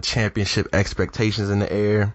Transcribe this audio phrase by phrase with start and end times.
[0.00, 2.14] of championship expectations in the air.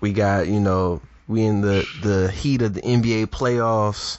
[0.00, 4.18] We got, you know, we in the the heat of the NBA playoffs.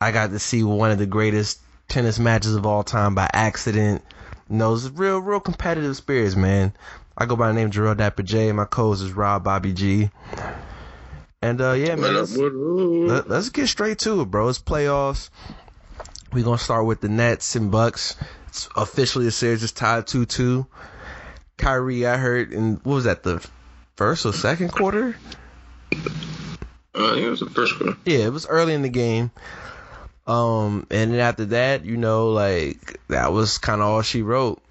[0.00, 4.02] I got to see one of the greatest tennis matches of all time by accident.
[4.48, 6.72] You know, it's real, real competitive spirits, man.
[7.16, 8.52] I go by the name Gerald Dapper J.
[8.52, 10.10] My co-host is Rob Bobby G.
[11.40, 14.48] And uh, yeah, man, let's, let, let's get straight to it, bro.
[14.48, 15.30] It's playoffs.
[16.32, 18.16] We're gonna start with the Nets and Bucks.
[18.48, 20.66] It's officially the series is tied two two.
[21.56, 23.46] Kyrie, I heard in what was that the
[23.96, 25.16] first or second quarter?
[26.96, 27.96] Uh, it was the first one.
[28.04, 29.30] Yeah, it was early in the game.
[30.26, 34.62] Um, and then after that, you know, like that was kind of all she wrote.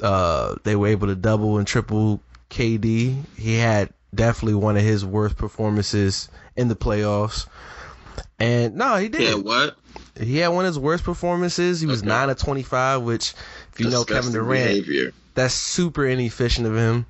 [0.00, 2.20] Uh, they were able to double and triple
[2.50, 3.16] KD.
[3.36, 7.46] He had definitely one of his worst performances in the playoffs.
[8.38, 9.22] And no, he did.
[9.22, 9.76] Yeah, what?
[10.20, 11.80] He had one of his worst performances.
[11.80, 12.08] He was Okay.
[12.08, 13.34] nine of twenty five, which
[13.72, 15.12] if you know Kevin Durant, Behavior.
[15.34, 17.06] that's super inefficient of him.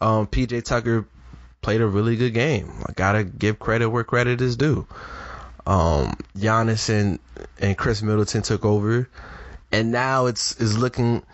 [0.00, 1.06] Um, PJ Tucker
[1.62, 2.70] played a really good game.
[2.86, 4.86] I gotta give credit where credit is due.
[5.66, 7.18] Um, Giannis and
[7.58, 9.08] and Khris Middleton took over,
[9.72, 11.24] and now it's is looking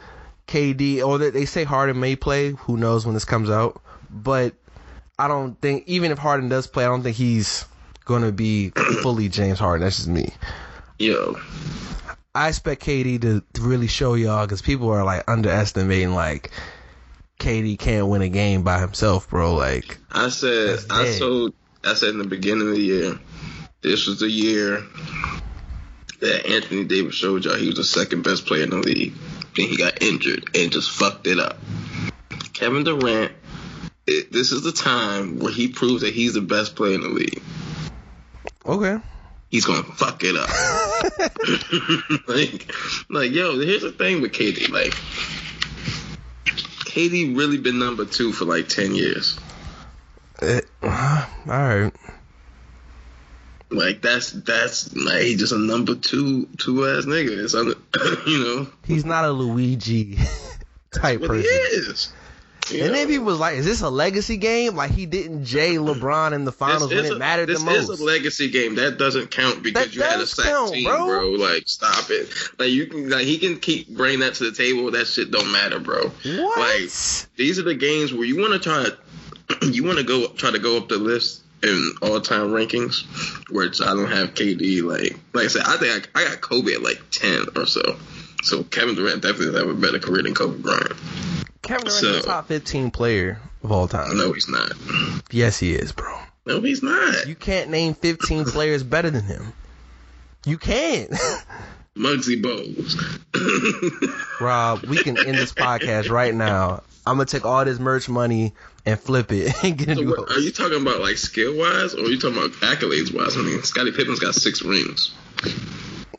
[0.46, 1.04] KD.
[1.06, 2.50] Or they, they say Harden may play.
[2.50, 3.82] Who knows when this comes out?
[4.10, 4.54] But
[5.18, 7.66] I don't think even if Harden does play, I don't think he's
[8.04, 8.70] gonna be
[9.02, 9.84] fully James Harden.
[9.84, 10.32] That's just me.
[10.98, 11.36] Yo,
[12.34, 16.50] I expect KD to, to really show y'all because people are like underestimating like
[17.38, 19.54] KD can't win a game by himself, bro.
[19.54, 21.52] Like I said, I told,
[21.84, 23.18] I said in the beginning of the year,
[23.82, 24.82] this was the year
[26.20, 29.12] that Anthony Davis showed y'all he was the second best player in the league.
[29.54, 31.58] Then he got injured and just fucked it up.
[32.54, 33.32] Kevin Durant,
[34.06, 37.08] it, this is the time where he proves that he's the best player in the
[37.08, 37.42] league.
[38.64, 39.02] okay,
[39.52, 40.48] He's gonna fuck it up.
[42.26, 42.72] like,
[43.10, 44.70] like, yo, here's the thing with KD.
[44.70, 44.92] Like,
[46.86, 49.38] KD really been number two for like ten years.
[50.40, 50.88] Eh, all
[51.46, 51.92] right.
[53.70, 57.44] Like that's that's like he just a number two two ass nigga.
[57.44, 57.74] It's under,
[58.26, 60.16] you know He's not a Luigi
[60.90, 61.90] type what he person.
[61.90, 62.12] is.
[62.70, 62.98] You And know?
[62.98, 64.76] then people was like, "Is this a legacy game?
[64.76, 67.90] Like he didn't Jay LeBron in the finals when it a- mattered the most." This
[67.90, 68.76] is a legacy game.
[68.76, 71.06] That doesn't count because That you had a sack count, team, bro.
[71.06, 71.30] bro.
[71.32, 72.32] Like, stop it.
[72.58, 74.90] Like you can, like he can keep bringing that to the table.
[74.90, 76.08] That shit don't matter, bro.
[76.08, 76.58] what?
[76.58, 76.90] Like
[77.36, 80.50] these are the games where you want to try, to you want to go try
[80.50, 83.04] to go up the list in all time rankings,
[83.50, 84.82] which I don't have KD.
[84.82, 87.96] Like, like I said, I think I, I got Kobe at like ten or so.
[88.42, 90.92] So Kevin Durant definitely have a better career than Kobe Bryant.
[91.62, 94.16] Kevin Durant's a top 15 player of all time.
[94.16, 94.72] No, he's not.
[95.30, 96.18] Yes, he is, bro.
[96.44, 97.26] No, he's not.
[97.28, 99.52] You can't name 15 players better than him.
[100.44, 101.10] You can't.
[101.96, 102.96] Muggsy Bogues.
[104.40, 106.82] Rob, we can end this podcast right now.
[107.06, 108.54] I'm gonna take all this merch money
[108.86, 111.56] and flip it and get a So new what, are you talking about like skill
[111.56, 113.36] wise, or are you talking about accolades wise?
[113.36, 115.12] I mean, Scottie Pippen's got six rings,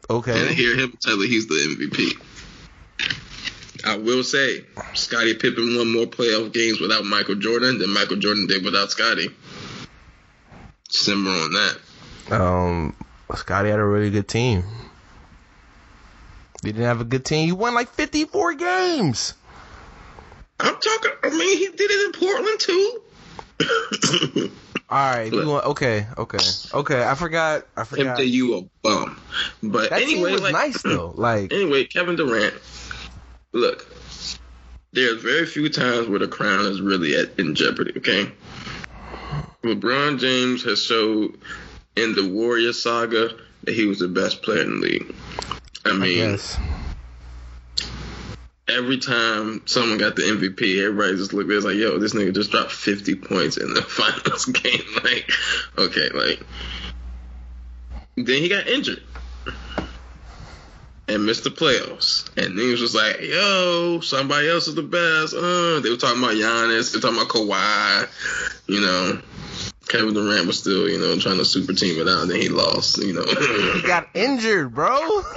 [0.10, 0.54] and Okay.
[0.54, 2.20] hear him tell you he's the MVP.
[3.86, 4.64] I will say,
[4.94, 9.30] Scottie Pippen won more playoff games without Michael Jordan than Michael Jordan did without Scottie.
[10.90, 11.78] Simmer on that.
[12.32, 12.96] Um,
[13.36, 14.64] Scottie had a really good team.
[16.64, 17.46] He didn't have a good team.
[17.48, 19.34] He won like 54 games.
[20.62, 21.12] I'm talking.
[21.24, 24.52] I mean, he did it in Portland too.
[24.94, 25.34] All right.
[25.34, 26.06] want, okay.
[26.20, 26.38] Okay.
[26.72, 27.04] Okay.
[27.04, 27.66] I forgot.
[27.76, 28.20] I forgot.
[28.20, 29.20] MJ, you a bum.
[29.64, 31.14] But That anyway, was like, nice though.
[31.18, 32.54] Like, Anyway, Kevin Durant.
[33.54, 33.92] Look,
[34.92, 37.94] there's very few times where the crown is really at, in jeopardy.
[37.98, 38.32] Okay,
[39.64, 41.40] LeBron James has showed
[41.96, 43.30] in the Warrior saga
[43.64, 45.16] that he was the best player in the league.
[45.86, 46.60] I mean, Yes.
[48.68, 52.34] Every time someone got the MVP, everybody just looked at it like, yo, this nigga
[52.34, 54.82] just dropped 50 points in the finals game.
[55.04, 55.30] Like,
[55.78, 56.42] okay, like.
[58.16, 59.02] Then he got injured
[61.08, 62.28] and missed the playoffs.
[62.38, 65.34] And then he was like, yo, somebody else is the best.
[65.34, 68.08] Uh, they were talking about Giannis, they were talking about Kawhi,
[68.68, 69.22] you know.
[69.94, 72.50] Kevin Durant was still, you know, trying to super team it out, and then he
[72.50, 73.24] lost, you know.
[73.76, 74.90] He got injured, bro.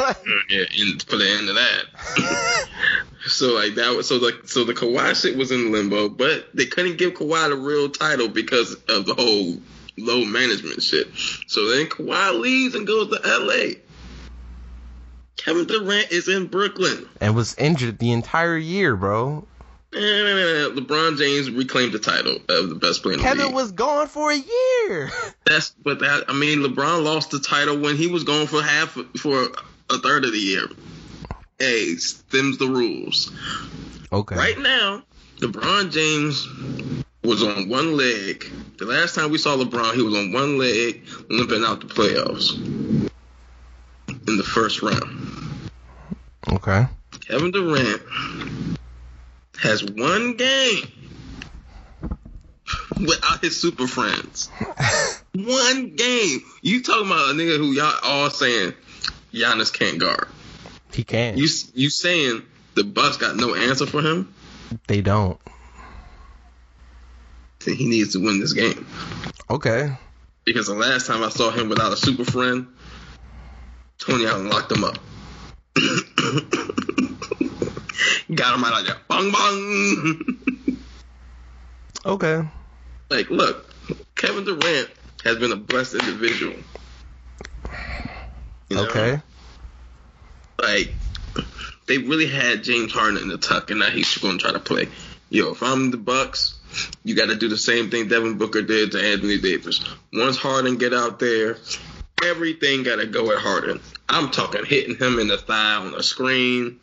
[0.49, 2.67] yeah, in, for the end of that.
[3.27, 6.65] so like that was so like so the Kawhi shit was in limbo, but they
[6.65, 9.61] couldn't give Kawhi the real title because of the whole
[9.99, 11.09] load management shit.
[11.49, 13.75] So then Kawhi leaves and goes to LA.
[15.37, 17.07] Kevin Durant is in Brooklyn.
[17.21, 19.47] and was injured the entire year, bro.
[19.97, 24.09] And LeBron James reclaimed the title of the best player in the Kevin was gone
[24.09, 25.11] for a year.
[25.47, 28.91] That's but that I mean LeBron lost the title when he was gone for half
[29.19, 29.49] for
[29.89, 30.69] a third of the year.
[31.59, 31.95] Hey,
[32.31, 33.33] them's the rules.
[34.13, 34.37] Okay.
[34.37, 35.03] Right now,
[35.39, 36.47] LeBron James
[37.25, 38.45] was on one leg.
[38.77, 42.55] The last time we saw LeBron, he was on one leg, limping out the playoffs
[44.29, 45.71] in the first round.
[46.53, 46.87] Okay.
[47.27, 48.03] Kevin Durant
[49.57, 50.91] has one game
[53.01, 54.51] without his super friends.
[55.35, 56.41] one game.
[56.63, 58.75] You talking about a nigga who y'all all saying
[59.33, 60.29] Giannis can't guard.
[60.93, 61.37] He can.
[61.37, 62.43] You you saying
[62.75, 64.33] the Bucks got no answer for him?
[64.89, 65.41] they don't.
[67.65, 68.87] Then he needs to win this game.
[69.51, 69.97] Okay.
[70.45, 72.69] Because the last time I saw him without a super friend,
[73.99, 74.99] Tony Allen locked him up.
[78.35, 78.97] Got him out of there.
[79.09, 80.79] Bang bang.
[82.05, 82.49] Okay.
[83.11, 83.75] like, look,
[84.15, 84.89] Kevin Durant
[85.25, 86.55] has been a blessed individual.
[88.69, 88.87] You know?
[88.87, 89.21] Okay.
[90.61, 90.93] Like,
[91.87, 94.61] they really had James Harden in the tuck, and now he's going to try to
[94.61, 94.89] play.
[95.31, 96.55] Yo, if I'm the Bucks,
[97.05, 99.85] you got to do the same thing Devin Booker did to Anthony Davis.
[100.13, 101.59] Once Harden get out there,
[102.25, 103.81] everything got to go at Harden.
[104.09, 106.81] I'm talking hitting him in the thigh on the screen.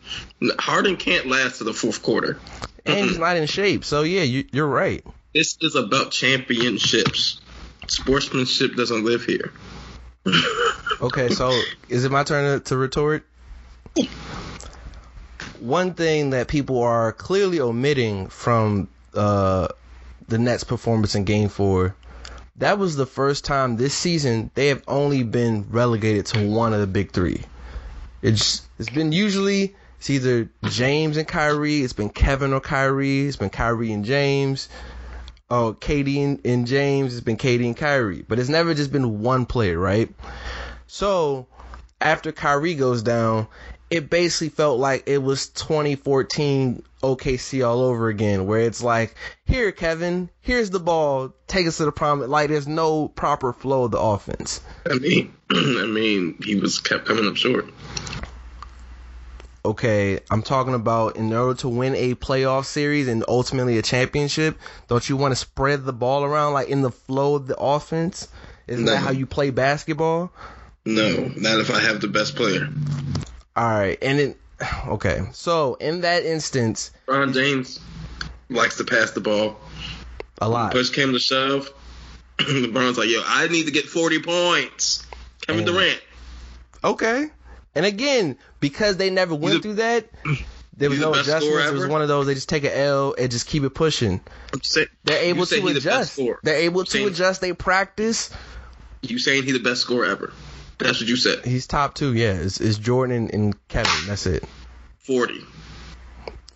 [0.60, 2.40] Harden can't last to the fourth quarter.
[2.86, 3.86] And he's not in shape.
[3.86, 5.04] So yeah, you, you're right.
[5.34, 7.40] This is about championships.
[7.88, 9.52] Sportsmanship doesn't live here.
[11.02, 11.52] Okay, so
[11.90, 13.26] is it my turn to, to retort?
[15.60, 19.68] One thing that people are clearly omitting from uh,
[20.30, 21.96] the Nets' performance in Game Four,
[22.58, 26.80] that was the first time this season they have only been relegated to one of
[26.80, 27.42] the big three.
[28.22, 33.38] It's it's been usually it's either James and Kyrie, it's been Kevin or Kyrie, it's
[33.38, 34.70] been Kyrie and James.
[35.50, 39.22] Oh, KD and, and James, it's been KD and Kyrie, but it's never just been
[39.22, 40.10] one player, right?
[40.88, 41.48] So
[42.02, 43.48] after Kyrie goes down,
[43.90, 49.14] it basically felt like it was 2014 OKC all over again, where it's like,
[49.46, 52.22] here, Kevin, here's the ball, take us to the prom.
[52.22, 54.62] Like, there's no proper flow of the offense.
[54.90, 57.66] I mean, I mean, he was kept coming up short.
[59.66, 64.57] Okay, I'm talking about in order to win a playoff series and ultimately a championship,
[64.90, 68.28] don't you want to spread the ball around like in the flow of the offense?
[68.68, 68.92] Isn't No.
[68.92, 70.33] that how you play basketball?
[70.86, 72.68] No, not if I have the best player.
[73.56, 74.38] All right, and it
[74.88, 75.22] okay.
[75.34, 77.80] So in that instance, Ron James
[78.50, 79.58] likes to pass the ball.
[80.40, 80.72] a lot.
[80.72, 81.72] Push came to shove.
[82.38, 85.06] LeBron's like, yo, I need to get 40 points.
[85.42, 86.02] Kevin And- Durant.
[86.84, 87.28] Okay.
[87.76, 90.08] And again, because they never went a- through that,
[90.78, 91.70] there was he's the no adjustments.
[91.70, 94.20] It was one of those they just take an L and just keep it pushing.
[94.62, 96.20] Saying, They're able to he the adjust.
[96.44, 97.42] They're able to Saying- adjust.
[97.42, 98.30] They practice.
[99.02, 100.34] You saying he the best scorer ever?
[100.77, 101.45] That's what you said.
[101.45, 102.13] He's top two.
[102.13, 104.07] Yeah, it's, it's Jordan and, Kevin.
[104.07, 104.44] That's it.
[104.99, 105.42] 40.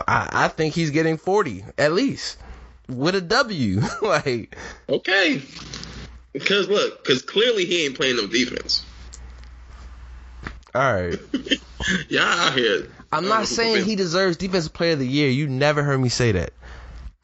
[0.07, 2.37] I, I think he's getting forty at least
[2.87, 3.81] with a W.
[4.01, 4.55] like
[4.87, 5.41] Okay.
[6.33, 8.85] Because look, because clearly he ain't playing no defense.
[10.75, 11.19] all right.
[12.09, 12.87] Y'all out here.
[13.11, 15.29] I'm uh, not saying he deserves defensive player of the year.
[15.29, 16.51] You never heard me say that.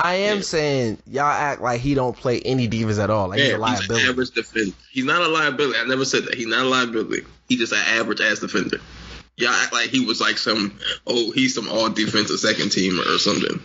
[0.04, 0.42] I am Yeah.
[0.44, 3.30] saying y'all act like he don't play any defense at all.
[3.30, 4.08] Like he's a Yeah, he's an liability.
[4.10, 4.76] average defender.
[4.92, 5.80] He's not a liability.
[5.80, 6.36] I never said that.
[6.36, 7.26] He's not a liability.
[7.48, 8.80] He's just an average ass defender.
[9.38, 13.18] Y'all act like he was like some oh he's some all defensive second teamer or
[13.18, 13.60] something.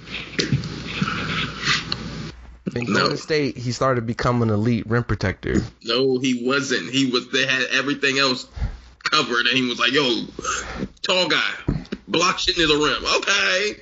[2.77, 3.01] In No.
[3.01, 5.63] Golden State, he started becoming an elite rim protector.
[5.83, 6.91] No, he wasn't.
[6.91, 7.29] He was.
[7.31, 8.47] They had everything else
[9.05, 10.25] covered, and he was like, "Yo,
[11.03, 11.51] tall guy,
[12.07, 13.81] block shit near the rim." Okay,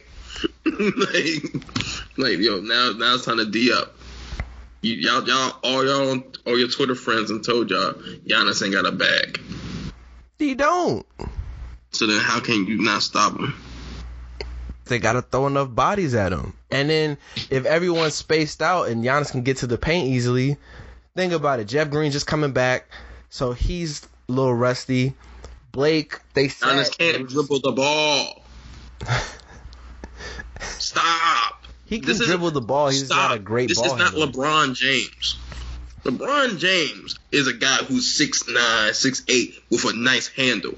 [1.52, 3.94] like, like, yo, now now it's time to d up.
[4.82, 7.92] You, y'all, y'all, all y'all, all your Twitter friends, and told y'all
[8.26, 9.40] Giannis ain't got a bag.
[10.38, 11.06] He don't.
[11.90, 13.54] So then, how can you not stop him?
[14.84, 16.52] They gotta throw enough bodies at him.
[16.70, 17.18] And then
[17.50, 20.56] if everyone's spaced out and Giannis can get to the paint easily,
[21.16, 21.64] think about it.
[21.64, 22.86] Jeff Green just coming back,
[23.28, 25.14] so he's a little rusty.
[25.72, 28.42] Blake, they Giannis can't dribble the ball.
[30.60, 31.55] Stop.
[31.86, 32.88] He can This dribble the ball.
[32.88, 33.30] He's Stop.
[33.30, 34.42] not a great This ball This is not handler.
[34.42, 35.38] LeBron James.
[36.04, 40.74] LeBron James is a guy who's 6'9", 6'8", with a nice handle.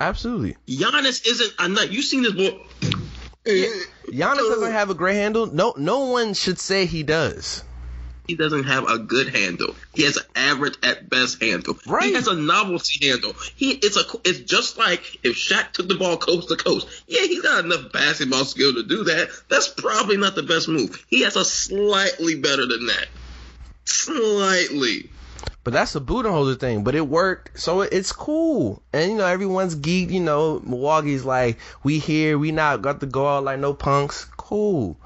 [0.00, 0.56] Absolutely.
[0.66, 1.90] Giannis isn't a nut.
[1.92, 2.58] You've seen this boy?
[3.44, 5.46] Giannis doesn't have a great handle.
[5.46, 7.64] No, no one should say he does.
[8.28, 9.74] He doesn't have a good handle.
[9.94, 11.78] He has an average at best handle.
[11.86, 12.10] Right.
[12.10, 13.32] He has a novelty handle.
[13.56, 17.04] He it's a it's just like if Shaq took the ball coast to coast.
[17.06, 19.30] Yeah, he's got enough basketball skill to do that.
[19.48, 21.02] That's probably not the best move.
[21.08, 23.06] He has a slightly better than that.
[23.86, 25.08] Slightly.
[25.64, 26.84] But that's a Budenholzer thing.
[26.84, 28.82] But it worked, so it's cool.
[28.92, 30.10] And you know, everyone's geek.
[30.10, 34.26] You know, Milwaukee's like, we here, we not got to go out like no punks.
[34.36, 34.98] Cool.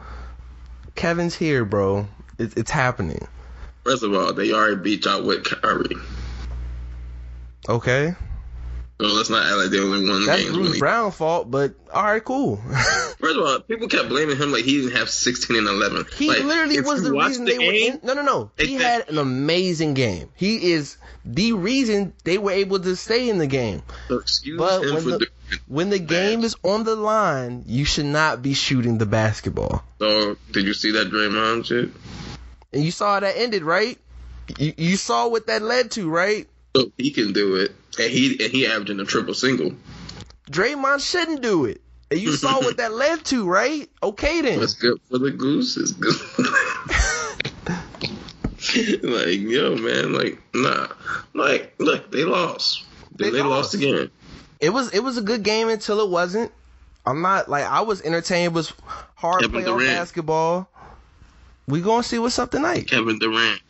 [0.96, 2.08] Kevin's here, bro.
[2.38, 3.26] It's it's happening.
[3.84, 5.96] First of all, they already beat y'all with Kyrie.
[7.68, 8.14] Okay,
[9.02, 10.54] So let's not act like they only won that's games.
[10.54, 11.50] Bruce he- Brown fault.
[11.50, 12.56] But all right, cool.
[13.18, 16.06] First of all, people kept blaming him like he didn't have 16 and 11.
[16.16, 18.00] He Like, literally was the reason the they were game, in.
[18.04, 18.50] No, no, no.
[18.56, 20.28] He had an amazing game.
[20.36, 23.82] He is the reason they were able to stay in the game.
[24.06, 25.26] So excuse But him when for the,
[25.66, 29.82] when the game is on the line, you should not be shooting the basketball.
[29.98, 31.90] So did you see that Draymond shit?
[32.72, 33.98] And you saw how that ended, right?
[34.58, 36.46] You, you saw what that led to, right?
[36.74, 39.72] So he can do it, and he and he averaging a triple single.
[40.50, 41.80] Draymond shouldn't do it.
[42.10, 43.88] And you saw what that led to, right?
[44.02, 44.60] Okay then.
[44.60, 46.14] What's good for the goose is good.
[49.02, 50.88] like yo, man, like nah,
[51.34, 52.84] like look, they lost.
[53.16, 53.50] They they, lost.
[53.50, 54.10] lost again.
[54.60, 56.52] It was it was a good game until it wasn't.
[57.04, 58.52] I'm not like I was entertained.
[58.52, 58.72] It was
[59.14, 59.86] hard Kevin playoff Durant.
[59.86, 60.68] basketball.
[61.66, 62.88] We gonna see what's up tonight.
[62.88, 63.60] Kevin Durant,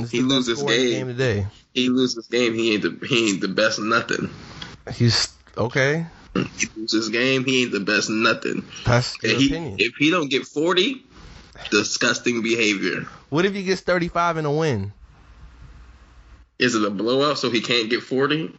[0.00, 0.90] It's he loses scorer game.
[0.90, 1.46] game today.
[1.72, 2.54] he loses game.
[2.54, 4.30] He ain't the he ain't the best nothing.
[4.92, 6.06] He's okay.
[6.34, 7.44] He loses game.
[7.44, 8.64] He ain't the best nothing.
[8.84, 9.76] That's your And he, opinion.
[9.78, 11.04] if he don't get forty,
[11.70, 13.06] disgusting behavior.
[13.30, 14.92] what if he gets 35 in a win?
[16.58, 18.52] Is it a blowout so he can't get forty?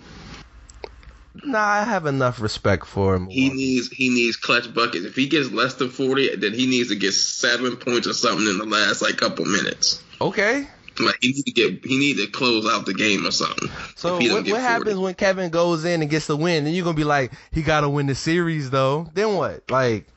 [1.43, 3.27] Nah, I have enough respect for him.
[3.27, 5.05] He needs he needs clutch buckets.
[5.05, 8.47] If he gets less than forty, then he needs to get seven points or something
[8.47, 10.01] in the last like couple minutes.
[10.21, 10.67] Okay.
[10.99, 13.69] Like he need to get he need to close out the game or something.
[13.95, 14.61] So what, what 40.
[14.61, 16.63] happens when Kevin goes in and gets the win?
[16.63, 19.09] Then you're gonna be like, he gotta win the series though.
[19.13, 19.69] Then what?
[19.69, 20.07] Like,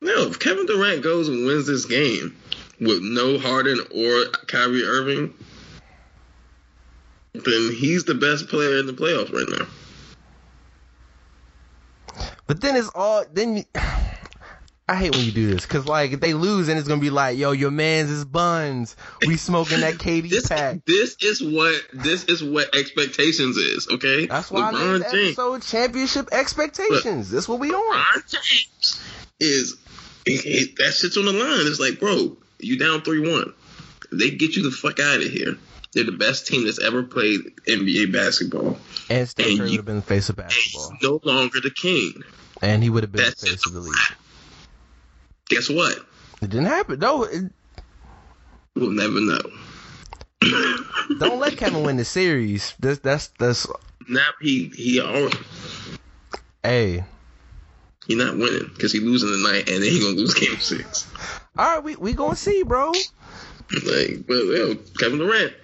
[0.00, 2.36] No, if Kevin Durant goes and wins this game
[2.80, 5.34] with no Harden or Kyrie Irving,
[7.32, 9.66] then he's the best player in the playoffs right now.
[12.46, 13.64] but then it's all then.
[14.86, 17.08] I hate when you do this because like if they lose and it's gonna be
[17.10, 18.96] like, yo, your man's is buns.
[19.26, 20.84] We smoking that KD This pack.
[20.84, 23.88] this is what this is what expectations is.
[23.90, 27.96] Okay, That's why I named the episode "Championship Expectations." That's what we on.
[27.96, 29.00] LeBron James
[29.40, 29.76] is
[30.26, 31.66] he, he- that shit's on the line.
[31.66, 33.54] It's like, bro, you down three one.
[34.12, 35.56] They get you the fuck out of here.
[35.94, 38.76] They're the best team that's ever played NBA basketball.
[39.08, 42.22] And Steph Curry would have been the face of basketball, no longer the king.
[42.60, 43.94] and he would have been the face of the league.
[45.48, 45.98] Guess what?
[46.42, 46.98] It didn't happen.
[46.98, 47.50] No, it,
[48.74, 49.40] We'll never know.
[51.20, 52.74] don't let Kevin win the series.
[52.80, 53.66] That's that's that's.
[54.08, 55.38] Now he he already,
[56.62, 57.04] Hey,
[58.06, 61.08] he not winning because he losing tonight and then he gonna lose game six.
[61.56, 62.90] all right, we we gonna see, bro.
[62.90, 65.54] Like, but yo, Kevin Durant,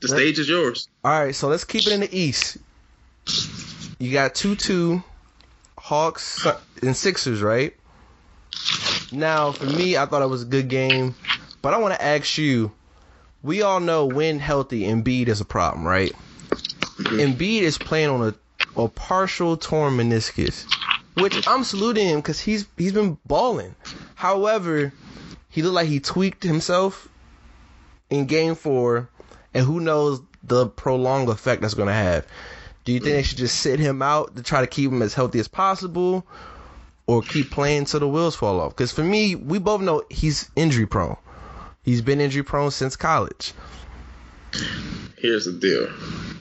[0.00, 0.88] the stage is yours.
[1.04, 2.56] All right, so let's keep it in the East.
[3.98, 5.02] You got two two
[5.78, 6.46] Hawks
[6.82, 7.76] and Sixers, right?
[9.12, 11.14] Now, for me, I thought it was a good game,
[11.60, 12.72] but I want to ask you.
[13.42, 16.12] We all know when healthy, Embiid is a problem, right?
[16.98, 20.64] Embiid is playing on a, a partial torn meniscus,
[21.14, 23.74] which I'm saluting him because he's he's been balling.
[24.14, 24.92] However,
[25.48, 27.08] he looked like he tweaked himself
[28.10, 29.08] in Game Four,
[29.52, 32.24] and who knows the prolonged effect that's going to have.
[32.84, 35.14] Do you think they should just sit him out to try to keep him as
[35.14, 36.26] healthy as possible,
[37.06, 38.76] or keep playing till the wheels fall off?
[38.76, 41.16] Because for me, we both know he's injury prone.
[41.82, 43.52] He's been injury prone since college.
[45.18, 45.88] Here's the deal,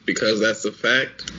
[0.05, 1.31] because that's a fact.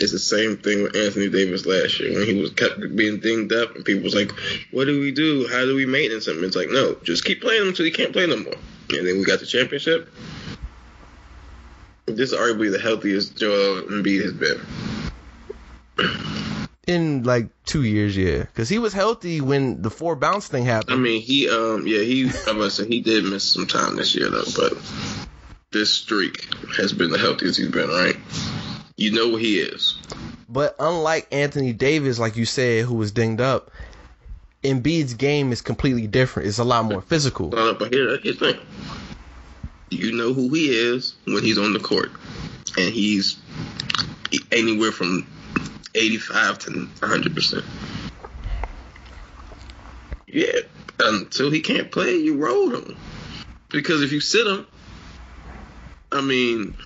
[0.00, 3.52] It's the same thing with Anthony Davis last year when he was kept being dinged
[3.52, 4.30] up, and people was like,
[4.70, 5.46] "What do we do?
[5.48, 8.12] How do we maintenance him?" It's like, no, just keep playing him until he can't
[8.12, 8.54] play no more.
[8.90, 10.08] And then we got the championship.
[12.06, 14.60] This is arguably the healthiest Joel Embiid has been.
[16.88, 20.94] In like two years, yeah, because he was healthy when the four bounce thing happened.
[20.94, 24.14] I mean, he um yeah he I must say he did miss some time this
[24.14, 24.72] year though, but
[25.70, 27.90] this streak has been the healthiest he's been.
[27.90, 28.16] Right?
[28.96, 29.98] You know what he is.
[30.48, 33.70] But unlike Anthony Davis, like you said, who was dinged up,
[34.64, 36.48] Embiid's game is completely different.
[36.48, 37.54] It's a lot more physical.
[37.54, 38.66] Uh, but here, here's the thing.
[39.90, 42.10] You know who he is when he's on the court,
[42.78, 43.36] and he's
[44.50, 45.26] anywhere from
[45.98, 47.64] 85 to 100 percent.
[50.26, 50.60] Yeah,
[51.00, 52.96] until he can't play, you roll him.
[53.70, 54.66] Because if you sit him,
[56.12, 56.76] I mean,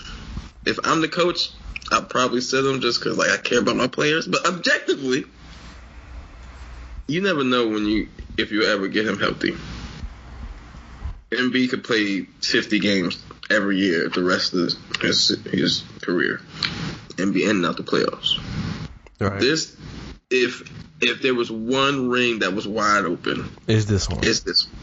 [0.64, 1.50] if I'm the coach,
[1.90, 4.26] I'll probably sit him just because like I care about my players.
[4.26, 5.24] But objectively,
[7.08, 9.54] you never know when you if you ever get him healthy.
[11.30, 16.40] Embiid could play 50 games every year the rest of his his career
[17.18, 18.38] and be ending out the playoffs.
[19.18, 19.40] Right.
[19.40, 19.76] This,
[20.30, 20.62] if
[21.00, 24.24] if there was one ring that was wide open, is this one?
[24.24, 24.66] Is this.
[24.66, 24.78] one.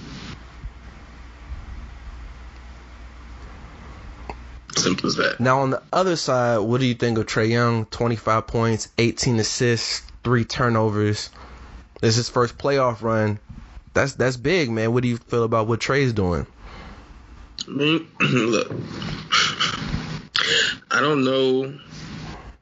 [4.76, 5.40] Simple as that.
[5.40, 7.86] Now on the other side, what do you think of Trae Young?
[7.88, 11.30] 25 points, 18 assists, three turnovers.
[12.00, 13.40] This is his first playoff run.
[13.94, 14.94] That's that's big, man.
[14.94, 16.46] What do you feel about what Trae's doing?
[17.68, 18.72] I mean, look,
[20.92, 21.78] I don't know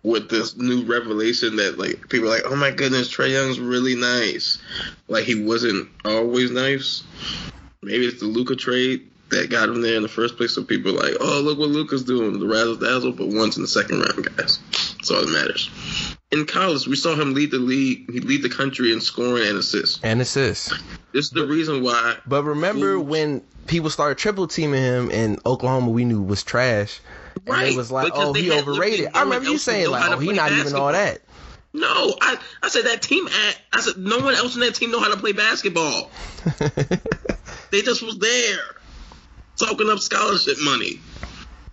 [0.07, 3.95] with this new revelation that like people are like, oh my goodness, Trae Young's really
[3.95, 4.57] nice.
[5.07, 7.03] Like he wasn't always nice.
[7.81, 10.55] Maybe it's the Luka trade that got him there in the first place.
[10.55, 13.61] So people are like, oh look what Luka's doing, the razzle dazzle, but once in
[13.61, 14.59] the second round, guys.
[14.97, 15.69] That's all that matters.
[16.31, 18.11] In college, we saw him lead the league.
[18.11, 19.99] He lead the country in scoring and assists.
[20.03, 20.73] And assists.
[21.13, 22.17] This is the reason why.
[22.25, 26.99] But remember when people started triple teaming him in Oklahoma, we knew was trash.
[27.45, 28.99] And Right, it was like, because oh, they he overrated.
[28.99, 31.21] literally I remember you saying like, oh, he not even all that.
[31.73, 33.27] No, I, I said that team.
[33.27, 36.09] At, I said no one else in that team know how to play basketball.
[37.71, 38.59] They just was there,
[39.55, 40.99] soaking up scholarship money.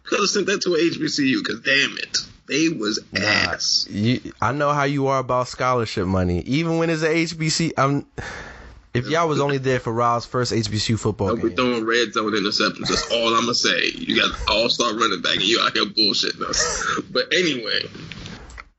[0.04, 3.86] Could have sent that to a HBCU, cause damn it, they was ass.
[3.88, 6.40] you, I know how you are about scholarship money.
[6.40, 8.06] Even when it's a HBC, I'm.
[8.94, 12.88] If y'all was only there for Rob's first HBCU football game, throwing red zone interceptions.
[12.88, 13.90] That's all I'm gonna say.
[13.92, 17.00] You got all star running back, and you out here bullshitting us.
[17.10, 17.82] But anyway,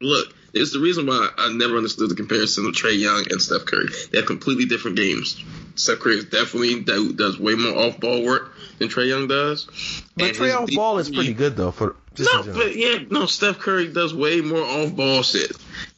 [0.01, 3.65] look, it's the reason why I never understood the comparison of Trae Young and Steph
[3.65, 3.87] Curry.
[4.11, 5.43] They have completely different games.
[5.75, 6.81] Steph Curry is definitely
[7.13, 9.67] does way more off ball work than Trae Young does.
[10.15, 11.71] but And Trae off ball is pretty good though.
[11.71, 15.51] For No, but yeah, no, Steph Curry does way more off ball shit.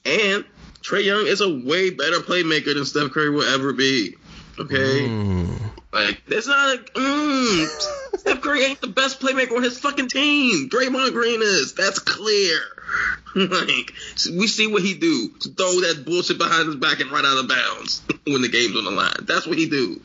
[0.06, 0.44] And
[0.88, 4.16] Trae Young is a way better playmaker than Steph Curry will ever be.
[4.58, 5.06] Okay?
[5.06, 5.60] Mm.
[5.92, 6.78] Like, that's not a.
[6.78, 7.68] Mm,
[8.20, 10.70] Steph Curry ain't the best playmaker on his fucking team.
[10.70, 11.74] Draymond Green is.
[11.74, 12.60] That's clear.
[13.36, 13.92] like,
[14.32, 15.30] we see what he do.
[15.40, 18.86] Throw that bullshit behind his back and right out of bounds when the game's on
[18.86, 19.12] the line.
[19.24, 20.02] That's what he do.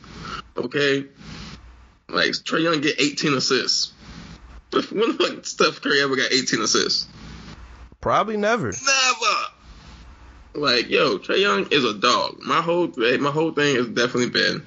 [0.57, 1.05] Okay?
[2.09, 3.93] Like, Trae Young get 18 assists.
[4.73, 7.07] When the fuck Steph Curry ever got 18 assists?
[8.01, 8.65] Probably never.
[8.65, 9.52] Never.
[10.55, 12.39] Like, yo, Trae Young is a dog.
[12.43, 14.63] My whole my whole thing has definitely been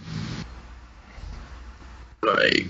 [2.23, 2.67] like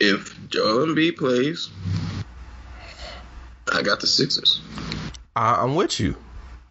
[0.00, 1.70] if Joel Embiid plays,
[3.72, 4.60] I got the Sixers.
[5.36, 6.16] I, I'm with you.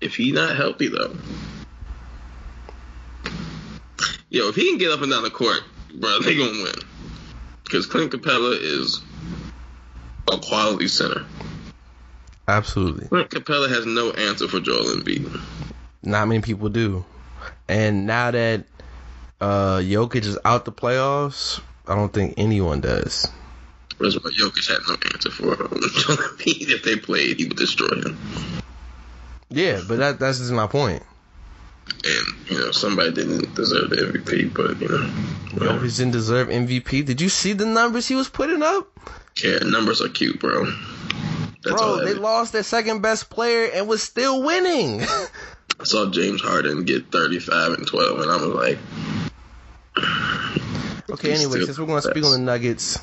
[0.01, 1.15] If he not healthy though,
[4.29, 5.62] yo, if he can get up and down the court,
[5.95, 6.73] bro, they gonna win.
[7.63, 9.01] Because Clint Capela is
[10.31, 11.25] a quality center.
[12.49, 13.07] Absolutely.
[13.07, 15.39] Clint Capela has no answer for Joel Embiid.
[16.01, 17.05] Not many people do.
[17.67, 18.65] And now that
[19.39, 23.27] uh Jokic is out the playoffs, I don't think anyone does.
[23.97, 25.69] Whereas what Jokic had no answer for him.
[25.93, 28.17] Joel Embiid, if they played, he would destroy him.
[29.49, 31.03] Yeah, but that that's just my point.
[32.03, 35.07] And you know, somebody didn't deserve the MVP, but you know,
[35.53, 35.79] whatever.
[35.85, 37.05] Jokic didn't deserve MVP.
[37.05, 38.88] Did you see the numbers he was putting up?
[39.43, 40.65] yeah, numbers are cute, bro.
[41.63, 45.02] That's Bro, they lost their second best player and was still winning.
[45.80, 48.78] I saw James Harden get 35 and 12, and I was like,
[51.12, 52.98] okay, anyway, since we're going to speak on the Nuggets,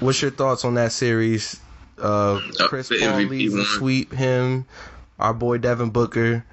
[0.00, 1.60] what's your thoughts on that series?
[1.98, 4.12] Uh, Uh, Chris the Paul leads the sweep.
[4.12, 4.66] Him,
[5.18, 6.44] our boy Devin Booker.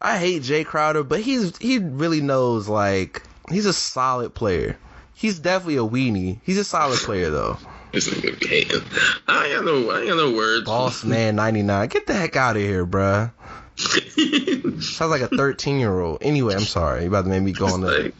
[0.00, 4.76] I hate Jae Crowder, but he's he really knows like he's a solid player.
[5.14, 6.40] He's definitely a weenie.
[6.44, 7.56] He's a solid player though.
[7.92, 8.82] This nigga be hating.
[9.28, 10.66] I ain't got no, I ain't got no words.
[10.66, 11.88] Boss man 99.
[11.88, 13.30] Get the heck out of here, bruh.
[14.82, 16.18] Sounds like a 13 year old.
[16.20, 17.02] Anyway, I'm sorry.
[17.02, 17.88] You about to make me go on the.
[17.88, 18.14] like,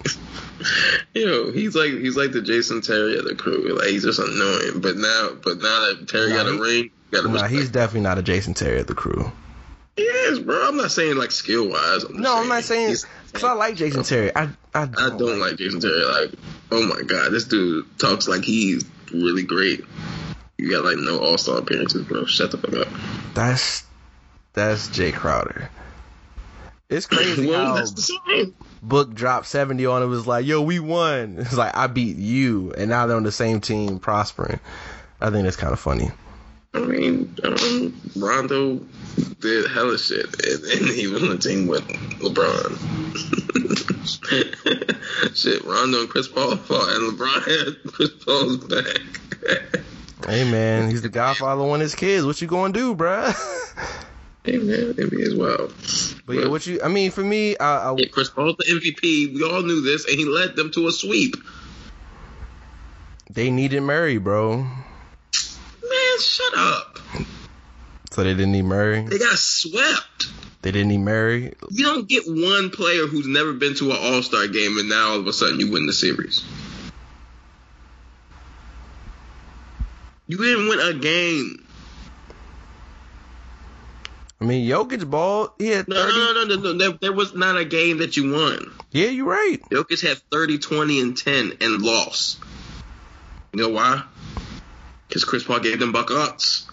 [1.15, 3.77] yo, he's like he's like the Jason Terry of the crew.
[3.79, 4.81] Like he's just annoying.
[4.81, 8.01] But now, but now that Terry Nah, got a ring, got to Nah, he's definitely
[8.03, 9.31] not a Jason Terry of the crew.
[9.97, 10.69] He is, bro.
[10.69, 12.09] I'm not saying like skill wise.
[12.09, 14.35] No, I'm not saying because I like Jason Terry.
[14.35, 16.05] I I I don't, don't like Jason Terry.
[16.05, 16.31] Like,
[16.71, 19.85] oh my god, this dude talks like he's really great.
[20.57, 22.25] You got like no All Star appearances, bro.
[22.25, 22.89] Shut the fuck up.
[23.35, 23.85] That's
[24.55, 25.69] that's Jae Crowder.
[26.89, 28.55] It's crazy well, how that's the same.
[28.83, 30.11] Book dropped 70 on him.
[30.11, 31.37] Was like, yo, we won.
[31.41, 34.59] It's like I beat you, and now they're on the same team, prospering.
[35.21, 36.11] I think that's kind of funny.
[36.75, 38.81] I mean, um, Rondo
[39.41, 41.87] did hella shit, and, and he was on the team with
[42.21, 42.79] LeBron.
[45.37, 49.01] shit, Rondo and Chris Paul fought, and LeBron had Chris Paul's back.
[50.27, 52.25] Hey man, he's the godfather of one of his kids.
[52.25, 53.35] What you gonna do, bruh?
[54.45, 55.69] hey man, as well.
[56.25, 56.81] But yeah, what you?
[56.83, 59.35] I mean, for me, I, I Yeah, Chris Paul's the MVP.
[59.35, 61.35] We all knew this, and he led them to a sweep.
[63.31, 64.67] they needed Murray, bro.
[66.13, 66.99] Man, shut up.
[68.11, 69.03] So they didn't need Murray.
[69.03, 70.29] They got swept.
[70.63, 71.55] They didn't need Murray.
[71.71, 75.11] You don't get one player who's never been to an All Star game, and now
[75.13, 76.45] all of a sudden you win the series.
[80.29, 81.67] You didn't win a game.
[84.41, 85.55] I mean, Jokic ball.
[85.59, 86.19] He had No, 30.
[86.19, 86.79] no, no, no, no.
[86.79, 88.73] There, there was not a game that you won.
[88.91, 89.59] Yeah, you're right.
[89.71, 92.39] Jokic had 30, 20, and 10 and lost.
[93.53, 94.03] You know why?
[95.13, 96.65] Because Chris Paul gave them buckouts.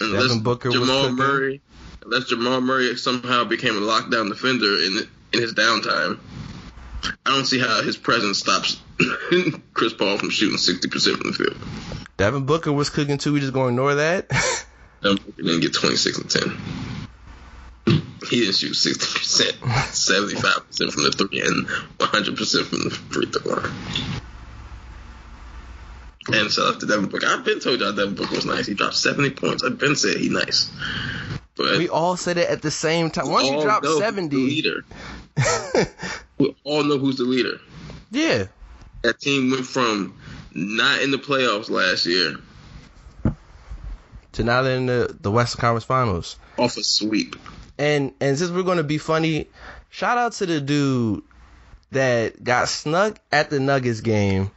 [0.00, 1.10] And Devin Booker was Jamal.
[1.12, 1.60] Murray,
[2.02, 6.18] unless Jamal Murray somehow became a lockdown defender in in his downtime,
[7.04, 8.80] I don't see how his presence stops
[9.74, 11.56] Chris Paul from shooting 60% from the field.
[12.16, 13.34] Devin Booker was cooking too.
[13.34, 14.28] We just gonna ignore that.
[15.02, 16.60] Devin Booker didn't get 26 and 10.
[18.30, 21.66] He didn't shoot 60%, 75% from the three, and
[21.98, 24.22] 100% from the free throw line.
[26.32, 27.26] And shout out to Devin Booker.
[27.26, 28.66] I've been told y'all Devin Booker was nice.
[28.66, 29.62] He dropped 70 points.
[29.62, 30.70] I've been said he nice.
[31.56, 33.28] But we all said it at the same time.
[33.30, 34.84] Once you drop know who's the 70, leader.
[36.38, 37.60] we all know who's the leader.
[38.10, 38.46] yeah,
[39.02, 40.18] That team went from
[40.52, 42.36] not in the playoffs last year
[44.34, 46.36] to now they're in the the Western Conference Finals.
[46.58, 47.36] off a sweep.
[47.78, 49.48] And and since we're gonna be funny,
[49.90, 51.22] shout out to the dude
[51.90, 54.50] that got snuck at the Nuggets game,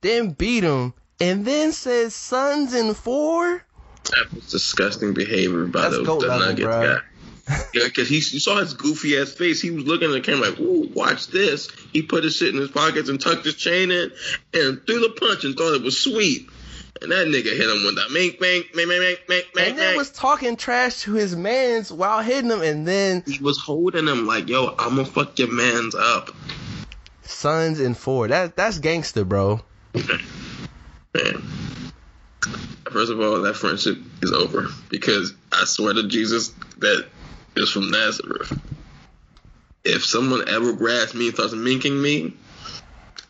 [0.00, 3.64] then beat him, and then says Suns in four.
[4.10, 6.98] That was disgusting behavior by That's the, the level, Nuggets guy.
[7.74, 9.60] Yeah, because he you saw his goofy ass face.
[9.60, 12.60] He was looking at the camera like, "Ooh, watch this." He put his shit in
[12.60, 14.10] his pockets and tucked his chain in
[14.54, 16.48] and threw the punch and thought it was sweet.
[17.00, 19.88] And that nigga hit him with that mink, mink, mink, mink, mink, mink, And then
[19.88, 19.98] mink.
[19.98, 24.26] was talking trash to his mans while hitting him, and then He was holding him
[24.26, 26.34] like, "Yo, I'm gonna fuck your man's up."
[27.22, 28.28] Suns in four.
[28.28, 29.60] That that's gangster, bro.
[31.14, 31.42] Man.
[32.90, 37.06] First of all, that friendship is over because I swear to Jesus that
[37.56, 38.58] is from Nazareth.
[39.84, 42.34] If someone ever grabs me and starts minking me,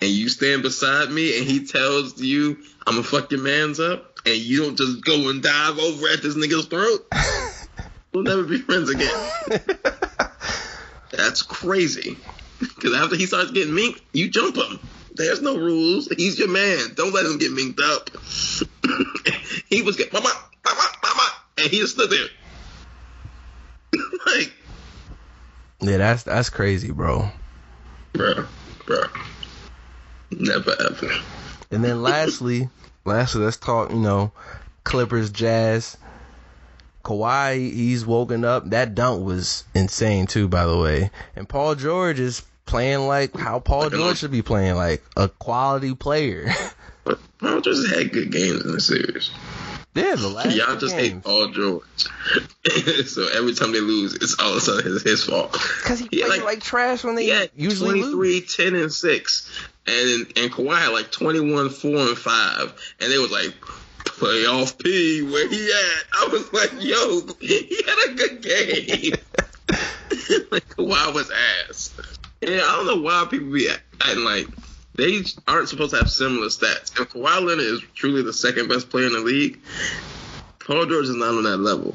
[0.00, 4.18] and you stand beside me and he tells you I'm gonna fuck your man's up,
[4.26, 7.00] and you don't just go and dive over at this nigga's throat,
[8.12, 9.10] we'll never be friends again.
[11.10, 12.16] That's crazy.
[12.58, 14.78] Because after he starts getting minked, you jump him.
[15.14, 16.08] There's no rules.
[16.08, 16.94] He's your man.
[16.94, 18.10] Don't let him get minked up.
[19.68, 20.30] he was getting, mama,
[20.64, 22.28] mama, mama, and he just stood there.
[24.26, 24.52] like,
[25.80, 27.28] Yeah, that's that's crazy, bro.
[28.14, 28.46] bro,
[28.86, 29.02] bro.
[30.30, 31.10] Never ever.
[31.70, 32.70] And then lastly,
[33.04, 33.90] lastly, let's talk.
[33.90, 34.32] You know,
[34.84, 35.98] Clippers, Jazz,
[37.04, 37.70] Kawhi.
[37.70, 38.70] He's woken up.
[38.70, 41.10] That dunk was insane too, by the way.
[41.36, 45.28] And Paul George is playing like how Paul uh, George should be playing, like a
[45.28, 46.50] quality player.
[47.04, 49.32] But Paul just had good games in the series.
[49.92, 51.20] yeah, the last Y'all just hate.
[51.24, 51.82] Paul George.
[53.06, 55.50] so every time they lose, it's all of a sudden his, his fault.
[55.50, 58.54] Because he Yeah, played like- like, trash when they He usually 23, lose.
[58.56, 59.66] 10, and 6.
[59.88, 62.96] And and Kawhi had like 21, 4, and 5.
[63.00, 63.52] And they was like,
[64.04, 66.04] playoff P, where he at?
[66.22, 69.14] I was like, yo, he had a good game.
[70.52, 71.32] like, Kawhi was
[71.68, 71.90] ass.
[72.42, 74.48] And I don't know why people be acting like
[74.94, 76.98] they aren't supposed to have similar stats.
[77.00, 79.60] If Kawhi Leonard is truly the second best player in the league,
[80.58, 81.94] Paul George is not on that level.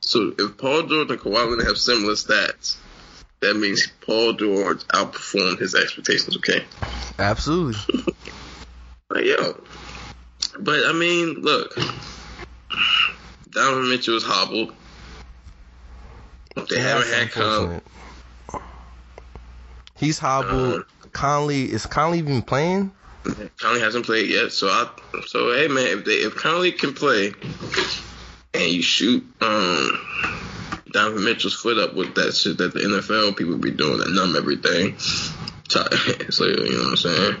[0.00, 2.76] So if Paul George and Kawhi Leonard have similar stats,
[3.40, 6.36] that means Paul George outperformed his expectations.
[6.38, 6.64] Okay,
[7.18, 8.04] Absolutely.
[9.10, 9.60] like yo,
[10.60, 11.76] but I mean, look,
[13.50, 14.72] Donovan Mitchell is hobbled.
[16.68, 17.82] They Yeah, haven't had Kyle.
[19.98, 20.84] He's hobbled.
[21.12, 22.92] Conley is Conley even playing?
[23.58, 24.88] Conley hasn't played yet, so I
[25.26, 27.32] so hey man, if they if Conley can play
[28.54, 29.98] and you shoot um
[30.92, 34.36] Donovan Mitchell's foot up with that shit that the NFL people be doing that numb
[34.36, 34.96] everything.
[35.70, 35.84] So
[36.46, 37.36] you know what I'm saying?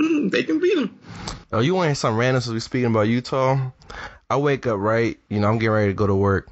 [0.00, 0.98] Mm, They can beat him.
[1.52, 2.40] Oh, you want to hear something random?
[2.40, 3.70] So we speaking about Utah.
[4.30, 5.18] I wake up right.
[5.28, 6.48] You know, I'm getting ready to go to work.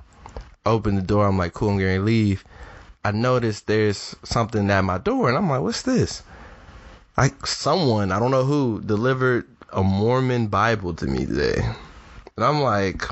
[0.66, 1.26] Open the door.
[1.26, 1.70] I'm like, cool.
[1.70, 2.44] I'm getting ready to leave.
[3.04, 6.22] I noticed there's something at my door, and I'm like, what's this?
[7.16, 11.60] Like someone I don't know who delivered a Mormon Bible to me today,
[12.36, 13.04] and I'm like,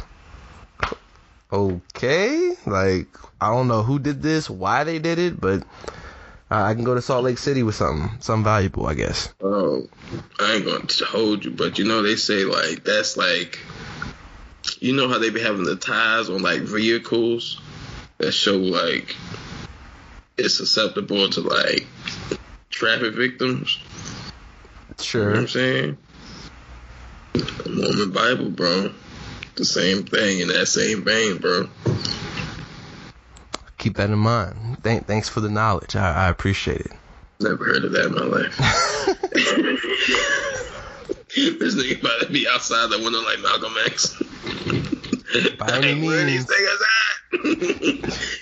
[1.53, 3.09] okay, like
[3.40, 5.64] I don't know who did this, why they did it, but
[6.51, 9.33] I I can go to Salt Lake City with something, something valuable, I guess.
[9.40, 9.88] Oh,
[10.38, 13.59] I ain't gonna hold you, but you know they say like that's like,
[14.79, 17.61] you know how they be having the ties on like vehicles
[18.18, 19.14] that show like
[20.38, 21.87] it's susceptible to like
[22.70, 23.79] traffic victims.
[23.79, 25.35] You know what Sure.
[25.37, 25.96] I'm saying?
[27.33, 28.92] The Mormon Bible, bro.
[29.57, 31.68] The same thing in that same vein, bro.
[33.79, 34.79] keep that in mind.
[34.83, 35.96] Thank, thanks for the knowledge.
[35.96, 36.92] I, I appreciate it.
[37.40, 38.57] Never heard of that in my life.
[41.37, 44.14] this nigga about to be outside the window like Malcolm X.
[45.59, 46.25] By any means.
[46.27, 46.86] these niggas at?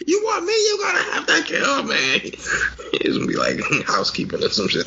[0.06, 0.52] You want me?
[0.52, 2.20] You gotta have that kill, oh, man.
[3.00, 4.86] He's gonna be like housekeeping or some shit.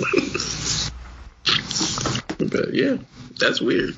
[2.39, 2.97] but yeah,
[3.39, 3.95] that's weird.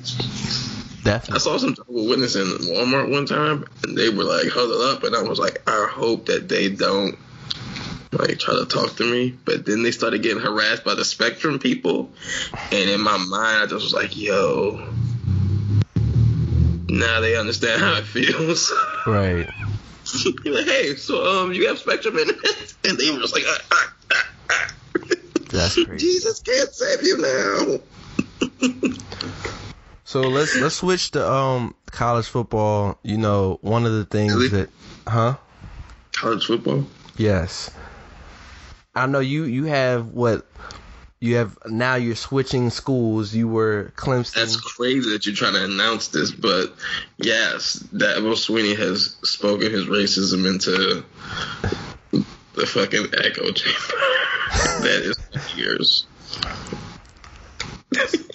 [1.02, 1.34] Definitely.
[1.34, 5.04] I saw some Jehovah's Witness in Walmart one time, and they were like huddled up,
[5.04, 7.16] and I was like, I hope that they don't
[8.12, 9.36] like try to talk to me.
[9.44, 12.12] But then they started getting harassed by the Spectrum people,
[12.70, 14.92] and in my mind, I just was like, Yo,
[16.88, 18.72] now they understand how it feels.
[19.06, 19.48] Right.
[20.44, 22.36] You're like, hey, so um, you have Spectrum in it,
[22.84, 24.74] and they were just like, ah, ah, ah, ah.
[25.48, 25.98] That's crazy.
[25.98, 27.80] Jesus can't save you now.
[30.04, 32.98] So let's let's switch to um college football.
[33.02, 34.48] You know, one of the things Really?
[34.48, 34.70] that
[35.06, 35.36] huh?
[36.12, 36.84] College football.
[37.16, 37.70] Yes.
[38.94, 40.46] I know you you have what
[41.20, 43.34] you have now you're switching schools.
[43.34, 44.34] You were Clemson.
[44.34, 46.74] That's crazy that you're trying to announce this, but
[47.18, 51.04] yes, that Will Swinney has spoken his racism into
[52.54, 54.04] the fucking echo chamber.
[54.80, 56.06] that is years.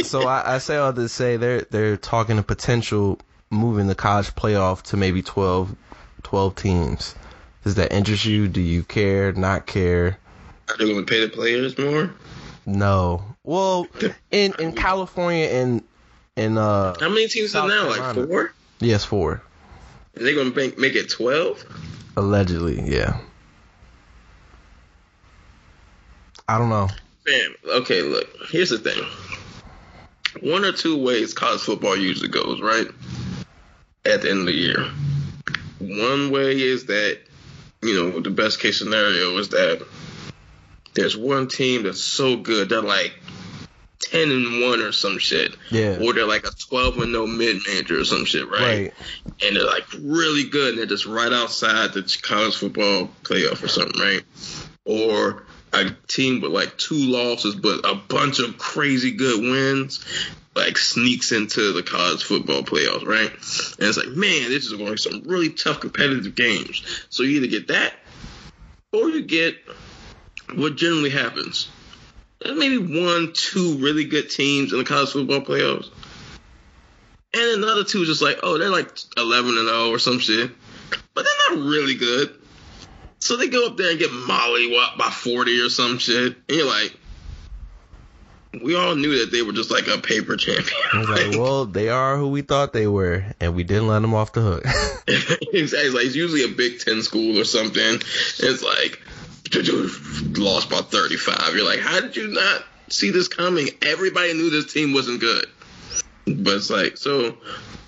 [0.04, 3.20] so I, I say all to say they're they're talking a potential
[3.50, 5.76] moving the college playoff to maybe 12,
[6.22, 7.16] 12 teams.
[7.64, 8.48] Does that interest you?
[8.48, 9.32] Do you care?
[9.32, 10.20] Not care?
[10.70, 12.14] Are they going to pay the players more?
[12.66, 13.24] No.
[13.44, 13.88] Well,
[14.32, 15.84] in in California and
[16.36, 17.90] in uh How many teams South are now?
[17.90, 18.54] Like four?
[18.80, 19.42] yes four
[20.18, 21.64] Are they going to make, make it 12?
[22.18, 23.20] allegedly yeah.
[26.48, 26.90] I don't know.
[27.28, 29.04] Man, okay, look, here's the thing.
[30.42, 32.88] One or two ways college football usually goes, right?
[34.06, 34.86] At the end of the year.
[35.80, 37.20] One way is that,
[37.82, 39.86] you know, the best case scenario is that
[40.96, 43.14] there's one team that's so good, they're like
[44.00, 45.56] 10 and 1 or some shit.
[45.70, 46.00] Yeah.
[46.02, 48.62] Or they're like a 12 and no mid major or some shit, right?
[48.62, 48.94] Right.
[49.44, 53.68] and they're like really good and they're just right outside the college football playoff or
[53.68, 54.24] something, right?
[54.86, 60.06] Or a team with like two losses but a bunch of crazy good wins
[60.56, 63.30] like sneaks into the college football playoffs, right?
[63.30, 67.06] And it's like, man, this is going to be some really tough competitive games.
[67.10, 67.94] So you either get that
[68.94, 69.58] or you get
[70.54, 71.70] what generally happens.
[72.40, 75.90] There's maybe one, two really good teams in the college football playoffs.
[77.34, 80.52] And another two is just like, oh, they're like 11 and 0 or some shit.
[81.14, 82.34] But they're not really good.
[83.20, 86.36] So they go up there and get mollywopped by 40 or some shit.
[86.48, 86.96] And you're like,
[88.64, 90.80] we all knew that they were just like a paper champion.
[90.94, 94.02] I was like, well, they are who we thought they were, and we didn't let
[94.02, 94.64] them off the hook.
[95.54, 95.90] exactly.
[95.90, 97.96] Like, it's usually a Big Ten school or something.
[98.40, 99.02] It's like,
[99.54, 101.54] lost by 35.
[101.56, 103.68] You're like, how did you not see this coming?
[103.82, 105.46] Everybody knew this team wasn't good.
[106.26, 107.38] But it's like, so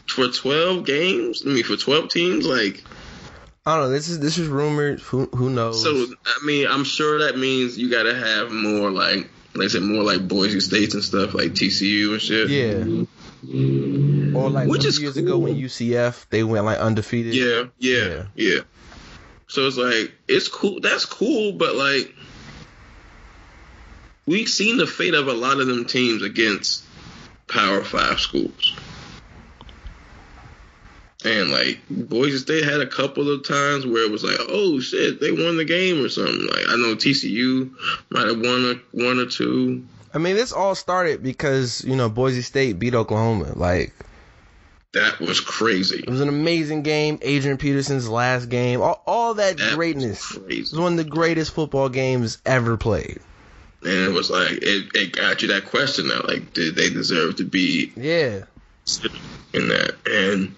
[0.07, 2.83] for 12 games, I mean, for 12 teams, like,
[3.65, 3.89] I don't know.
[3.89, 5.01] This is this is rumored.
[5.01, 5.83] Who who knows?
[5.83, 5.89] so,
[6.25, 9.81] I mean, I'm sure that means you got to have more, like, like I said,
[9.81, 12.49] more like Boise States and stuff, like TCU and shit.
[12.49, 14.35] yeah.
[14.39, 15.55] Or like Which is years ago when.
[15.55, 17.35] UCF they went like undefeated.
[17.35, 18.23] Yeah, yeah, Yeah.
[18.35, 18.59] yeah.
[19.47, 20.79] So it's like it's cool.
[20.81, 22.13] That's cool, but like
[24.25, 26.83] we've seen the fate of a lot of them teams against
[27.47, 28.75] Power Five schools.
[31.25, 35.19] And like Boise State had a couple of times where it was like, oh shit,
[35.19, 36.45] they won the game or something.
[36.45, 37.71] Like I know TCU
[38.09, 39.85] might have won a, one or two.
[40.13, 43.53] I mean, this all started because you know Boise State beat Oklahoma.
[43.55, 43.93] Like
[44.93, 45.99] That was crazy.
[45.99, 47.19] it was an amazing game.
[47.21, 48.81] Adrian Peterson's last game.
[48.81, 50.33] All, all that, That greatness.
[50.33, 53.19] was It was one of the greatest football games ever played.
[53.83, 57.35] And it was like it, it got you that question now, like did they deserve
[57.37, 58.43] to be Yeah.
[59.53, 59.95] in that?
[60.05, 60.55] And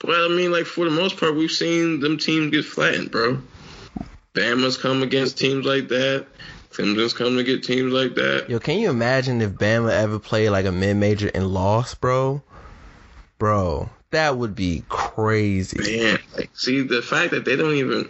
[0.00, 3.40] but I mean, like for the most part, we've seen them teams get flattened, bro.
[4.34, 6.26] Bama's come against teams like that.
[6.70, 8.50] Clemson's come to get teams like that.
[8.50, 12.42] Yo, can you imagine if Bama ever played like a mid-major and lost, bro?
[13.38, 15.78] Bro, that would be crazy.
[15.78, 18.08] Man, like, see the fact that they don't even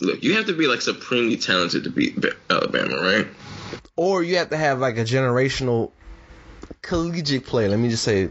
[0.00, 0.22] look.
[0.22, 3.26] You have to be like supremely talented to beat Alabama, right?
[3.96, 5.90] Or you have to have like a generational
[6.80, 7.68] collegiate play.
[7.68, 8.30] Let me just say,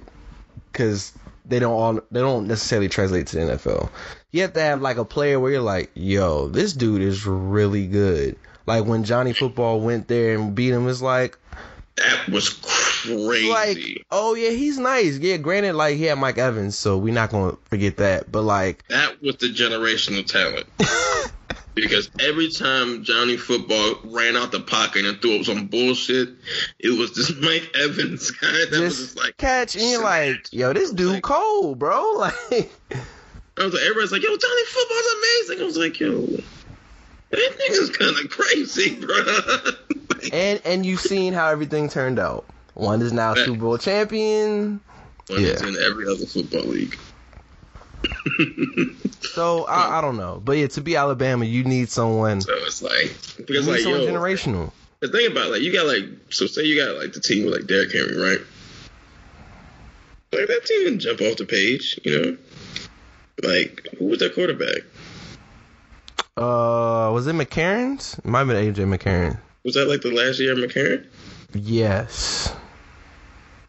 [0.72, 1.14] because
[1.46, 3.90] they don't all they don't necessarily translate to the NFL.
[4.32, 7.86] You have to have like a player where you're like, yo, this dude is really
[7.88, 8.38] good.
[8.66, 11.38] Like when Johnny Football went there and beat him, it's like,
[11.98, 12.91] That was crazy.
[13.08, 15.18] Like, oh yeah, he's nice.
[15.20, 18.32] Yeah, granted, like he had Mike Evans, so we're not gonna forget that.
[18.32, 20.68] But like, that was the generational talent.
[21.74, 26.30] because every time Johnny Football ran out the pocket and threw up some bullshit,
[26.80, 30.48] it was this Mike Evans guy that was just just like catch and you're like,
[30.52, 32.02] yo, this dude Like- cold, bro.
[32.52, 32.72] Like,
[33.58, 35.62] I was like, everybody's like, yo, Johnny Football's amazing.
[35.62, 36.22] I was like, yo,
[37.30, 39.16] that nigga's kind of crazy, bro.
[40.34, 42.46] and and you've seen how everything turned out.
[42.74, 43.34] One is now.
[43.36, 44.80] Super Bowl champion.
[45.30, 45.68] it's Yeah.
[45.68, 46.98] in every other football league.
[49.34, 52.42] So I, I don't know, but yeah, to be Alabama, you need someone.
[52.42, 53.06] So it's like
[53.38, 54.72] You because need like someone yo, generational.
[55.00, 57.54] the thing about like you got like so say you got like the team with
[57.54, 58.40] like Derrick Henry, right?
[60.34, 62.38] Like that team didn't jump off the page, you know.
[63.48, 64.80] Like who was their quarterback?
[66.36, 68.18] Uh, was it McCarron's?
[68.18, 69.38] It might have been AJ McCarron.
[69.64, 71.06] Was that like the last year of McCarron?
[71.54, 72.54] Yes,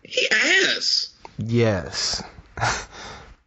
[0.02, 1.14] He ass.
[1.38, 2.22] yes.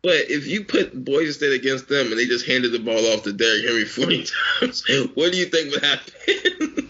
[0.02, 3.24] But if you put Boise State against them and they just handed the ball off
[3.24, 4.26] to Derrick Henry 40
[4.60, 4.84] times,
[5.16, 6.90] what do you think would happen?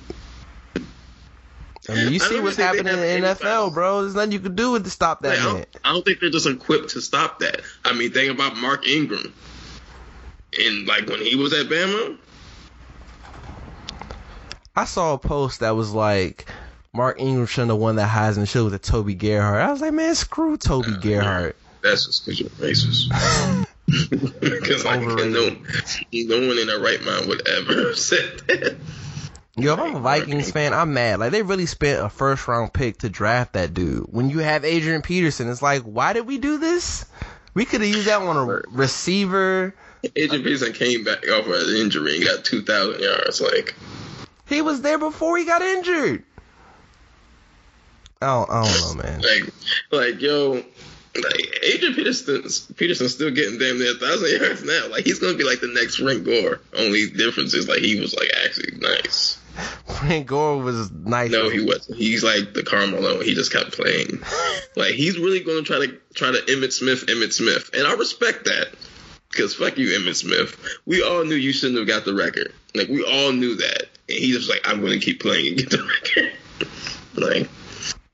[1.88, 3.74] I mean, you see what's happening in the NFL, anybody.
[3.74, 4.02] bro.
[4.02, 6.20] There's nothing you can do with to stop that Like, I, don't, I don't think
[6.20, 7.62] they're just equipped to stop that.
[7.86, 9.32] I mean, think about Mark Ingram.
[10.60, 12.18] And like when he was at Bama,
[14.76, 16.50] I saw a post that was like,
[16.96, 18.48] Mark Ingram shouldn't have won that Heisman.
[18.48, 19.62] Should with Toby Gerhart.
[19.62, 21.56] I was like, man, screw Toby Gerhart.
[21.82, 23.68] that's just because you're racist.
[24.40, 25.56] Because like, no,
[26.14, 28.78] no one in their right mind would ever said that.
[29.58, 31.20] Yo, if I'm a Vikings fan, I'm mad.
[31.20, 34.08] Like they really spent a first round pick to draft that dude.
[34.10, 37.06] When you have Adrian Peterson, it's like, why did we do this?
[37.54, 39.74] We could have used that on a receiver.
[40.16, 43.40] Adrian Peterson came back off of an injury and got 2,000 yards.
[43.40, 43.76] Like,
[44.48, 46.24] He was there before he got injured.
[48.22, 49.22] I don't, I don't know, man.
[49.22, 49.54] like,
[49.92, 52.44] like, yo, like Adrian Peterson,
[52.76, 54.88] Peterson's still getting damn near a thousand yards now.
[54.90, 56.62] Like, he's gonna be like the next Frank Gore.
[56.78, 59.40] Only difference is like he was like actually nice.
[59.88, 61.32] Frank Gore was nice.
[61.32, 61.98] No, he wasn't.
[61.98, 63.22] He's like the Carmelo.
[63.22, 64.22] He just kept playing.
[64.76, 67.94] like he's really going to try to try to Emmitt Smith, Emmitt Smith, and I
[67.94, 68.68] respect that.
[69.30, 70.58] Because fuck you, Emmitt Smith.
[70.86, 72.54] We all knew you shouldn't have got the record.
[72.74, 75.58] Like we all knew that, and he was like, "I'm going to keep playing and
[75.58, 76.32] get the record."
[77.16, 77.50] like,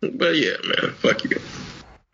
[0.01, 1.39] but yeah, man, fuck you.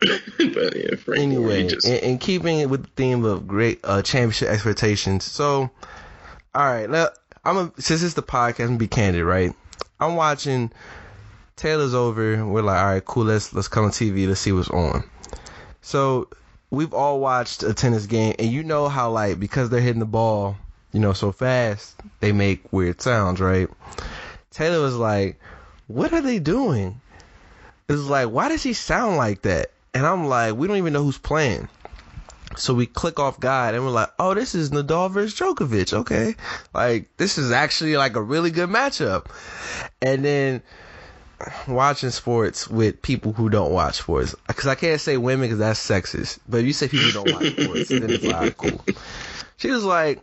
[0.00, 4.02] but yeah, Frank anyway, just, in, in keeping it with the theme of great uh,
[4.02, 5.70] championship expectations, so
[6.54, 7.08] all right, now
[7.44, 9.52] I'm a, since it's the podcast, I'm gonna be candid, right?
[10.00, 10.70] I'm watching
[11.56, 12.44] Taylor's over.
[12.44, 13.24] We're like, all right, cool.
[13.24, 14.28] Let's let's come on TV.
[14.28, 15.02] Let's see what's on.
[15.80, 16.28] So
[16.70, 20.06] we've all watched a tennis game, and you know how like because they're hitting the
[20.06, 20.56] ball,
[20.92, 23.68] you know, so fast, they make weird sounds, right?
[24.50, 25.40] Taylor was like,
[25.86, 27.00] "What are they doing?"
[27.88, 29.70] It's like, why does he sound like that?
[29.94, 31.68] And I'm like, we don't even know who's playing.
[32.56, 35.92] So we click off guide and we're like, oh, this is Nadal versus Djokovic.
[35.92, 36.34] Okay.
[36.74, 39.26] Like, this is actually like a really good matchup.
[40.02, 40.62] And then
[41.66, 44.34] watching sports with people who don't watch sports.
[44.46, 46.38] Because I can't say women because that's sexist.
[46.48, 48.84] But if you say people don't watch sports, then it's like, cool.
[49.56, 50.20] She was like,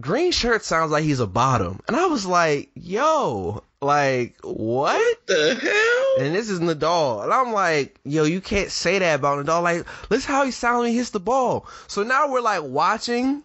[0.00, 1.80] green shirt sounds like he's a bottom.
[1.88, 5.26] And I was like, yo, like, what?
[5.26, 6.26] the hell?
[6.26, 7.24] And this is Nadal.
[7.24, 9.62] And I'm like, yo, you can't say that about Nadal.
[9.62, 11.66] Like, listen how he sounds when he hits the ball.
[11.88, 13.42] So now we're like watching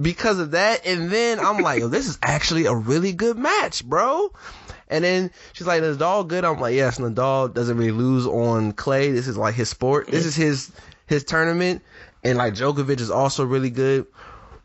[0.00, 0.86] because of that.
[0.86, 4.32] And then I'm like, yo, this is actually a really good match, bro.
[4.88, 6.44] And then she's like, Nadal good?
[6.44, 9.12] I'm like, yes, Nadal doesn't really lose on clay.
[9.12, 10.08] This is like his sport.
[10.08, 10.28] This mm-hmm.
[10.28, 10.72] is his
[11.06, 11.82] his tournament.
[12.24, 14.06] and like Djokovic is also really good.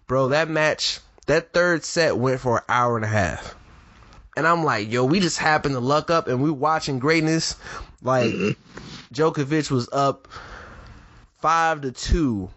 [0.08, 3.56] Bro, that match, that third set went for an hour and a half.
[4.38, 7.56] And I'm like, yo, we just happened to luck up and we watching greatness.
[8.02, 9.14] Like mm-hmm.
[9.14, 10.28] Djokovic was up
[11.40, 12.50] five to two.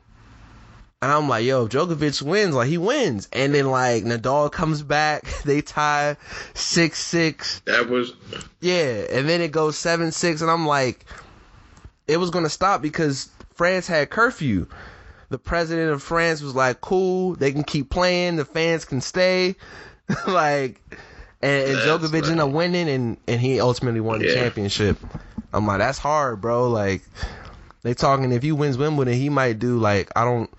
[1.01, 3.29] And I'm like, yo, if Djokovic wins, like he wins.
[3.33, 6.17] And then like Nadal comes back, they tie
[6.55, 7.61] six six.
[7.67, 8.13] That was
[8.61, 11.05] Yeah, and then it goes seven six, and I'm like,
[12.09, 14.67] it was gonna stop because France had curfew.
[15.31, 18.37] The president of France was like, "Cool, they can keep playing.
[18.37, 19.57] The fans can stay."
[20.27, 20.81] like,
[21.43, 24.99] and, and Djokovic ended up winning, and and he ultimately won the championship.
[25.53, 26.69] I'm like, that's hard, bro.
[26.69, 27.03] Like,
[27.83, 30.51] they talking if he wins Wimbledon, he might do like I don't.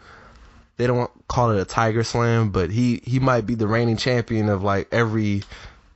[0.78, 4.50] They don't call it a Tiger Slam, but he he might be the reigning champion
[4.50, 5.44] of like every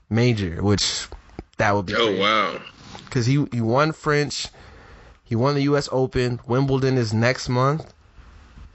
[0.09, 1.07] major, which
[1.57, 1.95] that would be.
[1.95, 2.61] oh crazy wow.
[3.05, 4.47] because he he won French,
[5.23, 5.87] he won the U.S.
[5.91, 6.39] Open.
[6.47, 7.92] Wimbledon is next month,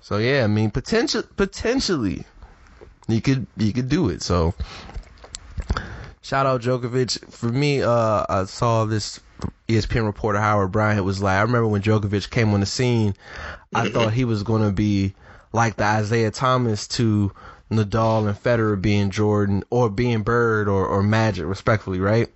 [0.00, 2.24] so yeah, I mean potential potentially
[3.08, 4.22] he could he could do it.
[4.22, 4.54] So
[6.22, 7.32] shout out Djokovic.
[7.32, 9.20] For me, uh, I saw this
[9.68, 13.14] ESPN reporter Howard Bryant was like, I remember when Djokovic came on the scene,
[13.74, 15.14] I thought he was going to be
[15.52, 17.32] like the Isiah Thomas to
[17.70, 22.28] Nadal and Federer being Jordan or being Bird or, or Magic, respectfully, right?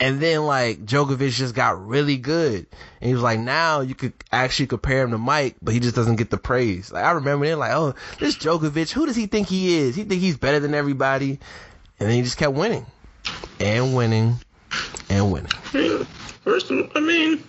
[0.00, 2.66] And then like Djokovic just got really good,
[3.00, 5.94] and he was like, now you could actually compare him to Mike, but he just
[5.94, 6.90] doesn't get the praise.
[6.90, 9.94] Like I remember then, like, oh, this Djokovic, who does he think he is?
[9.94, 11.38] He think he's better than everybody,
[11.98, 12.86] and then he just kept winning,
[13.60, 14.36] and winning,
[15.10, 15.52] and winning.
[15.74, 16.06] Mean,
[16.44, 17.44] First, I mean,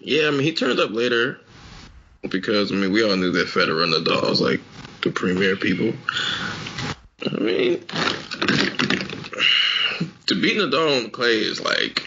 [0.00, 1.40] yeah, I mean, he turned up later
[2.28, 4.60] because I mean, we all knew that Federer and Nadal was like
[5.00, 5.94] the premier people.
[7.24, 7.82] I mean,
[10.26, 12.06] to beat Nadal on clay is like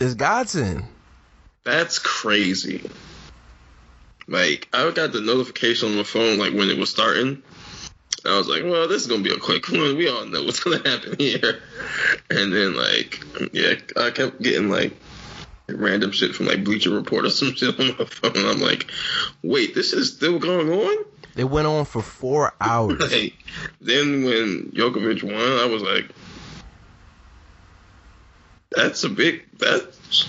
[0.00, 0.84] It's Godson.
[1.64, 2.88] that's crazy.
[4.26, 7.42] Like, I got the notification on my phone like when it was starting.
[8.24, 9.96] I was like, well, this is gonna be a quick one.
[9.98, 11.60] We all know what's gonna happen here.
[12.30, 13.22] And then like,
[13.52, 14.96] yeah, I kept getting like
[15.68, 18.32] random shit from like Bleacher Report or some shit on my phone.
[18.46, 18.90] I'm like,
[19.42, 21.04] wait, this is still going on?
[21.34, 23.12] They went on for four hours.
[23.12, 23.34] Like,
[23.80, 26.08] then when Djokovic won, I was like,
[28.76, 29.44] that's a big.
[29.58, 30.28] That's.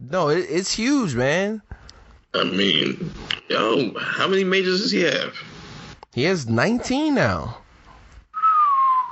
[0.00, 1.62] No, it, it's huge, man.
[2.34, 3.12] I mean,
[3.48, 5.34] yo, how many majors does he have?
[6.12, 7.58] He has 19 now.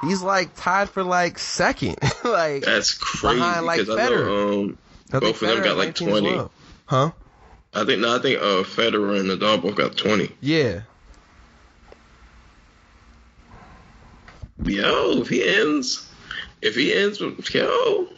[0.02, 1.96] He's like tied for like second.
[2.24, 3.36] like That's crazy.
[3.36, 4.78] Behind, like, because I know um,
[5.10, 6.36] both of them got like 20.
[6.36, 6.50] well.
[6.86, 7.12] Huh?
[7.74, 10.30] I think no, I think uh, Federer and Nadal both got 20.
[10.40, 10.82] Yeah.
[14.64, 16.10] Yo, if he ends,
[16.62, 18.08] if he ends with yo,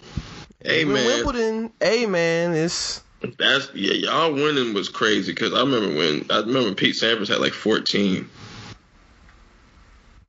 [0.64, 3.02] hey man, Wimbledon, hey man, it's
[3.38, 7.40] that's yeah, y'all winning was crazy because I remember when I remember Pete Sampras had
[7.40, 8.28] like 14,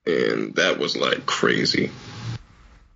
[0.05, 1.91] and that was like crazy.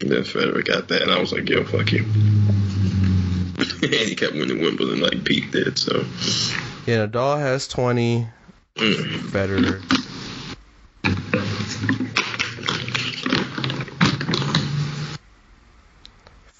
[0.01, 2.03] And then Federer got that, and I was like, yo, fuck you.
[3.83, 5.77] and he kept winning Wimbledon like Pete did.
[5.77, 6.03] So
[6.85, 7.05] yeah.
[7.05, 8.27] Nadal has 20.
[8.75, 9.03] mm.
[9.29, 10.12] Federer.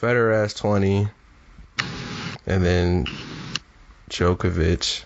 [0.04, 1.08] Federer has 20.
[2.45, 3.08] And then
[4.10, 5.06] Djokovic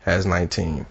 [0.00, 0.84] has 19.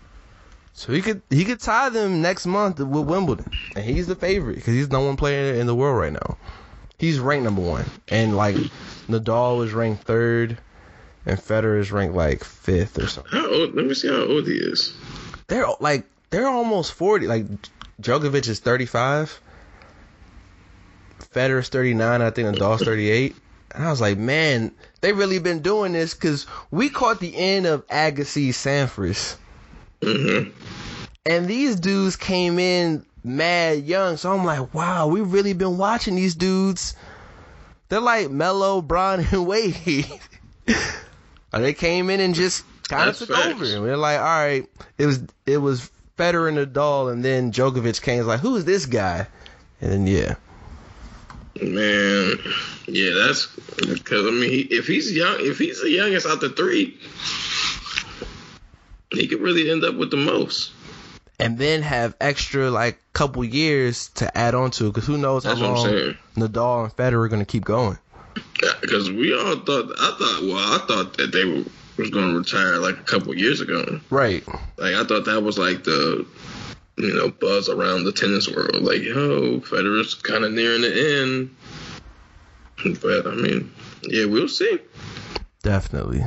[0.71, 4.55] So he could he could tie them next month with Wimbledon, and he's the favorite
[4.55, 6.37] because he's the one player in the world right now.
[6.97, 8.55] He's ranked number one, and like
[9.09, 10.57] Nadal is ranked third,
[11.25, 13.33] and Federer is ranked like fifth or something.
[13.33, 13.75] how old?
[13.75, 14.95] Let me see how old he is.
[15.47, 17.27] They're like they're almost forty.
[17.27, 17.47] Like
[18.01, 19.41] Djokovic is thirty five.
[21.33, 22.21] Federer's thirty nine.
[22.21, 23.35] I think Nadal's thirty eight.
[23.75, 24.71] And I was like, man,
[25.01, 29.35] they really been doing this because we caught the end of Agassi Sampras,
[30.03, 30.49] hmm
[31.25, 34.17] and these dudes came in mad young.
[34.17, 36.95] So I'm like, wow, we really been watching these dudes.
[37.89, 40.07] They're like Melo, Bron, and Wade.
[41.53, 43.47] And they came in and just kind of took facts.
[43.53, 43.65] over.
[43.65, 44.65] And we're like, all right,
[44.97, 48.19] it was it was Federer and Nadal, and then Djokovic came.
[48.19, 49.27] It's like, who is this guy?
[49.81, 50.35] And then yeah,
[51.61, 52.37] Man,
[52.87, 53.47] yeah, that's
[53.77, 56.97] because I mean, he, if he's young, if he's the youngest out the three,
[59.11, 60.71] he could really end up with the most.
[61.39, 65.59] and then have extra like couple years to add on to because who knows That's
[65.59, 66.15] how long.
[66.35, 67.97] Nadal and Federer are gonna keep going.
[68.81, 71.63] Because we all thought, I thought, well, I thought that they were,
[71.97, 73.99] was going to retire like a couple years ago.
[74.09, 74.47] Right.
[74.77, 76.25] Like I thought that was like the,
[76.99, 78.81] you know, buzz around the tennis world.
[78.81, 81.55] Like, yo, Federer's kind of nearing the end.
[83.01, 83.73] But I mean,
[84.03, 84.79] yeah, we'll see.
[85.63, 86.23] Definitely.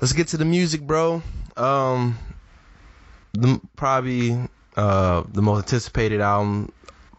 [0.00, 1.22] let's get to the music, bro.
[1.56, 2.18] Um,
[3.32, 4.38] the, probably
[4.76, 6.72] uh the most anticipated album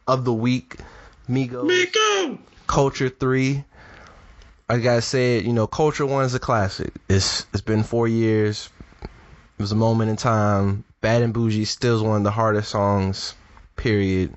[0.08, 0.78] of the week,
[1.30, 1.66] Migos.
[1.66, 2.40] Miko.
[2.68, 3.64] Culture Three.
[4.70, 6.94] I gotta say it, you know, Culture One is a classic.
[7.10, 8.70] It's it's been four years.
[9.02, 10.84] It was a moment in time.
[11.02, 13.34] Bad and Bougie still is one of the hardest songs.
[13.76, 14.34] Period.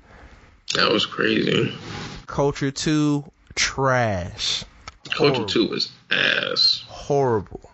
[0.73, 1.73] That was crazy.
[2.25, 4.63] Culture Two, trash.
[5.11, 5.45] Culture Horrible.
[5.45, 6.83] two was ass.
[6.87, 7.69] Horrible.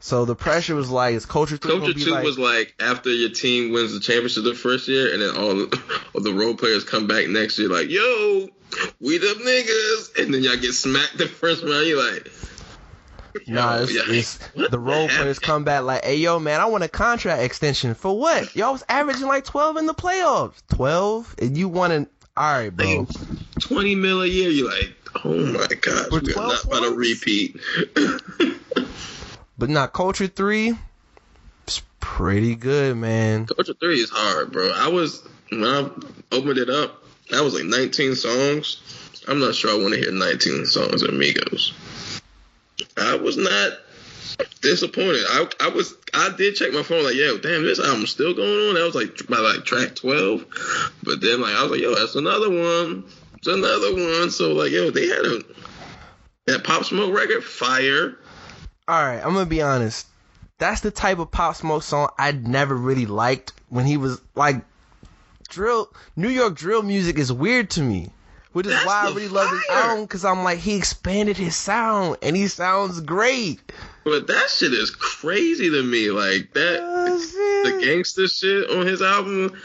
[0.00, 2.24] So the pressure was like, is Culture Three Culture be two like?
[2.24, 5.82] was like after your team wins the championship the first year, and then all the,
[6.14, 8.50] all the role players come back next year like, "Yo,
[9.00, 11.86] we the niggas," and then y'all get smacked the first round.
[11.86, 12.30] You're like,
[13.48, 14.38] Nah, it's, it's
[14.70, 18.16] the role players come back like, "Hey, yo, man, I want a contract extension for
[18.16, 18.54] what?
[18.54, 22.70] Y'all was averaging like twelve in the playoffs, twelve, and you want an all right,
[22.70, 22.86] bro.
[22.86, 23.08] Like,
[23.60, 24.50] Twenty mil a year.
[24.50, 27.60] You're like, oh my gosh, For we are 12 not about to repeat.
[29.56, 30.74] But not culture three.
[31.64, 33.46] It's pretty good, man.
[33.46, 34.72] Culture three is hard, bro.
[34.74, 35.88] I was when I
[36.32, 38.80] opened it up, that was like 19 songs.
[39.28, 42.13] I'm not sure I want to hear 19 songs of Migos.
[42.96, 43.72] I was not
[44.60, 45.24] disappointed.
[45.28, 48.68] I I was I did check my phone like, yo, damn, this album's still going
[48.68, 48.74] on.
[48.74, 50.44] That was like by like track 12,
[51.02, 53.04] but then like I was like, yo, that's another one.
[53.36, 54.30] It's another one.
[54.30, 55.42] So like, yo, they had a
[56.46, 58.18] that Pop Smoke record, fire.
[58.86, 60.06] All right, I'm gonna be honest.
[60.58, 64.62] That's the type of pop smoke song I never really liked when he was like
[65.48, 65.90] drill.
[66.16, 68.10] New York drill music is weird to me,
[68.54, 71.54] which is That's why I really love this album because I'm like he expanded his
[71.54, 73.60] sound and he sounds great.
[74.04, 76.10] But that shit is crazy to me.
[76.10, 76.80] Like that.
[77.64, 79.58] the gangster shit on his album,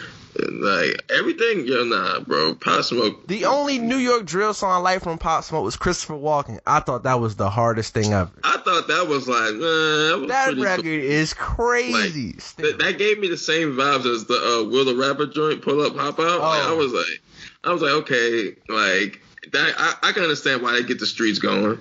[0.51, 2.55] like everything, yo, nah, bro.
[2.55, 3.27] Pop Smoke.
[3.27, 6.59] The only New York drill song I like from Pop Smoke was Christopher Walking.
[6.65, 8.31] I thought that was the hardest thing ever.
[8.43, 10.93] I thought that was like, that was That record cool.
[10.93, 12.37] is crazy.
[12.39, 12.67] still.
[12.71, 15.81] That, that gave me the same vibes as the uh, Will the Rapper joint, Pull
[15.81, 16.39] Up, Hop Out.
[16.39, 16.73] Like, Oh.
[16.73, 17.21] I was like,
[17.64, 19.74] I was like, okay, like that.
[19.78, 21.80] I, I can understand why they get the streets going,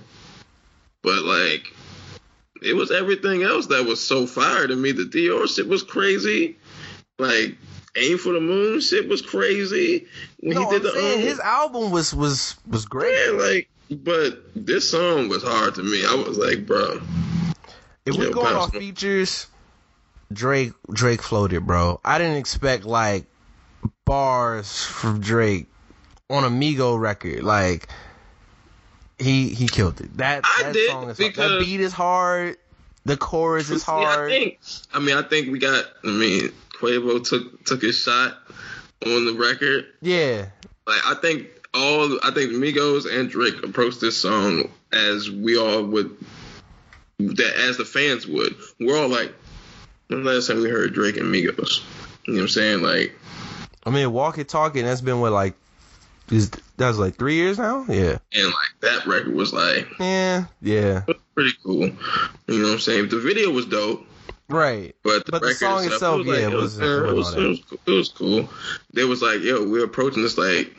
[1.02, 1.72] but like,
[2.62, 4.92] it was everything else that was so fire to me.
[4.92, 6.56] The Dior shit was crazy.
[7.18, 7.56] Like,
[7.96, 10.06] Aim for the Moon shit was crazy.
[10.40, 13.14] When no, he did I'm the saying um, his album was was was great.
[13.26, 16.04] Yeah, like, but this song was hard to me.
[16.04, 17.00] I was like, bro,
[18.04, 19.46] If we're going off features,
[20.32, 22.00] Drake Drake floated, bro.
[22.04, 23.26] I didn't expect like
[24.08, 25.66] bars from Drake
[26.30, 27.42] on a Migo record.
[27.42, 27.88] Like
[29.18, 30.16] he he killed it.
[30.16, 31.34] That I that did, song is hard.
[31.34, 32.56] that beat is hard.
[33.04, 34.58] The chorus is See, I think,
[34.92, 35.84] I mean, I think we got.
[36.04, 38.36] I mean, Quavo took took his shot
[39.06, 39.86] on the record.
[40.02, 40.46] yeah.
[40.86, 45.84] Like, I think all, I think Migos and Drake approached this song as we all
[45.84, 46.16] would,
[47.18, 48.56] that as the fans would.
[48.80, 49.34] We're all like,
[50.06, 51.82] when the last time we heard Drake and Migos?
[52.24, 52.82] You know what I'm saying?
[52.82, 53.14] Like,
[53.84, 54.82] I mean, Walk It Talk It.
[54.82, 55.54] That's been what like
[56.30, 57.84] is that was like three years now.
[57.88, 58.18] Yeah.
[58.34, 60.44] and like that record was like Yeah.
[60.60, 61.04] Yeah.
[61.34, 61.86] pretty cool.
[61.86, 61.92] You
[62.48, 63.08] know what I'm saying?
[63.08, 64.04] The video was dope.
[64.50, 64.94] Right.
[65.02, 66.84] But the, But the record song itself, itself, was yeah, like, it it was, wasn't-
[66.84, 68.48] it, it was, it, was, it was cool.
[68.94, 70.74] They was like, yo, we're approaching this like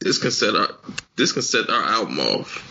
[0.00, 0.68] this can set our
[1.16, 2.66] this can set our album off.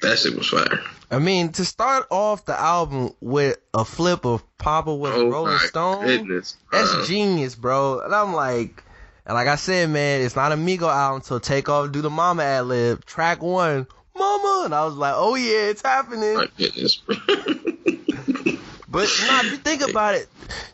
[0.00, 0.80] That shit was fire.
[1.10, 5.58] I mean, to start off the album with a flip of Papa with Oh Rolling
[5.58, 8.00] Stone, goodness, that's genius, bro.
[8.00, 8.82] And I'm like,
[9.26, 11.22] and like I said, man, it's not a Migo album.
[11.22, 13.86] So take off, do the Mama ad lib, track one,
[14.16, 16.34] Mama, and I was like, oh yeah, it's happening.
[16.34, 17.16] My goodness, bro.
[18.90, 20.28] But nah, if you think about it,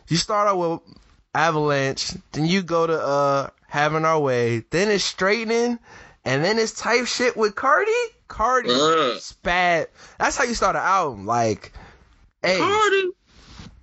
[0.07, 0.79] you start out with
[1.33, 5.79] Avalanche, then you go to uh Having Our Way, then it's Straightening,
[6.23, 7.91] and then it's type shit with Cardi.
[8.35, 9.17] Cardi Uh.
[9.17, 9.89] spat.
[10.19, 11.25] That's how you start an album.
[11.25, 11.71] Like,
[12.43, 13.11] hey, Cardi.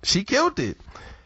[0.03, 0.77] she killed it.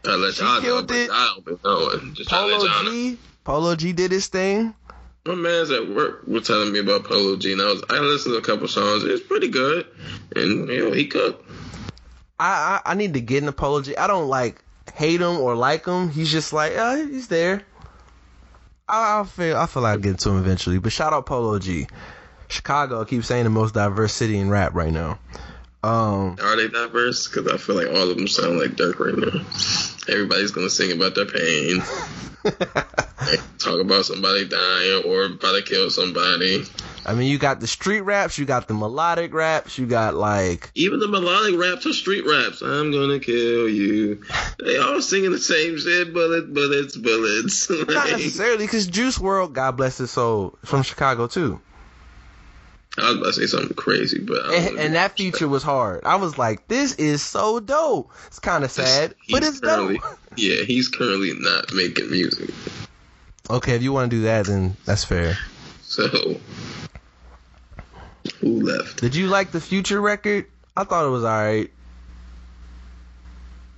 [0.06, 1.10] I let She y'all killed but it.
[1.12, 2.14] I don't knowing.
[2.14, 2.90] Just trying to let Polo y'all know.
[2.90, 4.74] G, Polo G did his thing.
[5.26, 8.32] My man's at work was telling me about Polo G, and I was I listened
[8.32, 9.04] to a couple songs.
[9.04, 9.86] It's pretty good,
[10.34, 11.44] and you know he cooked.
[12.40, 13.94] I, I I need to get an apology.
[13.98, 14.64] I don't like
[14.94, 16.08] hate him or like him.
[16.08, 17.62] He's just like, uh, he's there.
[18.88, 20.78] I, I feel I feel like I'll get to him eventually.
[20.78, 21.86] But shout out Polo G.
[22.48, 25.18] Chicago, I keep saying the most diverse city in rap right now.
[25.82, 27.28] Um, Are they diverse?
[27.28, 30.12] Because I feel like all of them sound like Durk right now.
[30.12, 31.80] Everybody's gonna sing about their pain,
[33.58, 36.64] talk about somebody dying or about to kill somebody.
[37.06, 40.70] I mean, you got the street raps, you got the melodic raps, you got like
[40.74, 42.60] Even the melodic raps are street raps.
[42.60, 44.22] I'm gonna kill you.
[44.58, 46.12] They all singing the same shit.
[46.12, 47.70] Bullet, bullets, bullets.
[47.70, 51.60] not Like, necessarily because Juice WRLD, God bless his soul, from Chicago too.
[53.00, 56.04] I was about to say something crazy, but And, and that feature was hard.
[56.04, 58.10] I was like, this is so dope.
[58.26, 60.00] It's kind of sad, but it's dope.
[60.36, 62.54] Yeah, he's currently not making music.
[63.50, 65.36] Okay, if you want to do that, then that's fair.
[65.82, 66.06] So
[68.40, 69.00] who left?
[69.00, 70.46] Did you like the future record?
[70.76, 71.72] I thought it was alright.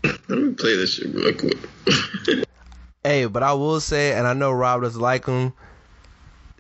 [0.05, 1.59] Let me play this shit real quick.
[3.03, 5.55] Hey, but I will say, and I know Rob doesn't like him.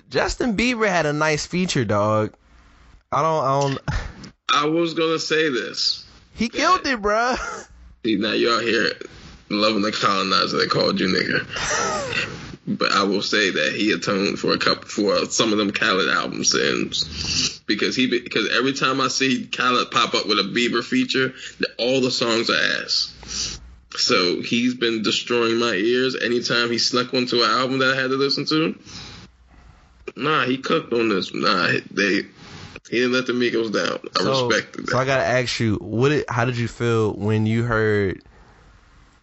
[0.09, 2.33] Justin Bieber had a nice feature, dog.
[3.13, 3.79] I don't, I don't.
[4.53, 6.07] I was gonna say this.
[6.35, 7.37] He killed it, bruh.
[8.05, 8.93] See, now y'all here
[9.49, 12.47] loving the colonizer they called you nigga.
[12.69, 16.09] But I will say that he atoned for a couple for some of them Khaled
[16.09, 20.85] album sins because he because every time I see Khaled pop up with a Bieber
[20.85, 21.35] feature,
[21.79, 23.61] all the songs are ass.
[23.97, 28.11] So he's been destroying my ears anytime he snuck onto an album that I had
[28.11, 28.79] to listen to.
[30.15, 31.35] Nah, he cooked on this.
[31.35, 32.23] Nah, they
[32.91, 34.01] he didn't let the Migos down.
[34.19, 34.91] I so, respected that.
[34.93, 36.09] so I gotta ask you, what?
[36.11, 38.23] Did, how did you feel when you heard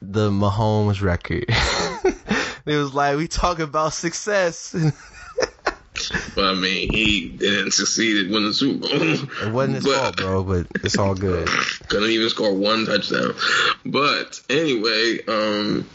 [0.01, 1.45] the Mahomes record?
[2.65, 4.76] it was like we talk about success.
[6.36, 8.91] But I mean, he didn't succeed at winning the Super Bowl.
[9.01, 11.47] It wasn't his But- fault, bro, but it's all good.
[11.88, 13.34] Couldn't even score one touchdown.
[13.84, 15.88] But anyway, um,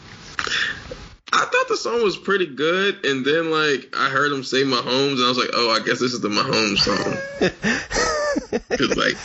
[1.35, 5.13] I thought the song was pretty good, and then like I heard him say Mahomes,
[5.13, 8.59] and I was like, oh, I guess this is the Mahomes song.
[8.77, 9.17] Cause like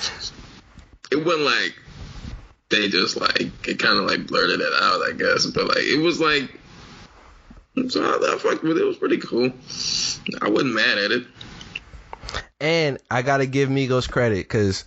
[1.13, 1.75] it wasn't like
[2.71, 5.45] they just like it kind of like blurted it out, I guess.
[5.47, 6.59] But like it was like.
[7.91, 8.83] So I, I fucked with it.
[8.83, 9.53] It was pretty cool.
[10.41, 11.27] I wasn't mad at it.
[12.59, 14.87] And I gotta give Migos credit because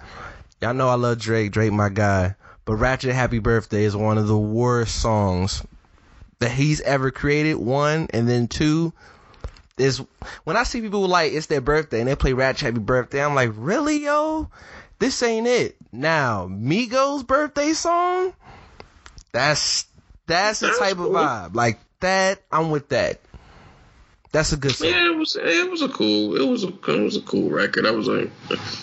[0.59, 2.35] y'all know I love Drake, Drake my guy.
[2.65, 5.63] But Ratchet Happy Birthday is one of the worst songs
[6.41, 7.55] that he's ever created.
[7.55, 8.91] One and then two
[9.77, 10.01] is
[10.43, 13.35] when I see people like it's their birthday and they play Ratchet Happy Birthday, I'm
[13.35, 14.49] like, really, yo?
[14.99, 15.77] This ain't it.
[15.91, 18.33] Now, Migos birthday song,
[19.31, 19.85] that's
[20.27, 21.55] that's the type of vibe.
[21.55, 23.21] Like that, I'm with that.
[24.31, 24.87] That's a good song.
[24.89, 25.35] Yeah, it was.
[25.35, 26.35] It was a cool.
[26.39, 26.67] It was a.
[26.69, 27.85] It was a cool record.
[27.85, 28.31] I was like,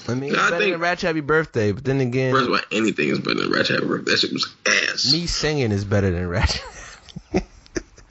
[0.06, 2.52] I mean, it's I better think- than Ratchet Happy Birthday, but then again, first of
[2.52, 4.10] all, anything is better than Ratchet Happy Birthday.
[4.10, 5.10] That shit was ass.
[5.12, 6.62] Me singing is better than Ratchet.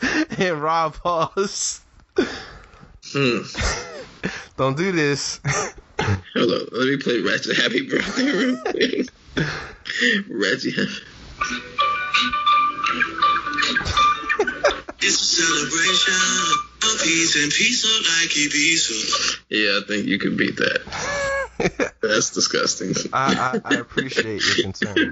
[0.37, 1.81] and Rob pause.
[3.13, 3.39] Hmm.
[4.57, 5.39] Don't do this.
[6.35, 6.67] Hold on.
[6.71, 9.07] Let me play Ratchet Happy Birthday real quick.
[10.29, 10.89] Ratchet.
[14.99, 16.13] It's a celebration
[16.83, 19.39] of peace and peace of like Ibiza.
[19.49, 21.93] Yeah, I think you can beat that.
[22.01, 22.93] That's disgusting.
[23.13, 25.11] I, I, I appreciate your concern.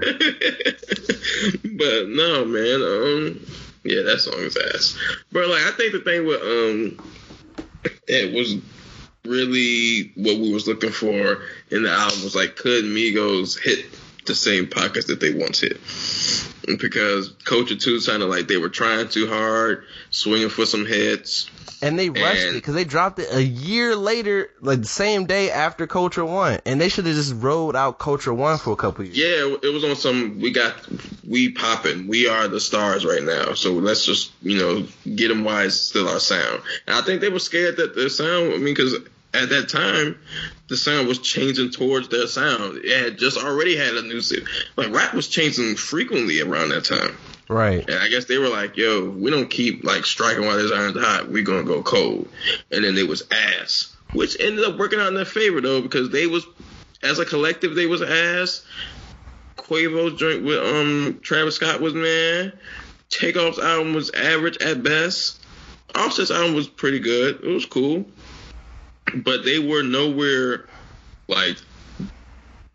[1.76, 2.82] but no, man.
[2.82, 3.40] Um,
[3.88, 4.98] yeah, that song is ass.
[5.32, 6.98] But like, I think the thing with um,
[8.08, 8.56] it was
[9.24, 13.86] really what we was looking for in the album was like, could Migos hit
[14.26, 15.80] the same pockets that they once hit?
[16.78, 21.50] Because Culture Two sounded like they were trying too hard, swinging for some hits.
[21.82, 25.50] And they rushed it because they dropped it a year later, like the same day
[25.50, 29.04] after Culture One, and they should have just rolled out Culture One for a couple
[29.04, 29.18] years.
[29.18, 30.40] Yeah, it was on some.
[30.40, 30.74] We got
[31.28, 32.08] we popping.
[32.08, 33.52] We are the stars right now.
[33.52, 36.62] So let's just you know get them why it's still our sound.
[36.86, 38.54] And I think they were scared that their sound.
[38.54, 38.96] I mean, because
[39.36, 40.18] at that time
[40.68, 42.78] the sound was changing towards their sound.
[42.84, 44.42] It had just already had a new set.
[44.76, 47.16] Like rap was changing frequently around that time.
[47.48, 47.88] Right.
[47.88, 50.98] And I guess they were like, "Yo, we don't keep like striking while there's iron's
[50.98, 51.30] hot.
[51.30, 52.28] We're gonna go cold."
[52.72, 56.10] And then it was ass, which ended up working out in their favor though, because
[56.10, 56.44] they was
[57.02, 58.64] as a collective they was ass.
[59.56, 62.52] Quavo's joint with um Travis Scott was man.
[63.08, 65.40] Takeoff's album was average at best.
[65.94, 67.44] Offset's album was pretty good.
[67.44, 68.04] It was cool,
[69.14, 70.66] but they were nowhere
[71.28, 71.56] like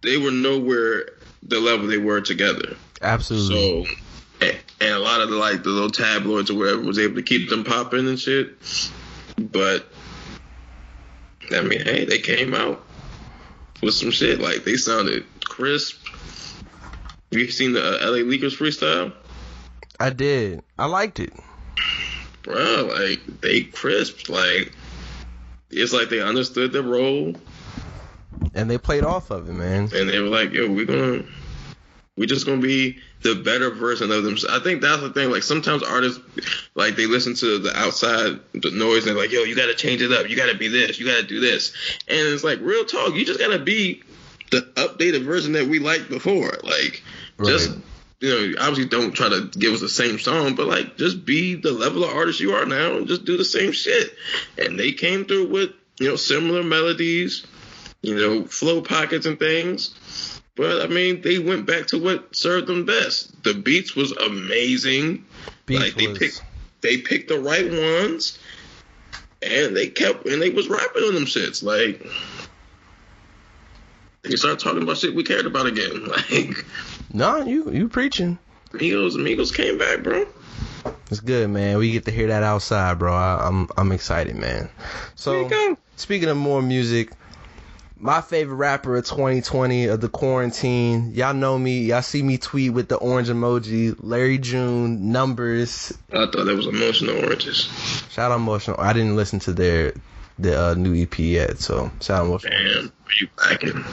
[0.01, 1.09] they were nowhere
[1.43, 2.75] the level they were together.
[3.01, 3.85] Absolutely.
[3.85, 3.91] So,
[4.41, 7.23] and, and a lot of the like the little tabloids or whatever was able to
[7.23, 8.57] keep them popping and shit.
[9.37, 9.87] But
[11.51, 12.83] I mean, hey, they came out
[13.81, 14.39] with some shit.
[14.39, 16.07] Like they sounded crisp.
[17.31, 19.13] Have you seen the uh, LA Leakers freestyle?
[19.99, 20.63] I did.
[20.77, 21.33] I liked it.
[22.43, 24.29] Bro, like they crisp.
[24.29, 24.73] Like
[25.71, 27.33] it's like they understood the role
[28.53, 29.89] And they played off of it, man.
[29.93, 31.23] and they were like, "Yo, we're gonna,
[32.17, 35.29] we just gonna be the better version of them." I think that's the thing.
[35.29, 36.19] Like sometimes artists,
[36.75, 40.01] like they listen to the outside the noise and they're like, "Yo, you gotta change
[40.01, 40.29] it up.
[40.29, 40.99] You gotta be this.
[40.99, 41.73] You gotta do this."
[42.07, 43.13] And it's like real talk.
[43.15, 44.01] You just gotta be
[44.51, 46.51] the updated version that we liked before.
[46.63, 47.03] Like
[47.45, 47.71] just.
[48.21, 51.55] You know, obviously don't try to give us the same song, but like just be
[51.55, 54.15] the level of artist you are now and just do the same shit.
[54.59, 57.43] And they came through with, you know, similar melodies,
[58.03, 60.39] you know, flow pockets and things.
[60.55, 63.43] But I mean, they went back to what served them best.
[63.43, 65.25] The beats was amazing.
[65.65, 66.43] Beats like they was- picked,
[66.81, 68.37] they picked the right ones,
[69.41, 71.63] and they kept and they was rapping on them shits.
[71.63, 72.05] Like
[74.21, 76.05] they started talking about shit we cared about again.
[76.31, 76.65] Like
[77.13, 78.37] No, you you preaching.
[78.71, 80.25] Migos, Migos came back, bro.
[81.09, 81.77] It's good, man.
[81.77, 83.13] We get to hear that outside, bro.
[83.13, 84.69] I, I'm I'm excited, man.
[85.15, 85.49] So
[85.97, 87.11] speaking of more music,
[87.97, 91.11] my favorite rapper of 2020 of the quarantine.
[91.13, 91.81] Y'all know me.
[91.81, 93.95] Y'all see me tweet with the orange emoji.
[93.99, 95.97] Larry June numbers.
[96.11, 97.65] I thought that was emotional oranges.
[98.09, 98.79] Shout out emotional.
[98.79, 99.93] I didn't listen to their
[100.39, 102.53] the uh, new EP yet, so shout out emotional.
[102.57, 103.83] Damn, are you backing?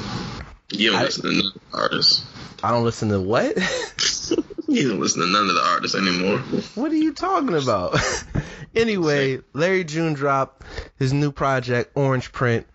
[0.71, 2.25] You don't I- listen to artists.
[2.63, 3.57] I don't listen to what?
[4.71, 6.41] You don't listen to none of the artists anymore.
[6.75, 7.99] What are you talking about?
[8.77, 10.63] anyway, Larry June dropped
[10.99, 12.67] his new project, Orange Print.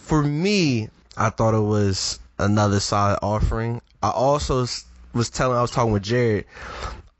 [0.00, 3.80] For me, I thought it was another solid offering.
[4.02, 4.66] I also
[5.14, 6.46] was telling, I was talking with Jared.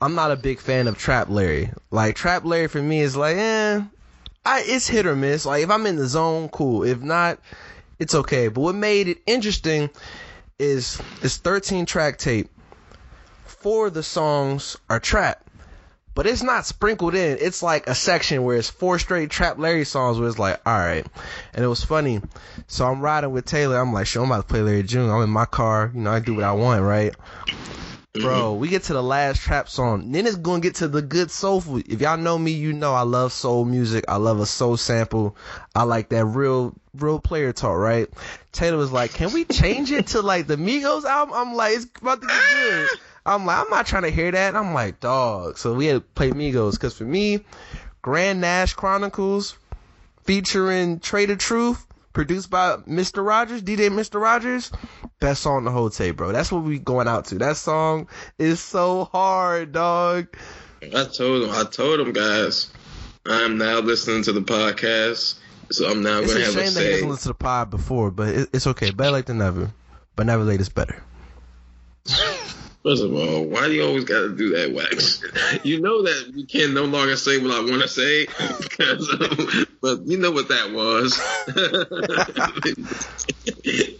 [0.01, 1.71] I'm not a big fan of Trap Larry.
[1.89, 3.81] Like Trap Larry for me is like, eh,
[4.45, 5.45] I it's hit or miss.
[5.45, 6.83] Like if I'm in the zone, cool.
[6.83, 7.39] If not,
[7.97, 8.49] it's okay.
[8.49, 9.89] But what made it interesting
[10.59, 12.49] is it's 13 track tape.
[13.45, 15.43] Four of the songs are trap,
[16.15, 17.37] but it's not sprinkled in.
[17.39, 20.77] It's like a section where it's four straight Trap Larry songs where it's like, all
[20.77, 21.05] right.
[21.53, 22.21] And it was funny.
[22.67, 23.79] So I'm riding with Taylor.
[23.79, 25.09] I'm like, sure, I'm about to play Larry June.
[25.09, 25.91] I'm in my car.
[25.93, 27.15] You know, I do what I want, right?
[28.13, 28.59] Bro, mm-hmm.
[28.59, 30.11] we get to the last trap song.
[30.11, 31.77] Then it's gonna get to the good soulful.
[31.77, 34.05] If y'all know me, you know I love soul music.
[34.07, 35.35] I love a soul sample.
[35.73, 38.07] I like that real, real player talk, right?
[38.51, 41.87] Taylor was like, "Can we change it to like the Migos album?" I'm like, "It's
[41.99, 42.89] about to get good."
[43.25, 46.01] I'm like, "I'm not trying to hear that." I'm like, "Dog." So we had to
[46.01, 47.39] play Migos because for me,
[48.03, 49.57] Grand Nash Chronicles
[50.23, 51.83] featuring Trader Truth,
[52.13, 53.25] produced by Mr.
[53.25, 54.21] Rogers, DJ Mr.
[54.21, 54.71] Rogers.
[55.19, 56.31] Best song on the whole tape, bro.
[56.31, 57.35] That's what we going out to.
[57.35, 58.07] That song
[58.37, 60.27] is so hard, dog.
[60.83, 62.71] I told them, I told them guys,
[63.25, 65.39] I'm now listening to the podcast,
[65.71, 66.91] so I'm now going to have a shame that he say.
[66.91, 68.91] doesn't listen to the pod before, but it, it's okay.
[68.91, 69.71] Better late than never.
[70.15, 71.01] But never late is better.
[72.83, 75.23] First of all, why do you always got to do that, Wax?
[75.63, 79.65] You know that we can no longer say what I want to say, because, um,
[79.81, 81.17] but you know what that was.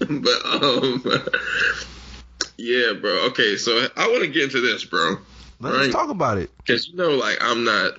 [0.10, 1.04] but um,
[2.58, 3.28] yeah, bro.
[3.28, 5.18] Okay, so I want to get into this, bro,
[5.60, 5.92] Let's Right.
[5.92, 6.50] talk about it.
[6.58, 7.94] because you know, like I'm not.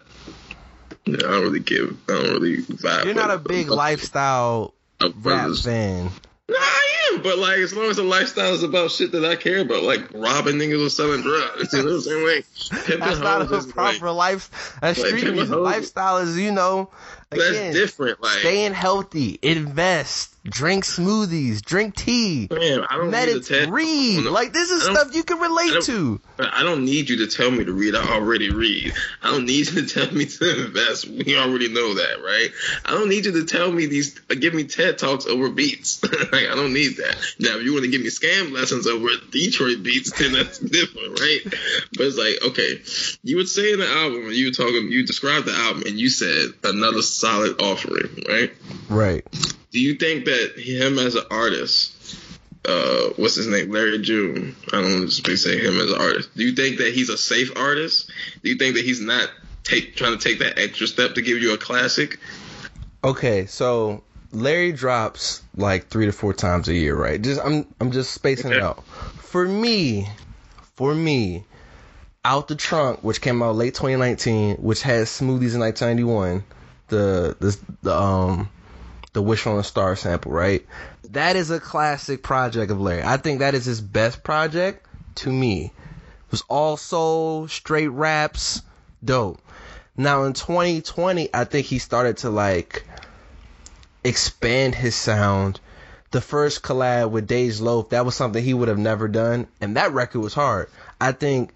[1.07, 1.97] You know, I don't really give.
[2.09, 3.05] I don't really vibe.
[3.05, 4.75] You're not a big lifestyle
[5.23, 6.11] rap fan.
[6.47, 9.35] Nah, I am, but like as long as the lifestyle is about shit that I
[9.35, 12.27] care about, like robbing niggas or selling drugs, you know what I'm saying?
[12.27, 14.77] Like, That's not a is, like, proper life.
[14.83, 15.57] A street music.
[15.57, 16.91] Lifestyle is, you know,
[17.31, 18.23] that's again, different.
[18.23, 23.73] Like, staying healthy, invest, drink smoothies, drink tea, man, I don't need to meditate, tell.
[23.73, 24.25] read.
[24.25, 26.21] Like this is stuff you can relate don't- to.
[26.39, 27.95] I don't need you to tell me to read.
[27.95, 28.93] I already read.
[29.23, 31.07] I don't need you to tell me to invest.
[31.09, 32.51] We already know that, right?
[32.85, 34.21] I don't need you to tell me these.
[34.31, 36.03] Uh, give me TED talks over beats.
[36.33, 37.17] like, I don't need that.
[37.39, 41.21] Now, if you want to give me scam lessons over Detroit beats, then that's different,
[41.21, 41.41] right?
[41.45, 42.81] But it's like, okay,
[43.23, 46.09] you would say in the album, you were talking, you described the album, and you
[46.11, 48.53] said another solid offering, right?
[48.89, 49.25] Right.
[49.75, 52.17] Do you think that him as an artist,
[52.65, 54.55] uh, what's his name, Larry June?
[54.73, 56.33] I don't want to just say him as an artist.
[56.37, 58.09] Do you think that he's a safe artist?
[58.45, 59.29] Do you think that he's not
[59.65, 62.21] take trying to take that extra step to give you a classic?
[63.03, 67.21] Okay, so Larry drops like three to four times a year, right?
[67.21, 68.87] Just I'm I'm just spacing it out.
[68.87, 70.07] For me,
[70.77, 71.43] for me,
[72.25, 76.45] Out the Trunk, which came out late 2019, which has Smoothies in 1991,
[76.87, 78.49] the the the um
[79.15, 80.67] the Wish on a Star sample, right?
[81.11, 83.03] That is a classic project of Larry.
[83.03, 84.87] I think that is his best project
[85.17, 85.73] to me.
[86.27, 88.61] It was all soul, straight raps,
[89.03, 89.41] dope.
[89.97, 92.85] Now in 2020, I think he started to like
[94.03, 95.61] expand his sound.
[96.11, 99.77] The first collab with Dej Loaf, that was something he would have never done, and
[99.77, 100.69] that record was hard.
[101.01, 101.53] I think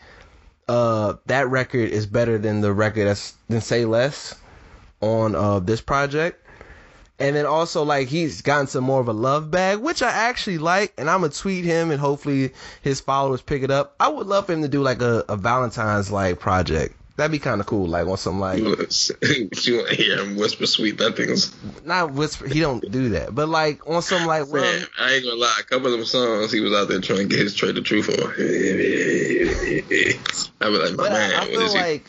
[0.69, 4.35] uh, that record is better than the record that's than Say Less
[5.01, 6.45] on uh, this project.
[7.21, 10.59] And then also like he's gotten some more of a love bag, which I actually
[10.59, 12.53] like, and I'm gonna tweet him and hopefully
[12.83, 13.97] his followers pick it up.
[13.99, 16.95] I would love for him to do like a, a Valentine's like project.
[17.17, 20.67] That'd be kind of cool, like on some like You want to hear him whisper
[20.67, 21.53] sweet nothings?
[21.85, 22.47] not whisper.
[22.47, 25.57] He don't do that, but like on some like well, I ain't gonna lie.
[25.59, 27.81] A couple of them songs, he was out there trying to get his trade the
[27.81, 28.15] truth on.
[30.61, 32.05] I be like, my But man, I, I feel like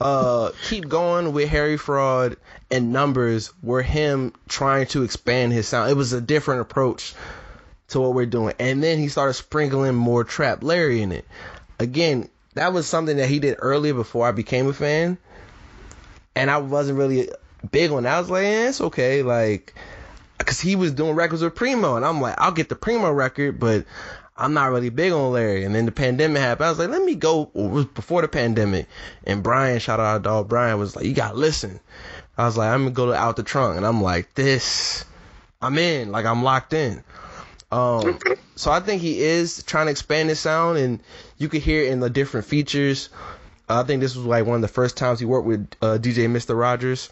[0.00, 2.36] uh, keep going with Harry Fraud
[2.70, 5.90] and numbers were him trying to expand his sound.
[5.90, 7.14] It was a different approach
[7.88, 8.54] to what we're doing.
[8.58, 11.26] And then he started sprinkling more Trap Larry in it.
[11.78, 15.18] Again, that was something that he did earlier before I became a fan.
[16.34, 17.30] And I wasn't really
[17.70, 18.14] big on that.
[18.14, 19.22] I was like, eh, it's okay.
[19.22, 19.74] Like,
[20.38, 21.96] because he was doing records with Primo.
[21.96, 23.84] And I'm like, I'll get the Primo record, but
[24.36, 25.64] I'm not really big on Larry.
[25.64, 26.66] And then the pandemic happened.
[26.66, 27.50] I was like, let me go.
[27.54, 28.88] It was before the pandemic.
[29.24, 31.78] And Brian, shout out our dog Brian, was like, you got to listen.
[32.36, 33.76] I was like, I'm to go to Out the Trunk.
[33.76, 35.04] And I'm like, this,
[35.62, 36.10] I'm in.
[36.10, 37.02] Like, I'm locked in.
[37.70, 38.18] Um,
[38.56, 41.00] so I think he is trying to expand his sound, and
[41.38, 43.08] you could hear it in the different features.
[43.68, 46.28] I think this was like one of the first times he worked with uh, DJ
[46.28, 46.58] Mr.
[46.58, 47.08] Rogers.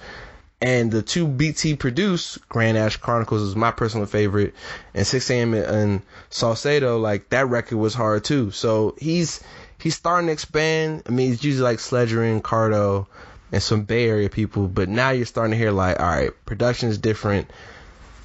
[0.61, 4.55] And the two beats he produced, Grand Ash Chronicles is my personal favorite,
[4.95, 5.55] and 6 a.m.
[5.55, 8.53] and Salcedo, like that record was hard too.
[8.53, 9.43] So he's
[9.79, 11.03] he's starting to expand.
[11.09, 13.09] I mean, it's usually like Sledgren and Cardo
[13.53, 16.89] and some Bay Area people, but now you're starting to hear like, all right, production
[16.89, 17.51] is different.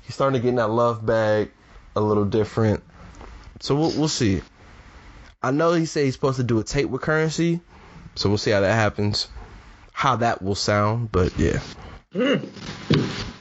[0.03, 1.51] He's starting to get in that love bag
[1.95, 2.81] a little different.
[3.59, 4.41] So we'll we'll see.
[5.43, 7.59] I know he said he's supposed to do a tape with Currency,
[8.15, 9.27] so we'll see how that happens,
[9.91, 11.11] how that will sound.
[11.11, 11.59] But yeah.
[12.13, 12.45] Hmm.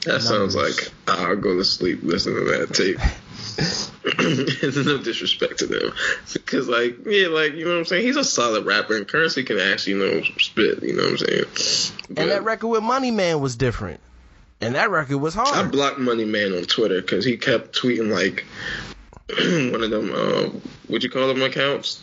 [0.05, 2.99] That sounds like I'll go to sleep listening to that tape.
[4.05, 5.93] it's no disrespect to them,
[6.33, 8.05] because like yeah, like you know what I'm saying.
[8.05, 10.83] He's a solid rapper, and Currency can actually you know spit.
[10.83, 12.17] You know what I'm saying.
[12.17, 14.01] And that record with Money Man was different,
[14.61, 15.55] and that record was hard.
[15.55, 18.45] I blocked Money Man on Twitter because he kept tweeting like
[19.73, 20.13] one of them.
[20.15, 20.51] Uh,
[20.89, 22.03] what you call them accounts?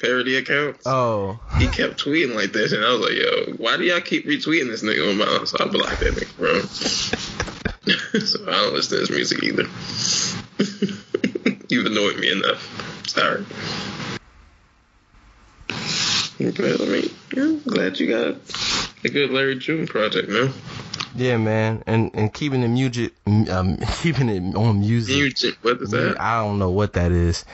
[0.00, 0.86] Parody accounts.
[0.86, 4.26] Oh, he kept tweeting like this, and I was like, "Yo, why do y'all keep
[4.26, 7.59] retweeting this nigga on my?" So I blocked that nigga, bro.
[8.24, 9.62] so I don't listen to his music either.
[11.68, 13.06] You've annoyed me enough.
[13.08, 13.44] Sorry.
[16.38, 18.36] But I mean, yeah, I'm glad you got
[19.04, 20.52] a good Larry June project, man.
[21.14, 25.16] yeah, man, and and keeping the music, um, keeping it on music.
[25.16, 26.20] Music, what is that?
[26.20, 27.44] I don't know what that is.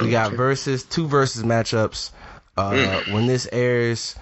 [0.00, 0.36] We got Okay.
[0.36, 2.10] verses, two verses matchups.
[2.56, 3.08] Uh, Mm.
[3.08, 4.14] When this airs,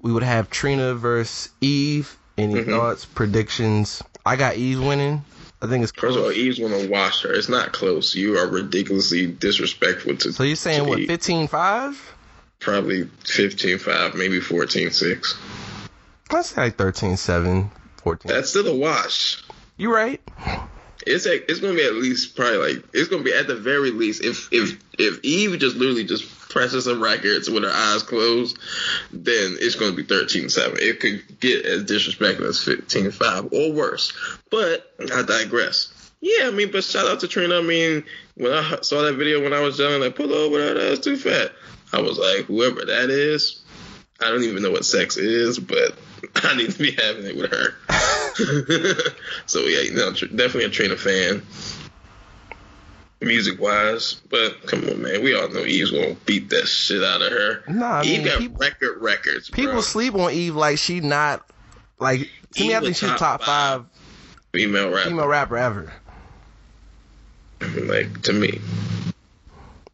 [0.00, 2.16] we would have Trina versus Eve.
[2.36, 2.70] Any Mhm.
[2.70, 4.02] thoughts, predictions?
[4.24, 5.24] I got Eve winning.
[5.62, 6.32] I think it's First of all.
[6.32, 7.32] Eve's gonna wash her.
[7.32, 8.14] It's not close.
[8.14, 10.32] You are ridiculously disrespectful to.
[10.32, 11.08] So you're saying what, Eve.
[11.08, 11.96] 15-5?
[12.60, 15.36] Probably 15-5, maybe 14-6.
[16.32, 17.70] Let's say like 13-7,
[18.02, 18.32] 14.
[18.32, 19.42] That's still a wash.
[19.76, 20.20] you right.
[21.06, 23.90] It's like, it's gonna be at least probably like it's gonna be at the very
[23.90, 28.58] least if if if Eve just literally just presses some records with her eyes closed,
[29.12, 30.78] then it's gonna be 13-7.
[30.78, 34.12] It could get as disrespectful as 15-5 or worse.
[34.50, 35.92] But I digress.
[36.20, 37.58] Yeah, I mean, but shout out to Trina.
[37.58, 40.76] I mean, when I saw that video when I was young, like pull over that
[40.76, 41.52] ass too fat.
[41.92, 43.62] I was like, whoever that is,
[44.20, 45.94] I don't even know what sex is, but
[46.36, 47.74] I need to be having it with her.
[49.46, 51.42] so yeah, you know, definitely a Trina fan,
[53.20, 54.14] music wise.
[54.30, 57.62] But come on, man, we all know Eve's gonna beat that shit out of her.
[57.68, 59.50] Nah, I Eve mean, got people- record records.
[59.50, 59.80] People bro.
[59.82, 61.48] sleep on Eve like she not
[61.98, 62.74] like to me.
[62.74, 63.86] I think she's top top five five
[64.52, 65.10] female rapper.
[65.10, 65.92] female rapper ever.
[67.76, 68.58] Like to me,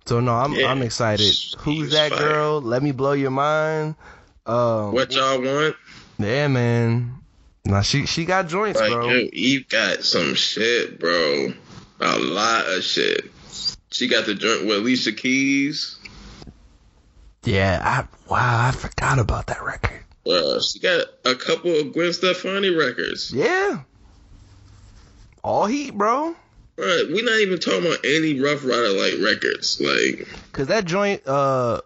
[0.07, 0.71] So no, I'm Yeah.
[0.71, 1.35] I'm excited.
[1.59, 2.19] Who's that fire.
[2.21, 2.61] girl?
[2.61, 3.97] Let me blow your mind.
[4.47, 5.75] Um, what y'all want?
[6.19, 7.13] Yeah, man.
[7.65, 9.09] Nah, she she got joints, Like, bro.
[9.11, 11.53] yo, Eve got some shit, bro.
[12.01, 13.31] A lot of shit.
[13.91, 15.97] She got the joint with Alicia Keys.
[17.45, 20.05] Yeah, I wow, I forgot about that record.
[20.25, 23.33] Well, she got a couple of Gwen Stefani records.
[23.33, 23.83] Yeah,
[25.43, 26.35] all heat, bro.
[26.77, 29.81] Right, we're not even talking about any Ruff Ryder like records.
[29.81, 31.81] Like, Cause that joint, uh,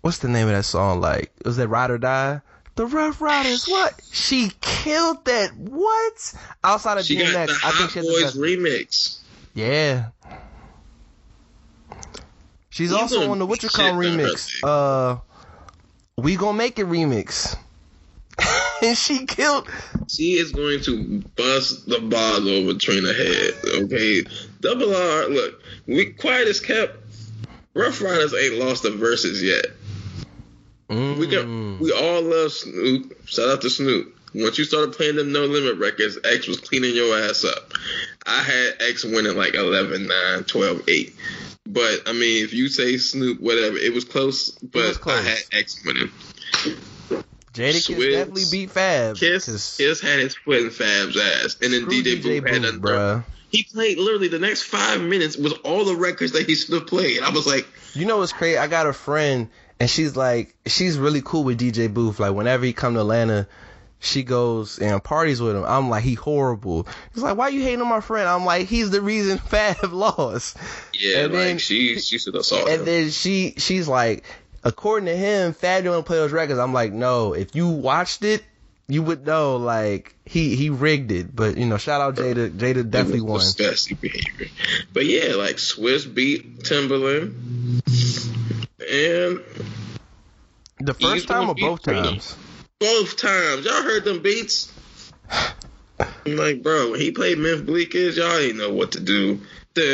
[0.00, 1.00] what's the name of that song?
[1.00, 2.40] Like, was that Ride or Die?
[2.74, 4.00] The Ruff Ryders, what?
[4.10, 5.54] She killed that.
[5.56, 6.34] What?
[6.64, 9.17] Outside of she got DMX, the I think Hot she has Boys remix.
[9.58, 10.10] Yeah.
[12.70, 14.48] She's You also on the what you call on remix.
[14.62, 15.18] Uh,
[16.16, 17.56] we gonna make it remix.
[18.84, 19.68] and she killed.
[20.08, 23.54] She is going to bust the bottle over Trina head.
[23.82, 24.22] Okay,
[24.60, 25.28] Double R.
[25.28, 26.96] Look, we quiet as kept.
[27.74, 29.66] Ruff Ryders ain't lost the verses yet.
[30.88, 31.80] We got Mm.
[31.80, 33.26] we all love Snoop.
[33.26, 34.17] Shout out to Snoop.
[34.34, 37.72] Once you started playing them No Limit records, X was cleaning your ass up.
[38.26, 41.16] I had X winning like 11 9, 12 8.
[41.66, 44.50] But I mean, if you say Snoop, whatever, it was close.
[44.50, 45.18] But was close.
[45.18, 46.10] I had X winning.
[47.52, 49.16] Jadakiss definitely beat Fab.
[49.16, 52.80] Kiss, Kiss had his foot in Fab's ass, and then DJ, Boo had Boo, done
[52.80, 53.24] bruh.
[53.50, 56.86] He played literally the next five minutes was all the records that he should have
[56.86, 57.22] played.
[57.22, 58.58] I was like, You know what's crazy?
[58.58, 59.48] I got a friend,
[59.80, 62.20] and she's like, she's really cool with DJ Booth.
[62.20, 63.48] Like whenever he come to Atlanta,
[64.00, 65.64] she goes and parties with him.
[65.66, 66.86] I'm like, he horrible.
[67.14, 68.28] He's like, why you hating on my friend?
[68.28, 70.56] I'm like, he's the reason Fab lost.
[70.94, 72.84] Yeah, And like then- she she should have saw And him.
[72.84, 74.24] then she she's like,
[74.64, 76.58] according to him, Fab didn't play those records.
[76.58, 78.44] I'm like, no, if you watched it,
[78.90, 81.34] you would know like he he rigged it.
[81.34, 82.50] But you know, shout out Jada.
[82.50, 83.40] Jada definitely It won.
[83.40, 84.46] Disgusting behavior.
[84.92, 87.34] But yeah, like Swizz beat Timbaland.
[88.90, 89.40] And
[90.80, 92.04] The first time or both Freedom.
[92.04, 92.36] times?
[92.80, 93.64] both times.
[93.64, 94.72] Y'all heard them beats?
[96.26, 99.40] I'm like, bro, when he played Myth Bleak is, y'all ain't know what to do.
[99.76, 99.84] No,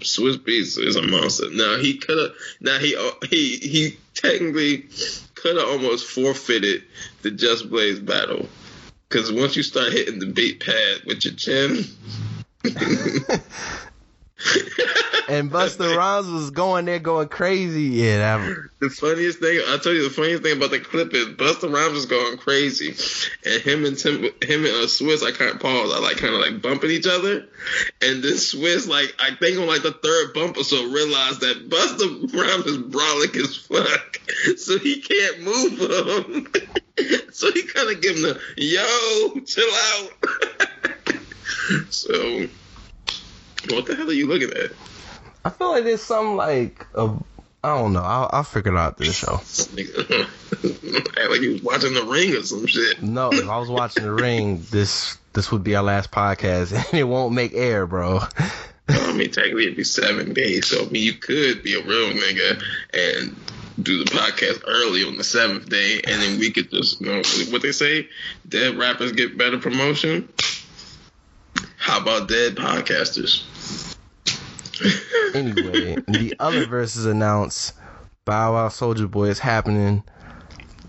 [0.00, 1.46] Swizz Beatz is a monster.
[1.52, 2.32] Now he could have.
[2.60, 2.96] Now he
[3.28, 4.88] he he technically
[5.36, 6.82] could have almost forfeited
[7.22, 8.48] the Just Blaze battle
[9.08, 11.84] because once you start hitting the beat pad with your chin.
[15.28, 17.82] And Busta Rhymes was going there going crazy.
[17.82, 21.26] Yeah, that The funniest thing, I tell you, the funniest thing about the clip is
[21.26, 22.96] Busta Rhymes is going crazy,
[23.44, 26.34] and him and Tim, him and uh, Swizz, I kind of pause, I like kind
[26.34, 27.44] of like bumping each other,
[28.00, 31.68] and then Swizz, like I think on like the third bump or so, realized that
[31.68, 34.20] Busta Rhymes is brolic as fuck,
[34.56, 36.46] so he can't move him,
[37.32, 40.10] so he kind of give him the yo, chill out.
[41.92, 42.48] so,
[43.70, 44.72] what the hell are you looking at?
[45.44, 47.14] I feel like there's some like a,
[47.62, 48.02] I don't know.
[48.02, 49.34] I'll, I'll figure it out through the show.
[49.34, 53.02] Act like you was watching the ring or some shit.
[53.02, 56.98] No, if I was watching the ring, this this would be our last podcast, and
[56.98, 58.20] it won't make air, bro.
[58.88, 62.10] I mean, technically it'd be seven days, so I mean, you could be a real
[62.10, 62.62] nigga
[62.94, 63.36] and
[63.80, 67.22] do the podcast early on the seventh day, and then we could just, you know,
[67.50, 68.08] what they say,
[68.48, 70.28] dead rappers get better promotion.
[71.88, 73.44] How about dead podcasters?
[75.34, 77.74] Anyway, the other verses announced.
[78.24, 80.02] Bow Wow Soulja Boy is happening.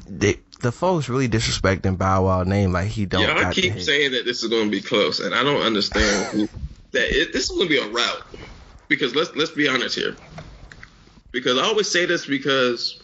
[0.08, 4.24] They, the folks really disrespecting Bow Wow name like he don't Y'all keep saying that
[4.24, 6.48] this is going to be close, and I don't understand who,
[6.92, 8.24] that it, this is going to be a route.
[8.88, 10.16] Because let's let's be honest here.
[11.32, 13.02] Because I always say this because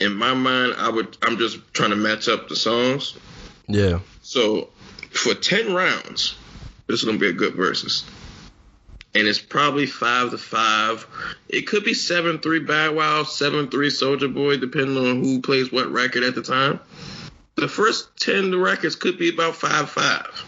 [0.00, 3.16] in my mind, I would I'm just trying to match up the songs.
[3.68, 4.00] Yeah.
[4.20, 4.68] So
[5.10, 6.36] for ten rounds,
[6.90, 8.04] this is gonna be a good versus.
[9.14, 11.06] And it's probably five to five.
[11.48, 15.72] It could be seven three Bad Wow, seven three Soulja Boy, depending on who plays
[15.72, 16.80] what record at the time.
[17.56, 20.44] The first ten records could be about five five.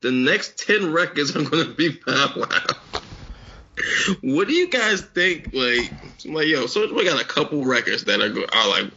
[0.00, 2.90] The next ten records are gonna be Bad Wow.
[4.22, 5.50] What do you guys think?
[5.52, 5.92] Like,
[6.24, 8.90] like yo, Soulja Boy got a couple records that are, go- are like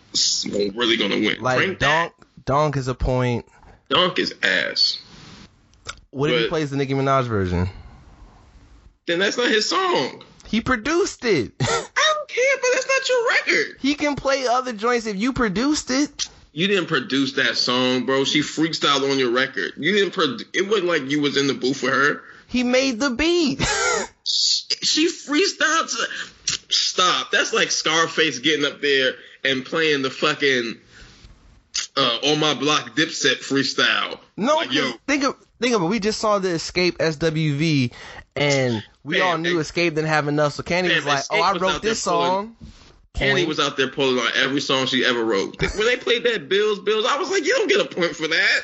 [0.76, 1.41] really gonna win.
[1.41, 1.80] Like that.
[1.80, 2.14] Donk
[2.46, 3.46] Donk is a point.
[3.89, 5.00] Donk is ass.
[6.14, 7.70] What if he plays the Nicki Minaj version?
[9.05, 10.24] then that's not his song.
[10.47, 11.51] He produced it.
[11.59, 13.78] I don't care, but that's not your record.
[13.82, 16.30] he can play other joints if you produced it.
[16.53, 18.24] You didn't produce that song, bro.
[18.26, 19.74] She freestyled on your record.
[19.78, 20.14] You didn't.
[20.14, 22.22] Produ- it wasn't like you was in the booth with her.
[22.47, 23.61] He made the beat.
[24.26, 25.89] She, she freestyled.
[25.89, 27.32] To- Stop.
[27.32, 30.80] That's like Scarface getting up there and playing the fucking
[31.97, 34.18] uh, on my block Dipset freestyle.
[34.38, 35.86] no, Like, yo, think of think of it.
[35.86, 37.91] We just saw the Xscape SWV,
[38.36, 40.53] and we Man, all knew they- Xscape didn't have enough.
[40.53, 42.55] So Candy Man, was like, Xscape "Oh, I wrote this song."
[43.16, 43.47] Point.
[43.47, 45.61] was out there pulling on every song she ever wrote.
[45.78, 48.28] When they played that Bills, Bills, I was like, you don't get a point for
[48.28, 48.61] that.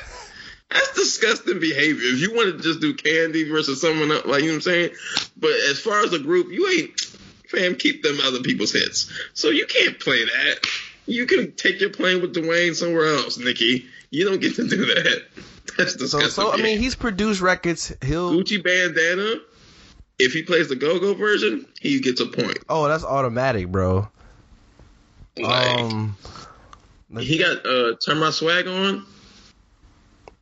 [0.70, 2.08] That's disgusting behavior.
[2.08, 4.60] If you want to just do Kandi versus someone else, like you know what I'm
[4.62, 4.90] saying.
[5.36, 7.00] But as far as a group, you ain't
[7.48, 7.76] fam.
[7.76, 9.10] Keep them other people's hits.
[9.34, 10.66] So you can't play that.
[11.06, 13.86] You can take your plane with Dwayne somewhere else, Nikki.
[14.10, 15.22] You don't get to do that.
[15.84, 16.30] That's So, disgusting.
[16.30, 17.92] so I mean, he's produced records.
[18.02, 18.32] He'll.
[18.32, 19.40] Gucci bandana.
[20.18, 22.58] If he plays the go-go version, he gets a point.
[22.68, 24.08] Oh, that's automatic, bro.
[25.38, 26.16] Like, Um,
[27.18, 29.06] He got uh turn my swag on.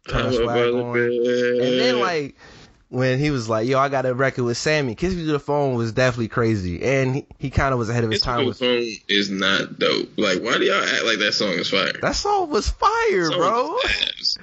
[0.09, 0.97] Turn My Swag On.
[0.99, 2.35] and then like
[2.91, 5.39] when he was like, "Yo, I got a record with Sammie." Kiss Me to the
[5.39, 8.47] Phone was definitely crazy, and he, he kind of was ahead of his time.
[8.47, 10.09] the phone is not dope.
[10.17, 11.93] Like, why do y'all act like that song is fire?
[12.01, 13.77] that song was fire, Song bro.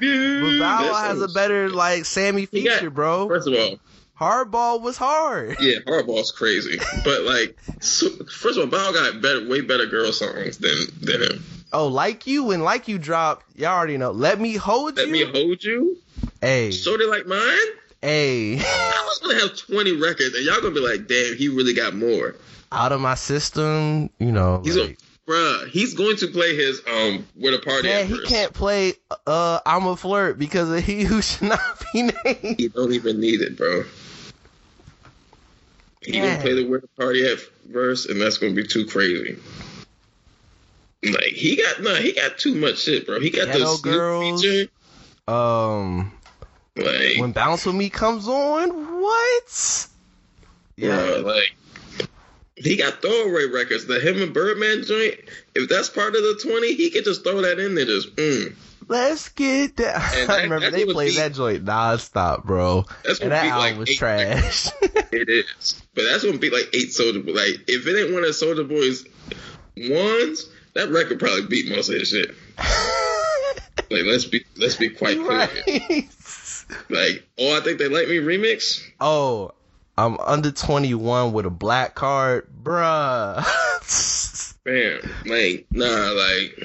[0.01, 3.27] Yeah, But Bow Wow has a better like Sammie He got- feature, bro.
[3.27, 3.79] First of all,
[4.19, 5.57] Hardball was hard.
[5.59, 10.11] yeah, Hardball's crazy, but like, so, first of all, Bow got better, way better girl
[10.13, 11.43] songs than than him.
[11.73, 14.11] Oh, like you when like you dropped, y'all already know.
[14.11, 15.25] Let me hold Let you.
[15.25, 15.97] Let me hold you.
[16.41, 17.57] hey, So they like mine.
[18.05, 21.73] Hey, I was gonna have twenty records, and y'all gonna be like, damn, he really
[21.73, 22.35] got more.
[22.71, 24.09] out of my system.
[24.19, 27.87] You know, He's like, a, bruh, he's going to play his um where the party
[27.87, 28.93] yeah, he can't play.
[29.25, 32.59] Uh, I'm a flirt because of he who should not be named.
[32.59, 33.83] He don't even need it, bro.
[36.01, 39.37] He gonna play the where the party at verse, and that's gonna be too crazy.
[41.03, 43.19] Like he got no, he got too much shit, bro.
[43.19, 44.41] He got Ghetto the Snoop Girls.
[44.41, 44.71] feature.
[45.27, 46.11] Um,
[46.77, 49.87] Like, when Bounce with Me comes on, what?
[50.77, 51.55] yeah, like
[52.57, 53.85] he got throwaway records.
[53.85, 55.15] The him and Birdman joint.
[55.55, 57.85] If that's part of the twenty, he could just throw that in there.
[57.85, 58.53] Just mm.
[58.87, 60.15] Let's get that.
[60.17, 62.85] And I that- remember they played beat- that joint nonstop, bro.
[63.03, 64.67] That's And what that album like was eight trash.
[65.11, 67.31] It is, but that's gonna be like eight Soulja Boy.
[67.31, 69.05] Like if it ain't one of Soulja Boy's
[69.77, 72.35] ones, that record probably beat most of his shit.
[73.91, 75.45] Like let's be let's be quite clear.
[75.67, 76.03] here.
[76.89, 78.81] Like oh, I think they like me remix.
[78.99, 79.51] Oh,
[79.97, 83.45] I'm under 21 with a black card, bruh.
[84.65, 86.57] Man, like nah, like,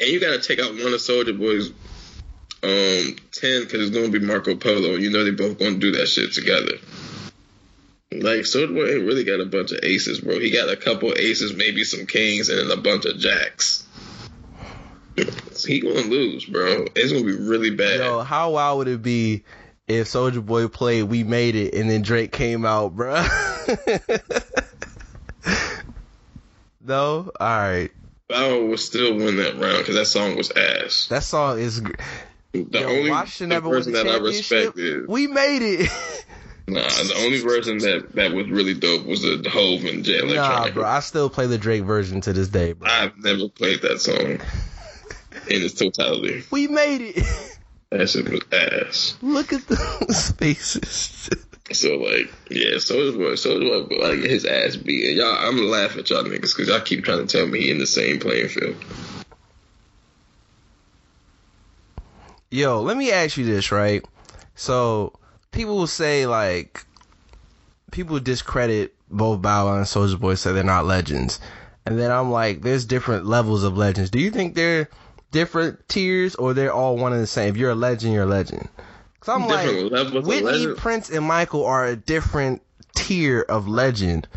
[0.00, 1.70] and you gotta take out one of Soulja Boy's
[2.62, 4.94] um ten because it's gonna be Marco Polo.
[4.94, 6.78] You know they both gonna do that shit together.
[8.12, 10.38] Like Soulja Boy ain't really got a bunch of aces, bro.
[10.38, 13.85] He got a couple aces, maybe some kings, and then a bunch of jacks.
[15.66, 16.84] He gonna lose, bro.
[16.94, 18.00] It's gonna be really bad.
[18.00, 19.44] Yo, how wild would it be
[19.88, 23.14] if Soulja Boy played "We Made It" and then Drake came out, bro?
[26.84, 27.90] no, all right.
[28.28, 31.06] Bow would still win that round because that song was ass.
[31.08, 31.80] That song is.
[32.52, 35.06] The Yo, only won person the that I respected.
[35.08, 35.90] We made it.
[36.68, 40.34] Nah, the only version that that was really dope was the Hove and Jay Electronica.
[40.34, 40.84] nah, bro.
[40.84, 42.90] I still play the Drake version to this day, bro.
[42.90, 44.40] I've never played that song
[45.48, 46.44] in its totality.
[46.50, 47.24] We made it.
[47.90, 49.16] That shit was ass.
[49.22, 51.30] Look at those faces.
[51.72, 55.08] So like, yeah, Soulja Boy, Soulja Boy, like his ass beat.
[55.08, 57.70] And y'all, I'm gonna at y'all niggas because y'all keep trying to tell me he
[57.70, 58.76] in the same playing field.
[62.50, 64.04] Yo, let me ask you this, right?
[64.54, 65.12] So
[65.50, 66.84] people will say like
[67.90, 71.40] people discredit both Bow Wow and Soulja Boy, say they're not legends,
[71.84, 74.10] and then I'm like, there's different levels of legends.
[74.10, 74.88] Do you think they're
[75.36, 77.50] different tiers or they're all one and the same?
[77.50, 78.68] If you're a legend, you're a legend.
[79.20, 80.74] Cause I'm Different like, levels Whitney?
[80.76, 82.62] Prince, and Michael are a different
[82.94, 84.28] tier of legend.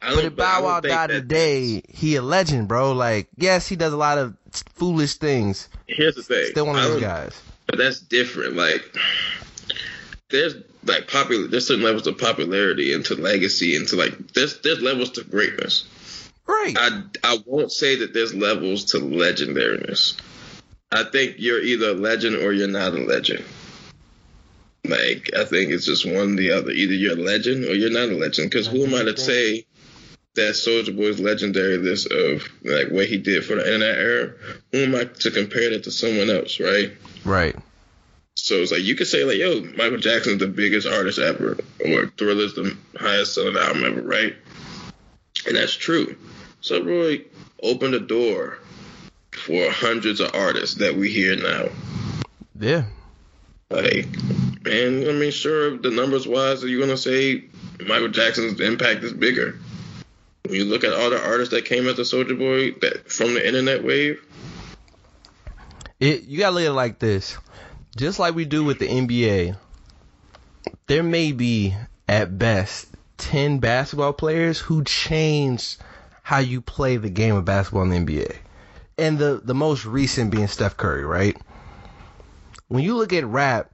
[0.00, 2.92] But if Bow Wow died today, he a legend, bro.
[2.92, 4.36] Like, yes, he does a lot of
[4.74, 5.68] foolish things.
[5.86, 6.46] Here's the thing.
[6.50, 7.40] Still one of those guys.
[7.66, 8.56] But that's different.
[8.56, 8.82] Like
[10.28, 15.10] there's like popular there's certain levels of popularity into legacy into like there's there's levels
[15.12, 15.86] to greatness.
[16.46, 16.76] Right.
[16.76, 20.18] I I won't say that there's levels to legendariness.
[20.92, 23.44] I think you're either a legend or you're not a legend.
[24.84, 26.70] Like I think it's just one or the other.
[26.70, 28.50] Either you're a legend or you're not a legend.
[28.50, 29.66] Because who am I to say
[30.34, 34.32] that Soulja Boy's legendary list of like what he did for the internet era?
[34.72, 36.92] Who am I to compare that to someone else, right?
[37.24, 37.56] right.
[38.36, 42.06] So it's like you could say like, yo, Michael Jackson's the biggest artist ever, or
[42.18, 44.36] Thriller's the highest selling album ever, right?
[45.46, 46.16] And that's true.
[46.60, 47.24] So Roy
[47.62, 48.58] opened the door
[49.32, 51.68] for hundreds of artists that we hear now.
[52.58, 52.84] Yeah.
[53.70, 54.06] Like,
[54.66, 57.44] and I mean, sure, the numbers wise, are you're gonna say
[57.86, 59.58] Michael Jackson's impact is bigger.
[60.44, 63.46] When you look at all the artists that came after Soulja Boy that from the
[63.46, 64.24] internet wave,
[66.00, 67.36] It you gotta look at it like this.
[67.96, 69.56] Just like we do with the NBA,
[70.86, 71.74] there may be
[72.08, 75.78] at best ten basketball players who changed
[76.22, 78.36] how you play the game of basketball in the NBA.
[78.96, 81.36] And the, the most recent being Steph Curry, right?
[82.68, 83.70] When you look at rap,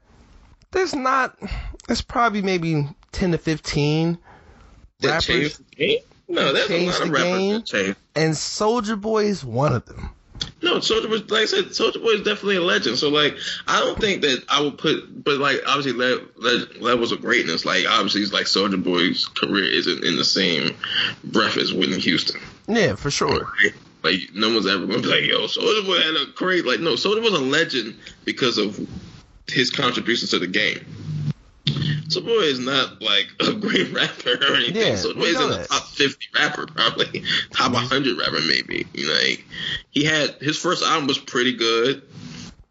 [0.73, 1.39] there's not
[1.87, 4.19] there's probably maybe ten to fifteen
[5.01, 5.99] that rappers changed the game.
[6.29, 7.61] No, there's a changed lot of the game.
[7.61, 10.11] that and Soulja Boy is one of them.
[10.63, 12.99] No, Soulja Boy, like I said, Soulja Boy is definitely a legend.
[12.99, 17.13] So like, I don't think that I would put, but like obviously le- le- levels
[17.13, 17.65] of greatness.
[17.65, 20.77] Like obviously, it's like Soulja Boy's career isn't in the same
[21.25, 22.41] breath as Whitney Houston.
[22.69, 23.29] Yeah, for sure.
[23.31, 23.75] Right?
[24.03, 26.81] Like no one's ever gonna be like, yo, Soulja Boy had a great like.
[26.81, 28.79] No, Soldier was a legend because of
[29.47, 30.85] his contributions to the game.
[32.11, 34.77] Soulja Boy is not like a great rapper or anything.
[34.77, 38.87] Yeah, Soulja Boy is in the top fifty rapper, probably top hundred rapper, maybe.
[38.95, 39.45] Like,
[39.91, 42.03] he had his first album was pretty good.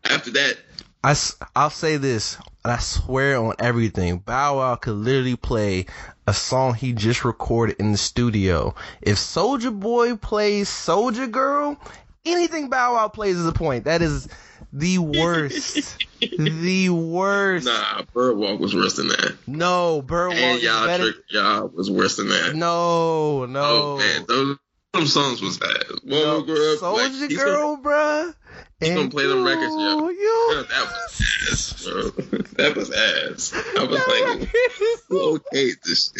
[0.03, 0.57] After that,
[1.03, 1.15] I,
[1.55, 4.19] I'll say this, I swear on everything.
[4.19, 5.85] Bow Wow could literally play
[6.27, 8.75] a song he just recorded in the studio.
[9.01, 11.79] If Soulja Boy plays Soulja Girl,
[12.25, 13.85] anything Bow Wow plays is a point.
[13.85, 14.27] That is
[14.73, 15.97] the worst.
[16.19, 17.65] the worst.
[17.65, 19.35] nah, Birdwalk was worse than that.
[19.47, 21.11] No, Birdwalk And y'all better.
[21.11, 22.55] trick y'all was worse than that.
[22.55, 23.61] No, no.
[23.63, 24.57] Oh man, those
[24.93, 25.83] them songs was bad.
[26.03, 28.33] One No, Girl, like, Soldier he's Girl, bruh.
[28.79, 30.09] He gonna play them records, yo.
[30.09, 30.51] you, you.
[30.55, 31.21] Yo, that was
[31.51, 32.39] ass, bro.
[32.59, 33.53] That was ass.
[33.77, 35.39] I was That like, record is who so-
[35.85, 36.11] this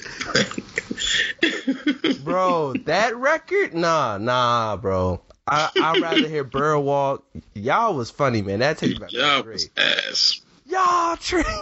[1.02, 2.24] shit?
[2.24, 5.22] bro, that record, nah, nah, bro.
[5.50, 7.26] I I'd rather hear Burr Walk.
[7.54, 8.60] Y'all was funny, man.
[8.60, 10.42] That takes back Y'all was ass.
[10.66, 11.44] Y'all tree.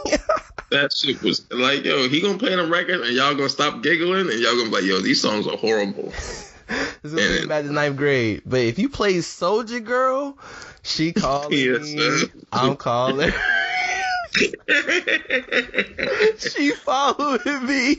[0.69, 4.29] That shit was like, yo, he gonna play them record and y'all gonna stop giggling
[4.29, 6.11] and y'all gonna be like, yo, these songs are horrible.
[7.01, 8.41] This is be back to ninth grade.
[8.45, 10.37] But if you play Soulja Girl,
[10.83, 11.97] she calling Yes, me.
[11.97, 12.29] sir.
[12.51, 13.31] I'm calling.
[16.37, 17.97] she following me.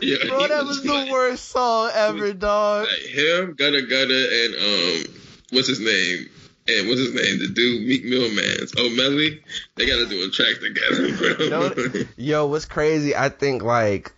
[0.00, 2.86] Yeah, Bro, that was the like- worst song ever, dog.
[2.86, 5.14] Like him, Gutter Gutter, and um,
[5.50, 6.28] what's his name?
[6.66, 7.38] And what's his name?
[7.40, 9.40] The dude, Meek Mill Man's Omelly.
[9.76, 11.16] They gotta do a track together,
[11.48, 11.48] bro.
[11.48, 13.14] know- Yo, what's crazy?
[13.14, 14.12] I think like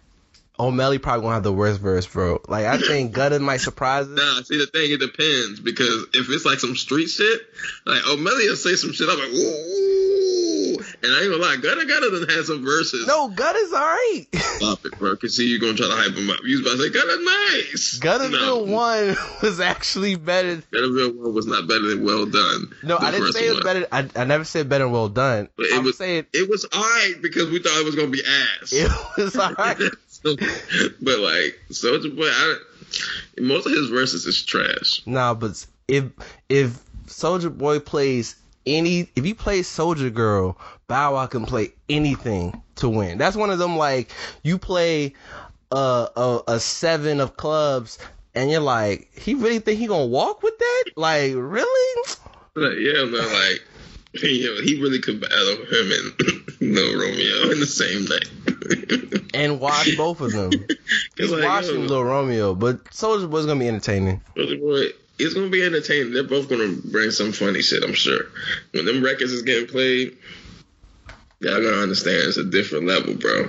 [0.58, 2.40] Omelly probably gonna have the worst verse, bro.
[2.48, 4.16] Like I think Gutter might surprise us.
[4.18, 7.40] Nah, see the thing, it depends because if it's like some street shit,
[7.84, 9.95] like Omelly will say some shit, I'm like, ooh,
[11.02, 13.06] and I ain't gonna lie, Gutter Gutter done had some verses.
[13.06, 14.26] No, Gutter's alright.
[14.34, 15.16] Stop it, bro.
[15.16, 16.38] Cause see, you gonna try to hype him up.
[16.44, 17.98] You was about to say Gutter nice.
[18.00, 18.72] Gutterville no.
[18.72, 20.56] one was actually better.
[20.72, 22.72] Gutterville one was not better than Well Done.
[22.82, 23.86] No, I didn't say it was better.
[23.92, 25.48] I, I never said better and well done.
[25.56, 28.22] But it I'm was- saying It was alright because we thought it was gonna be
[28.24, 28.72] ass.
[28.72, 29.78] it was alright.
[30.08, 32.56] So- but like Soulja Boy, I,
[33.38, 35.02] most of his verses is trash.
[35.06, 36.04] Nah, but if
[36.48, 38.34] if Soulja Boy plays
[38.66, 43.18] any, if he plays Soulja Girl, Bow Wow can play anything to win.
[43.18, 44.10] That's one of them like
[44.42, 45.14] you play
[45.72, 47.98] a a, a seven of clubs.
[48.34, 50.84] And you're like, he really think he gonna walk with that?
[50.94, 52.02] Like, really?
[52.54, 53.12] Yeah, man.
[53.12, 53.62] like
[54.22, 59.22] yeah, he really could battle him and no Romeo in the same night.
[59.34, 60.50] And watch both of them.
[61.18, 64.22] He's like, watching yo, Lil Romeo, but Soulja Boy's gonna be entertaining.
[64.34, 64.86] Soulja Boy,
[65.18, 66.12] it's gonna be entertaining.
[66.12, 68.26] They're both gonna bring some funny shit, I'm sure.
[68.72, 70.16] When them records is getting played,
[71.40, 73.48] y'all gonna understand it's a different level, bro.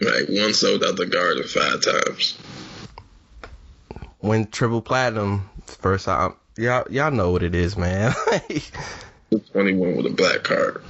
[0.00, 2.38] Like one sold out the garden five times.
[4.18, 8.14] When Triple Platinum first out, y'all y'all know what it is, man.
[9.52, 10.82] 21 with a black card.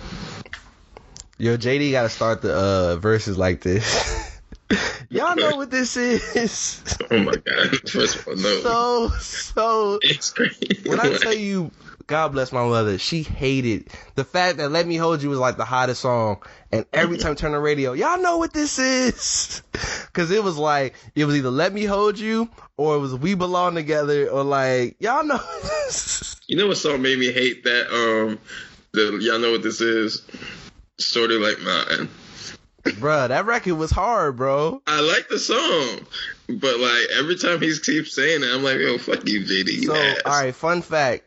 [1.39, 4.31] Yo, JD got to start the uh verses like this.
[5.11, 6.85] y'all know what this is.
[7.11, 7.91] Oh my god!
[7.91, 8.61] First of all, no.
[8.63, 10.79] so so it's crazy.
[10.87, 11.71] when I tell you,
[12.07, 15.59] God bless my mother, she hated the fact that "Let Me Hold You" was like
[15.59, 19.63] the hottest song, and every time I turn the radio, y'all know what this is,
[20.07, 23.35] because it was like it was either "Let Me Hold You" or it was "We
[23.35, 25.41] Belong Together" or like y'all know.
[25.63, 26.41] This.
[26.47, 27.89] You know what song made me hate that?
[27.89, 28.39] Um,
[28.93, 30.23] the y'all know what this is?
[30.99, 32.09] Sort of like mine.
[32.85, 34.83] Bruh, that record was hard, bro.
[34.87, 36.07] I like the song,
[36.49, 39.85] but like every time he keeps saying it, I'm like, yo, fuck you, JD.
[39.85, 40.21] So, ass.
[40.27, 41.25] all right, fun fact: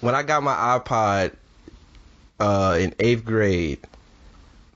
[0.00, 1.32] when I got my iPod
[2.38, 3.80] uh, in eighth grade,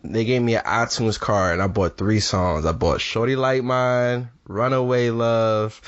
[0.03, 2.67] they gave me an iTunes card, and I bought three songs.
[2.67, 5.81] I bought "Shorty Like Mine," "Runaway Love,"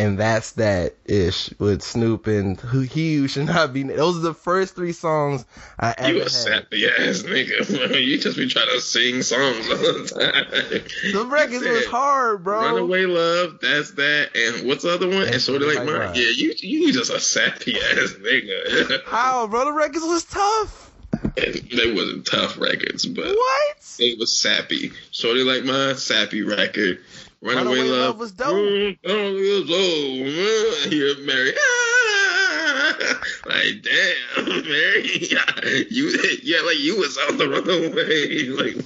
[0.00, 3.82] and "That's That" ish with Snoop and Who He Should Not Be.
[3.82, 5.44] Those are the first three songs
[5.78, 8.00] I ever You a sappy ass nigga.
[8.00, 10.82] You just be trying to sing songs all the time.
[11.12, 12.60] The records was hard, bro.
[12.64, 15.24] Runaway love, that's that, and what's the other one?
[15.28, 16.14] And, sort of like mine.
[16.14, 19.02] Yeah, you you just a sappy ass nigga.
[19.04, 19.66] How, bro?
[19.66, 20.92] The records was tough.
[21.36, 23.94] they wasn't tough records, but What?
[23.98, 24.92] they was sappy.
[25.10, 27.00] Shorty like mine, sappy record.
[27.42, 28.54] Runaway, Runaway love, Love was dope.
[28.54, 30.92] Mm, oh, it was old.
[30.92, 31.52] Here, Mary.
[33.46, 35.06] like damn, Mary,
[35.90, 36.12] you
[36.42, 38.76] yeah, like you was on the runaway, like.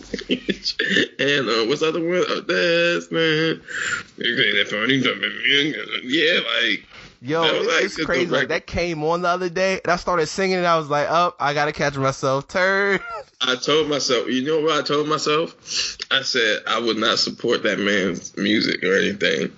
[1.19, 2.25] and uh, what's the other one?
[2.29, 3.61] Oh, that's man.
[6.05, 6.87] Yeah, like
[7.25, 8.27] Yo, it's, like it's crazy.
[8.27, 11.09] Like that came on the other day, and I started singing, and I was like,
[11.09, 13.01] "Up, I gotta catch myself." Turn.
[13.41, 15.57] I told myself, you know what I told myself?
[16.11, 19.53] I said I would not support that man's music or anything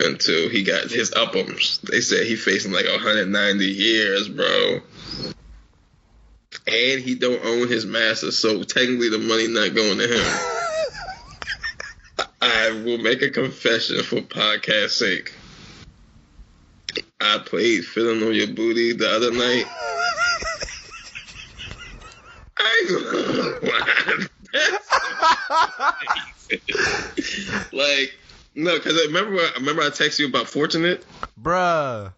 [0.00, 1.78] until he got his albums.
[1.78, 4.80] They said he facing like 190 years, bro.
[6.66, 10.24] And he don't own his master, so technically the money not going to him.
[12.42, 15.32] I will make a confession for podcast sake.
[17.22, 19.64] I played "Feeling on Your Booty" the other night.
[22.58, 24.26] I ain't gonna lie.
[27.72, 28.14] like
[28.54, 31.04] no, because I remember I remember I texted you about "Fortunate."
[31.40, 32.12] Bruh,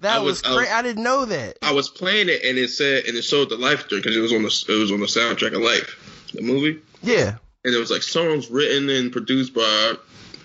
[0.00, 1.58] that I was, was- I I didn't know that.
[1.62, 4.20] I was playing it and it said and it showed the Life joint because it
[4.20, 7.78] was on the it was on the soundtrack of Life, the movie, Yeah, and it
[7.78, 9.94] was like songs written and produced by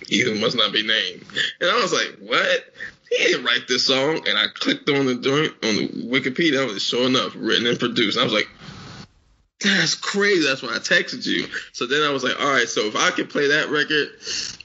[0.08, 1.24] you must not be named,
[1.60, 2.72] and I was like, what?
[3.16, 4.26] He didn't write this song.
[4.28, 6.66] And I clicked on the joint on the Wikipedia.
[6.66, 8.18] It was sure enough written and produced.
[8.18, 8.48] I was like,
[9.60, 10.46] that's crazy.
[10.46, 11.46] That's why I texted you.
[11.72, 14.08] So then I was like, all right, so if I can play that record,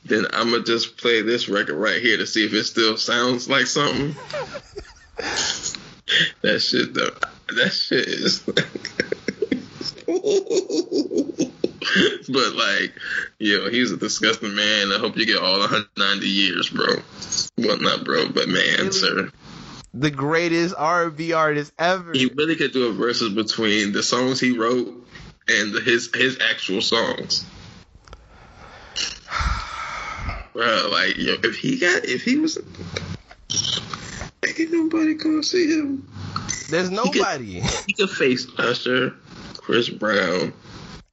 [0.06, 3.50] then I'm gonna just play this record right here to see if it still sounds
[3.50, 4.16] like something.
[6.42, 7.16] that shit though.
[7.56, 8.44] That shit is
[12.30, 12.94] but like,
[13.40, 14.92] yo, he's a disgusting man.
[14.92, 16.98] I hope you get all 190 years, bro.
[17.58, 18.92] Well, not bro, but man, Really?
[18.92, 19.32] sir.
[19.94, 22.14] The greatest R&B artist ever.
[22.14, 24.88] He really could do a versus between the songs he wrote
[25.50, 27.46] and the, his his actual songs.
[30.54, 32.58] Bro, like, yo, if he got, if he was,
[34.46, 36.08] ain't nobody gonna see him.
[36.70, 39.14] There's nobody, He could face Usher,
[39.58, 40.54] Chris Brown,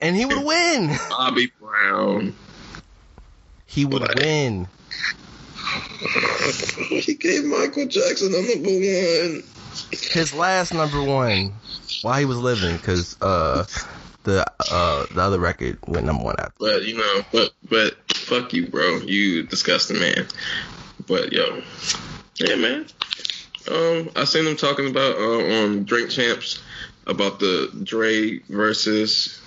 [0.00, 0.96] and he would win.
[1.10, 2.34] Bobby Brown.
[3.66, 4.68] He would win.
[6.88, 9.42] He gave Michael Jackson a number one.
[9.90, 11.52] His last number one
[12.02, 13.64] while he was living, because uh,
[14.24, 16.52] the uh the other record went number one after.
[16.58, 18.98] But you know, but but fuck you, bro.
[18.98, 20.26] You disgusting man.
[21.06, 21.62] But yo,
[22.36, 22.86] yeah, man.
[23.70, 26.62] Um, I seen them talking about uh, on Drink Champs
[27.06, 29.40] about the Dre versus.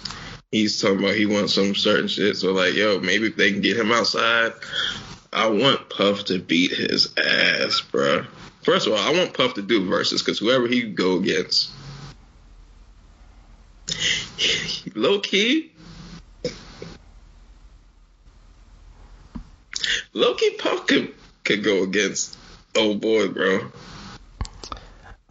[0.51, 2.35] He's talking about he wants some certain shit.
[2.35, 4.51] So like, yo, maybe if they can get him outside,
[5.31, 8.25] I want Puff to beat his ass, bro.
[8.63, 11.71] First of all, I want Puff to do verses because whoever he go against,
[14.95, 15.71] low key,
[20.57, 21.13] Puff could,
[21.43, 22.37] could go against
[22.75, 23.71] old boy, bro.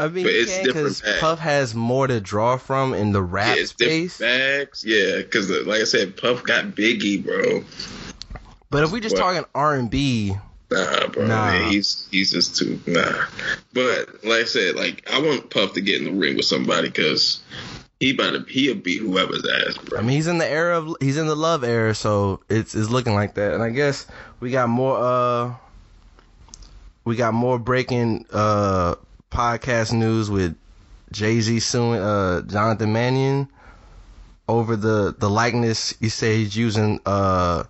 [0.00, 1.20] I mean, But it's different because.
[1.20, 4.18] Puff has more to draw from in the rap yeah, space.
[4.18, 4.84] bags.
[4.84, 7.62] Yeah, because like I said, Puff got Biggie, bro.
[8.70, 9.20] But if we just What?
[9.22, 10.34] talking R and B,
[10.70, 11.26] Nah, bro.
[11.26, 11.50] Nah.
[11.50, 13.24] Man, he's he's just too nah.
[13.72, 16.88] But like I said, like I want Puff to get in the ring with somebody
[16.88, 17.40] because
[17.98, 19.98] he about to he'll beat whoever's ass, bro.
[19.98, 22.88] I mean, he's in the era of he's in the love era, so it's it's
[22.88, 23.52] looking like that.
[23.52, 24.06] And I guess
[24.38, 25.54] we got more uh
[27.04, 28.94] we got more breaking uh
[29.30, 30.56] podcast news with
[31.12, 33.48] Jay Z suing uh Jonathan Mannion
[34.48, 35.94] over the the likeness.
[36.00, 37.64] You say he's using uh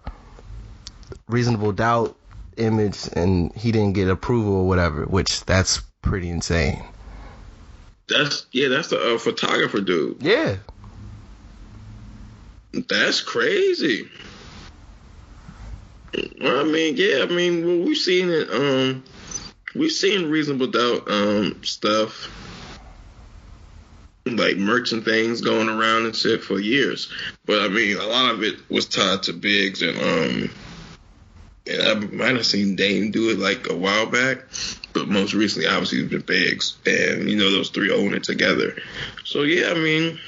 [1.29, 2.17] reasonable doubt
[2.57, 6.83] image and he didn't get approval or whatever, which that's pretty insane.
[8.09, 10.23] that's yeah, that's the uh, photographer dude.
[10.23, 10.57] Yeah.
[12.73, 14.09] That's crazy.
[16.15, 18.51] I mean, yeah, I mean, well, we've seen it.
[18.51, 19.03] Um,
[19.75, 22.29] we've seen reasonable doubt um stuff,
[24.27, 27.13] like merch and things going around and shit for years.
[27.47, 30.51] But I mean, a lot of it was tied to Biggs and um,
[31.67, 34.39] and I might have seen Dame do it like a while back,
[34.93, 38.77] but most recently, obviously, it's been Biggs, and you know those three own it together.
[39.25, 40.19] So yeah, I mean.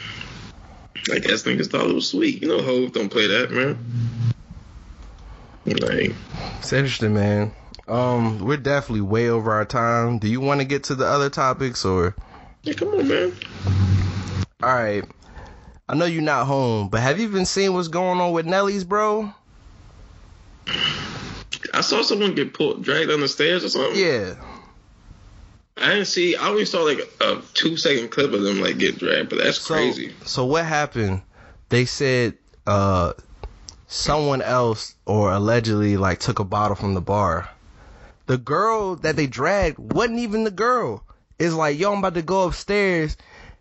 [1.11, 2.43] I guess niggas thought it was sweet.
[2.43, 3.77] You know, Hove don't play that, man.
[5.65, 6.15] Like,
[6.59, 7.53] It's interesting, man.
[7.89, 10.19] Um, we're definitely way over our time.
[10.19, 12.15] Do you want to get to the other topics or?
[12.63, 13.33] yeah, come on, man.
[14.63, 15.05] All right.
[15.89, 18.85] I know you're not home, but have you been seeing what's going on with Nelly's,
[18.85, 19.33] bro?
[21.75, 23.99] I saw someone get pulled, dragged down the stairs or something.
[24.01, 24.35] Yeah.
[25.77, 26.37] I didn't see.
[26.37, 29.59] I only saw like a two second clip of them like get dragged, but that's
[29.59, 30.13] So, crazy.
[30.25, 31.23] so what happened?
[31.71, 32.35] They said
[32.67, 33.15] uh
[33.89, 37.49] someone else or allegedly like took a bottle from the bar.
[38.27, 41.05] The girl that they dragged wasn't even the girl.
[41.39, 43.17] It's like, yo, I'm about to go upstairs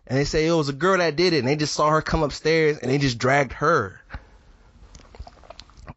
[0.06, 2.02] and they say it was a girl that did it and they just saw her
[2.02, 4.00] come upstairs and they just dragged her.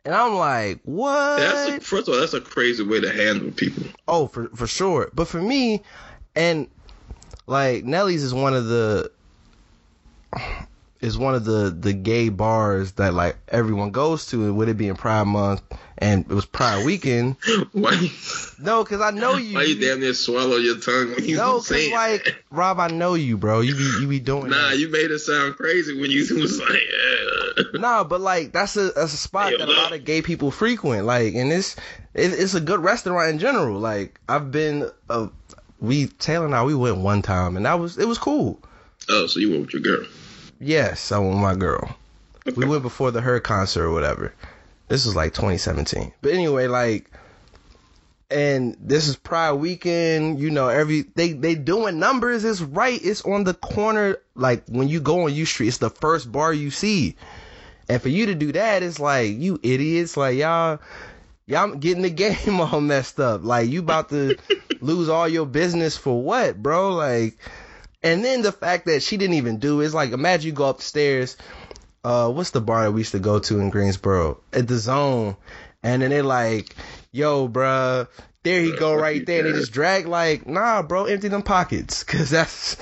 [0.04, 1.38] And I'm like, what?
[1.38, 3.84] That's a, first of all, that's a crazy way to handle people.
[4.08, 5.10] Oh, for for sure.
[5.14, 5.82] But for me,
[6.36, 6.68] and
[7.48, 9.12] like Nelly's is one of the
[11.06, 14.78] is one of the the gay bars that like everyone goes to, and with it
[14.78, 15.62] being Pride Month
[15.98, 17.38] and it was Pride Weekend.
[17.72, 17.92] Why?
[17.94, 18.10] You,
[18.60, 19.56] No, because I know you.
[19.56, 22.36] why you damn near swallow your tongue when you no, saying like that?
[22.52, 23.62] Rob, I know you, bro.
[23.62, 24.78] You be you be doing Nah, that.
[24.80, 27.64] you made it sound crazy when you was like, yeah.
[27.80, 31.06] Nah, but like that's a that's a spot that a lot of gay people frequent.
[31.06, 31.76] Like, and it's
[32.14, 33.80] it, it's a good restaurant in general.
[33.80, 35.28] Like, I've been uh,
[35.80, 38.60] we Taylor and I we went one time, and that was it was cool.
[39.08, 40.06] Oh, so you went with your girl?
[40.60, 41.96] Yes, I want my girl.
[42.56, 44.34] We went before the her concert or whatever.
[44.88, 46.14] This was like 2017.
[46.22, 47.10] But anyway, like,
[48.30, 50.40] and this is Pride Weekend.
[50.40, 52.46] You know, every they they doing numbers.
[52.46, 53.00] It's right.
[53.04, 54.18] It's on the corner.
[54.36, 57.16] Like when you go on U Street, it's the first bar you see.
[57.90, 60.18] And for you to do that, it's like you idiots.
[60.18, 60.80] Like y'all,
[61.46, 63.44] y'all getting the game all messed up.
[63.44, 64.38] Like you about to
[64.82, 66.94] lose all your business for what, bro?
[66.94, 67.38] Like,
[68.06, 70.70] and then the fact that she didn't even do it, it's like imagine you go
[70.70, 71.36] upstairs.
[72.04, 75.36] Uh, what's the bar that we used to go to in Greensboro at the Zone,
[75.82, 76.76] and then they're like,
[77.12, 78.08] "Yo, bruh,
[78.44, 82.04] there he go right there." And they just drag like, "Nah, bro, empty them pockets,
[82.06, 82.78] cause that's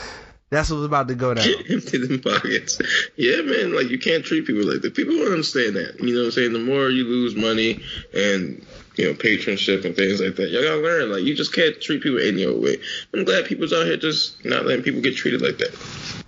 [0.49, 2.81] that's what's about to go down." empty them pockets.
[3.15, 3.73] Yeah, man.
[3.73, 4.93] Like you can't treat people like that.
[4.93, 6.01] People don't understand that.
[6.01, 6.51] You know what I'm saying?
[6.51, 7.81] The more you lose money
[8.13, 8.61] and
[8.95, 11.11] you know patronship and things like that, y'all gotta learn.
[11.11, 12.77] Like you just can't treat people any old way.
[13.13, 16.23] I'm glad people's out here just not letting people get treated like that.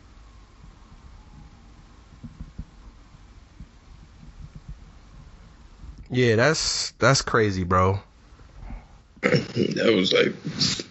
[6.09, 7.99] Yeah, that's that's crazy, bro.
[9.21, 10.33] that was like,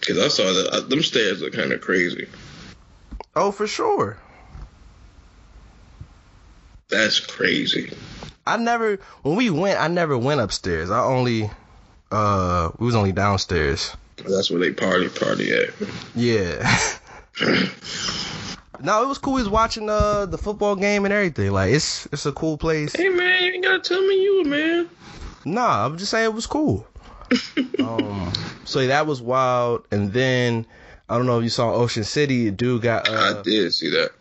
[0.01, 2.26] cause I saw that uh, them stairs are kind of crazy.
[3.36, 4.18] Oh, for sure.
[6.88, 7.92] That's crazy.
[8.46, 10.90] I never when we went, I never went upstairs.
[10.90, 11.51] I only
[12.10, 13.97] uh we was only downstairs.
[14.16, 15.70] That's where they party party at.
[16.14, 16.78] Yeah.
[18.81, 19.35] no, it was cool.
[19.35, 21.52] We was watching uh the football game and everything.
[21.52, 22.94] Like it's it's a cool place.
[22.94, 24.89] Hey man, you ain't gotta tell me you man.
[25.44, 26.86] Nah, I'm just saying it was cool.
[27.81, 28.32] um,
[28.64, 29.86] so yeah, that was wild.
[29.90, 30.66] And then
[31.09, 32.51] I don't know if you saw Ocean City.
[32.51, 34.12] Dude got uh, I did see that.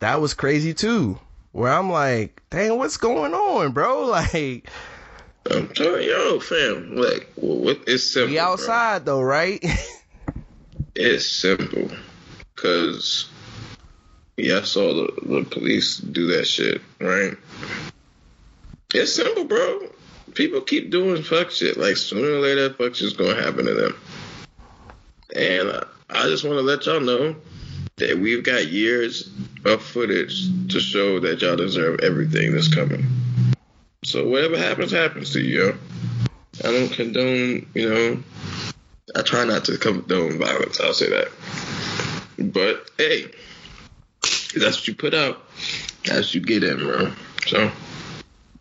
[0.00, 1.18] that was crazy too.
[1.52, 4.06] Where I'm like, dang, what's going on, bro?
[4.08, 4.68] Like
[5.50, 6.96] I'm telling you, yo, fam.
[6.96, 7.80] Like, what?
[7.86, 8.30] It's simple.
[8.30, 8.44] we bro.
[8.44, 9.64] outside though, right?
[11.00, 11.90] It's simple,
[12.56, 13.28] cause
[14.36, 17.36] yeah, I saw the, the police do that shit, right?
[18.92, 19.90] It's simple, bro.
[20.34, 21.76] People keep doing fuck shit.
[21.76, 23.96] Like sooner or later, fuck shit's gonna happen to them.
[25.36, 27.36] And I, I just want to let y'all know
[27.98, 29.30] that we've got years
[29.64, 33.06] of footage to show that y'all deserve everything that's coming.
[34.08, 35.66] So whatever happens, happens to you.
[35.66, 35.74] Yo.
[36.64, 38.22] I don't condone, you know.
[39.14, 40.80] I try not to condone violence.
[40.80, 41.28] I'll say that.
[42.38, 43.30] But hey,
[44.56, 45.44] that's what you put out.
[46.04, 47.12] That's what you get in, bro.
[47.48, 47.70] So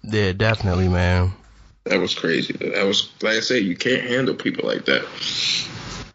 [0.04, 1.32] yeah, definitely, man.
[1.86, 2.52] that was crazy.
[2.52, 5.08] That was like I said, you can't handle people like that.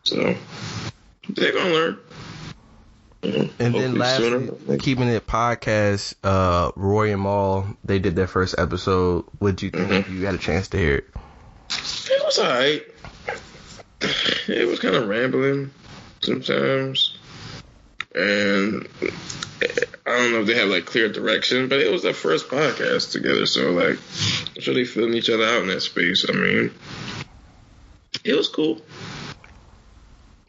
[0.04, 0.36] So
[1.30, 1.98] they're gonna learn.
[3.22, 4.78] Know, And then lastly, sooner.
[4.78, 9.24] keeping it podcast, uh, Rory and Mal, they did their first episode.
[9.38, 10.00] Would you think Mhm.
[10.00, 11.06] if you had a chance to hear it?
[11.70, 12.84] It was alright.
[14.48, 15.70] It was kind of rambling
[16.20, 17.16] sometimes,
[18.12, 18.88] and
[20.04, 23.12] I don't know if they have like clear direction, but it was their first podcast
[23.12, 23.98] together, so like,
[24.56, 26.26] I'm sure they feeling each other out in that space.
[26.28, 26.72] I mean,
[28.24, 28.80] it was cool.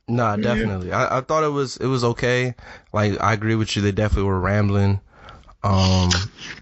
[0.07, 0.91] Nah, definitely.
[0.91, 2.55] I, I thought it was it was okay.
[2.91, 3.81] Like I agree with you.
[3.81, 4.99] They definitely were rambling.
[5.63, 6.09] Um,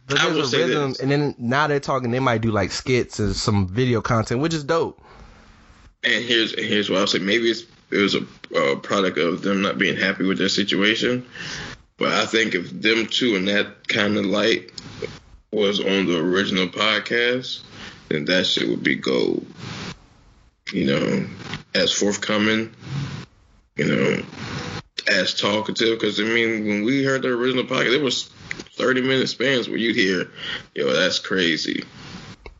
[0.06, 2.12] but there's a rhythm, and then now they're talking.
[2.12, 5.02] They might do like skits and some video content, which is dope.
[6.04, 7.18] And here's and here's what I'll say.
[7.18, 11.26] Maybe it's it was a, a product of them not being happy with their situation,
[11.98, 14.72] but I think if them two in that kind of light
[15.52, 17.62] was on the original podcast,
[18.10, 19.46] then that shit would be gold.
[20.72, 21.28] You know,
[21.74, 22.74] as forthcoming,
[23.76, 24.24] you know,
[25.08, 26.00] as talkative.
[26.00, 28.30] Because I mean, when we heard the original podcast, it was
[28.78, 30.30] 30 minute spans where you'd hear,
[30.76, 31.84] "Yo, that's crazy,"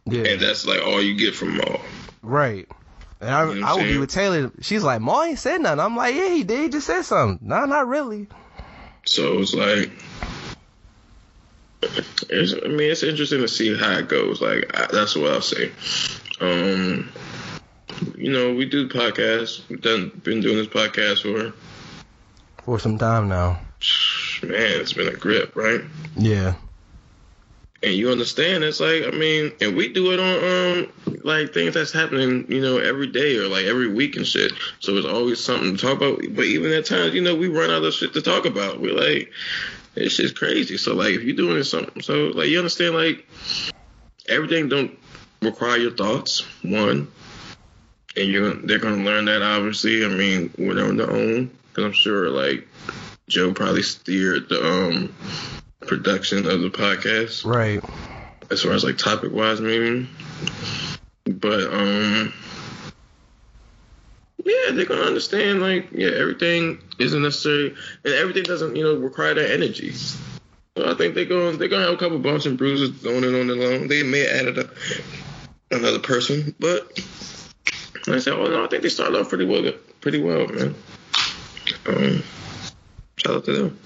[0.06, 1.82] Yeah, and that's like all you get from Mal.
[2.22, 2.68] right.
[3.20, 4.52] And I, You know I would be with Taylor.
[4.62, 6.60] She's like, "Ma ain't said nothing." I'm like, "Yeah, he did.
[6.62, 8.28] He just said something." No, not really.
[9.06, 9.92] So it's like,
[12.30, 14.42] it's, I mean, it's interesting to see how it goes.
[14.42, 15.72] Like, I, that's what I'll say.
[16.40, 17.10] Um,
[18.18, 19.68] you know, we do podcasts.
[19.70, 21.54] We've done, been doing this podcast for,
[22.64, 23.60] For some time now.
[24.44, 25.82] man, it's been a grip, right?
[26.16, 26.56] Yeah.
[27.84, 30.84] And you understand, it's like, I mean, and we do it on,
[31.16, 34.52] um, like things that's happening, you know, every day or like every week and shit.
[34.80, 36.20] So it's always something to talk about.
[36.36, 38.80] But even at times, you know, we run out of shit to talk about.
[38.80, 39.32] We're like,
[39.96, 40.78] this shit's crazy.
[40.78, 43.28] So like, if you're doing something, so like, you understand, like,
[44.30, 44.98] everything don't
[45.42, 46.42] require your thoughts.
[46.64, 47.08] One,
[48.16, 50.06] and you're they're gonna learn that obviously.
[50.06, 52.68] I mean, when they're on their own, because I'm sure like
[53.30, 55.16] Joe probably steered the um
[55.88, 57.84] production of the podcast Right.
[58.52, 60.08] as far as like topic wise maybe
[61.26, 62.32] but um
[64.46, 67.76] yeah they're gonna understand like yeah everything isn't necessary
[68.06, 70.22] and everything doesn't you know require that energy so
[70.86, 73.48] i think they're gonna they're gonna have a couple bumps and bruises going in on
[73.48, 74.70] the loan they may added a,
[75.72, 76.92] another person but
[78.08, 80.76] and I said, "Oh no, I think they started off pretty well, pretty well, man."
[81.86, 82.24] Um,
[83.18, 83.80] shout out to them.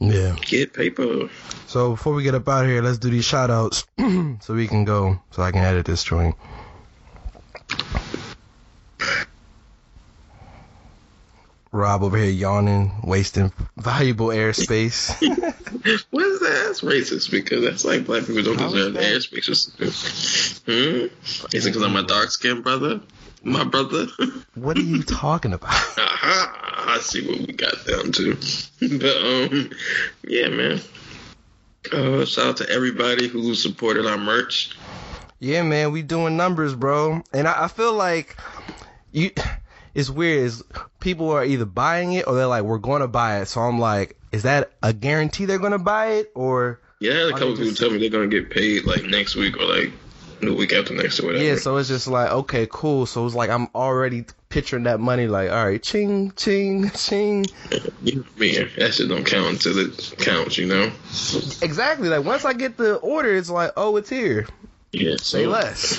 [0.00, 0.36] Yeah.
[0.46, 1.28] Get paper.
[1.66, 3.86] So before we get up out of here, let's do these shout outs
[4.40, 6.34] so we can go so I can edit this joint.
[11.70, 15.08] Rob over here yawning, wasting valuable airspace.
[16.10, 16.64] what is that?
[16.66, 20.60] That's racist because that's like black people don't deserve airspace.
[20.66, 21.06] hmm?
[21.56, 23.00] Is it because I'm a dark skinned brother?
[23.42, 24.06] My brother?
[24.54, 25.70] what are you talking about?
[25.74, 28.34] I see what we got down to.
[28.98, 29.70] but um,
[30.26, 30.80] yeah, man.
[31.92, 34.76] Uh, shout out to everybody who supported our merch.
[35.40, 37.22] Yeah, man, we doing numbers, bro.
[37.32, 38.36] And I, I feel like
[39.10, 39.30] you.
[39.94, 40.44] It's weird.
[40.44, 40.64] Is
[41.00, 43.46] people are either buying it or they're like, we're going to buy it.
[43.46, 46.80] So I'm like, is that a guarantee they're going to buy it or?
[47.02, 49.56] Yeah, I had a couple people tell me they're gonna get paid like next week
[49.56, 49.92] or like
[50.48, 51.44] the week after next or whatever.
[51.44, 53.06] Yeah, so it's just like, okay, cool.
[53.06, 57.46] So it's like I'm already picturing that money, like, all right, ching, ching, ching.
[58.02, 60.90] You me, that shit don't count until it counts, you know.
[61.62, 62.08] Exactly.
[62.08, 64.46] Like once I get the order, it's like, oh, it's here.
[64.90, 65.98] Yeah, Say less.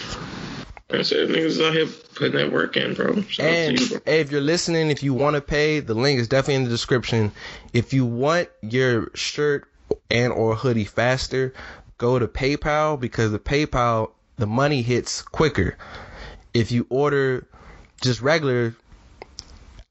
[0.92, 3.22] I said niggas out here putting that work in, bro.
[3.24, 4.00] Shout out And you, bro.
[4.06, 7.32] if you're listening, if you want to pay, the link is definitely in the description.
[7.74, 9.68] If you want your shirt
[10.12, 11.54] and or hoodie faster,
[11.98, 15.78] go to PayPal because the PayPal the money hits quicker.
[16.54, 17.48] If you order
[18.02, 18.76] just regular,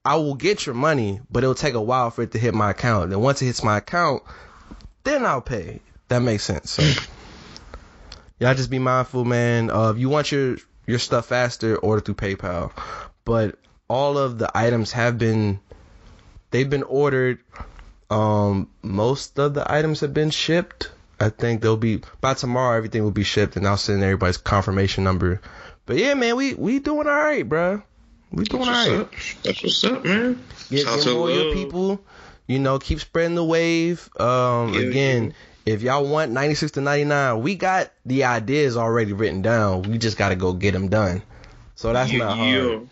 [0.04, 2.70] I will get your money, but it'll take a while for it to hit my
[2.70, 3.10] account.
[3.10, 4.22] Then once it hits my account,
[5.04, 5.80] then I'll pay.
[6.08, 6.72] That makes sense.
[6.72, 6.82] So
[8.38, 9.70] y'all just be mindful, man.
[9.70, 10.56] Uh, if you want your
[10.86, 12.72] your stuff faster, order through PayPal.
[13.24, 13.58] But
[13.88, 15.60] all of the items have been
[16.50, 17.38] they've been ordered.
[18.10, 20.90] Um, most of the items have been shipped.
[21.22, 22.76] I think they'll be by tomorrow.
[22.76, 25.40] Everything will be shipped, and I'll send everybody's confirmation number.
[25.86, 27.82] But yeah, man, we we doing all right, bro.
[28.32, 29.12] We doing That's all up.
[29.44, 30.42] That's what's up, man.
[30.70, 32.00] Get, get more your people.
[32.46, 34.08] You know, keep spreading the wave.
[34.18, 35.34] Um, Yeah, again,
[35.64, 39.82] if y'all want 96 to 99, we got the ideas already written down.
[39.82, 41.22] We just got to go get them done.
[41.76, 42.62] So that's Yeah, not yeah.
[42.62, 42.88] hard.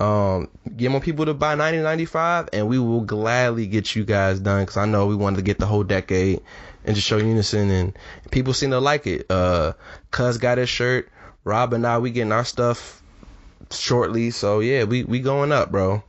[0.00, 4.62] Um, get more people to buy 9095, and we will gladly get you guys done
[4.62, 6.40] because I know we wanted to get the whole decade
[6.84, 7.98] and just show unison, and
[8.30, 9.26] people seem to like it.
[9.30, 9.72] Uh,
[10.10, 11.08] Cuz got his shirt.
[11.44, 13.02] Rob and I, we getting our stuff
[13.70, 14.30] shortly.
[14.30, 16.02] So yeah, we we going up, bro.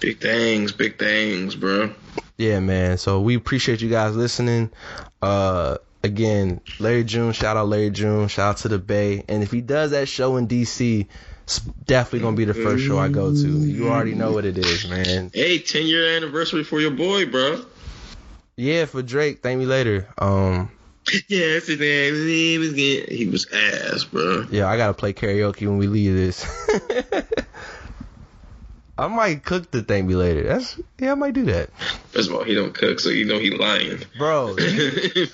[0.00, 1.92] Big things, big things, bro.
[2.36, 2.98] Yeah, man.
[2.98, 4.70] So we appreciate you guys listening.
[5.20, 9.24] Uh, again, Larry June, shout out Larry June, shout out to the Bay.
[9.28, 11.06] And if he does that show in DC,
[11.42, 13.48] it's definitely gonna be the first show I go to.
[13.66, 15.30] You already know what it is, man.
[15.34, 17.64] Hey, 10 year anniversary for your boy, bro.
[18.58, 20.08] Yeah, for Drake, thank me later.
[20.18, 20.68] Um,
[21.28, 24.46] Yesterday he was getting, he was ass, bro.
[24.50, 26.44] yeah, I gotta play karaoke when we leave this.
[28.98, 30.42] I might cook the thank me later.
[30.42, 31.70] That's yeah, I might do that,
[32.08, 34.00] First of all, he don't cook, so you know he lying.
[34.18, 34.48] bro.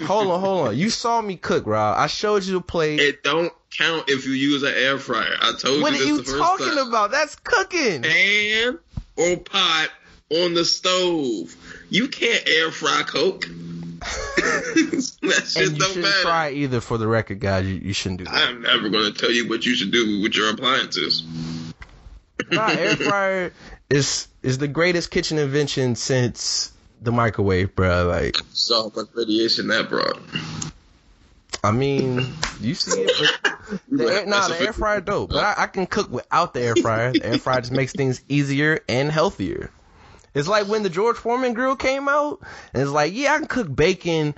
[0.02, 0.76] hold on, hold on.
[0.76, 1.96] You saw me cook, Rob.
[1.98, 3.00] I showed you the plate.
[3.00, 5.34] It don't count if you use an air fryer.
[5.40, 6.88] I told what you are this you the first talking time.
[6.88, 7.10] about?
[7.10, 8.02] That's cooking.
[8.02, 8.78] Pan
[9.16, 9.88] or pot
[10.30, 11.54] on the stove.
[11.90, 13.46] You can't air fry Coke.
[14.00, 16.22] that shit and you don't shouldn't matter.
[16.22, 17.66] try either for the record, guys.
[17.66, 18.34] You, you shouldn't do that.
[18.34, 21.24] I'm never gonna tell you what you should do with your appliances.
[22.50, 23.52] nah, air fryer
[23.88, 28.06] is is the greatest kitchen invention since the microwave, bro.
[28.06, 30.18] Like, So much radiation that brought.
[31.62, 33.38] I mean, you see it.
[33.40, 35.30] But the air, nah, the air fryer dope.
[35.30, 37.12] But I, I can cook without the air fryer.
[37.12, 39.70] The air fryer just makes things easier and healthier.
[40.34, 42.40] It's like when the George Foreman grill came out,
[42.72, 44.34] and it's like, yeah, I can cook bacon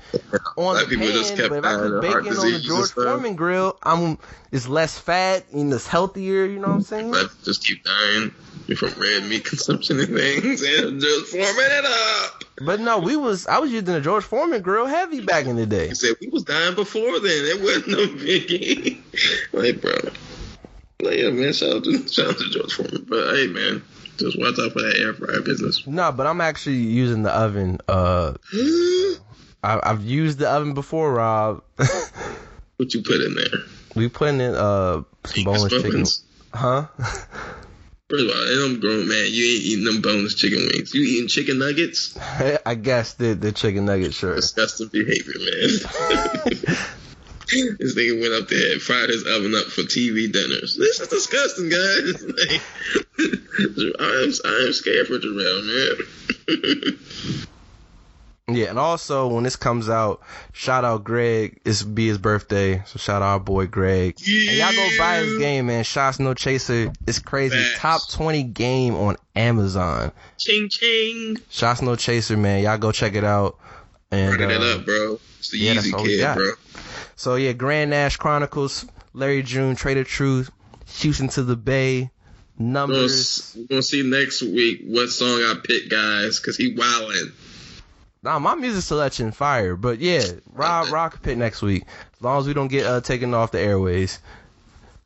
[0.57, 2.91] on the pan, just kept but if I cook bacon on the George.
[2.93, 4.19] Foreman grill, I'm
[4.53, 6.45] it's less fat and it's healthier.
[6.45, 7.11] You know what I'm saying?
[7.11, 8.31] But just keep dying
[8.77, 12.45] from red meat consumption and things and just forming it up.
[12.65, 15.67] But no, we was I was using the George Foreman grill heavy back in the
[15.67, 15.89] day.
[15.89, 17.45] He said we was dying before then.
[17.45, 18.99] It wasn't no biggie.
[19.53, 19.93] like, bro.
[21.01, 21.53] Like, yeah, man.
[21.53, 23.07] Shout out to shout out to George Foreman.
[23.09, 23.83] But hey, man,
[24.19, 25.87] just watch out for that air fryer business.
[25.87, 27.79] No, but I'm actually using the oven.
[27.89, 28.35] Uh,
[29.63, 31.63] I, I've used the oven before, Rob.
[32.77, 33.61] what you put in there?
[33.97, 36.05] we put in uh some boneless chicken,
[36.55, 36.87] huh?
[38.09, 39.27] First of all, I'm grown man.
[39.31, 40.95] You ain't eating them boneless chicken wings.
[40.95, 42.17] You eating chicken nuggets?
[42.67, 44.37] I guess the the chicken nugget, sure.
[44.37, 46.77] Disgusting behavior, man.
[47.79, 50.77] this nigga went up there and fired his oven up for TV dinners.
[50.77, 52.25] This is disgusting, guys.
[52.25, 52.63] Like,
[54.01, 55.63] I'm I'm scared for Jarrell,
[56.49, 57.47] man.
[58.49, 61.61] Yeah, and also when this comes out, shout out Greg.
[61.65, 64.17] It's be his birthday, so shout out our boy Greg.
[64.25, 65.83] And y'all go buy his game, man.
[65.83, 66.93] Shots No Chaser.
[67.09, 67.57] It's crazy.
[67.57, 67.79] Facts.
[67.81, 70.13] Top 20 game on Amazon.
[70.39, 71.39] Ching ching.
[71.51, 72.63] Shots No Chaser, man.
[72.63, 73.59] Y'all go check it out.
[74.13, 75.19] And Run it uh, up, bro.
[75.41, 76.53] It's the yeah, easy kid, bro.
[77.17, 80.51] So yeah, Grand Nash Chronicles, Larry June, Trader Truth,
[80.99, 82.11] Houston to the Bay.
[82.59, 83.55] numbers.
[83.57, 87.33] We're gonna see next week what song I pick, guys, because he wildin'.
[88.23, 91.85] Nah, my music selection fire, but yeah, Rob Rock pick next week.
[92.15, 94.21] As long as we don't get uh, taken off the airways.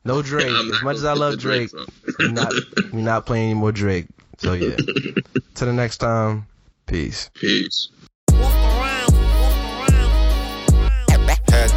[0.05, 0.47] No Drake.
[0.51, 1.89] I'm As much as I love Drake Drake,
[2.19, 2.53] we're not
[2.93, 4.07] we're not playing any more Drake.
[4.39, 4.77] So yeah.
[5.55, 6.47] Till the next time,
[6.87, 7.31] peace.
[7.35, 7.91] Peace.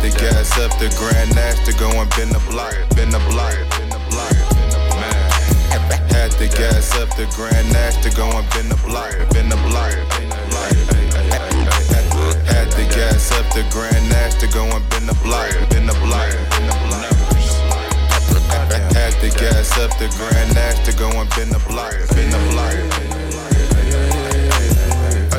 [0.03, 3.55] To gas up the Grand Nash to go and bend the block, bend the block,
[3.71, 4.35] bend the block.
[4.99, 5.15] Man,
[6.11, 9.55] had to gas up the Grand Nash to go and bend the block, bend the
[9.63, 9.95] block.
[12.43, 15.95] Had to gas up the Grand Nash to go and bend the block, bend the
[16.03, 16.75] block, the.
[18.91, 22.43] Had to gas up the Grand Nash to go and bend the block, bend the
[22.51, 22.75] block.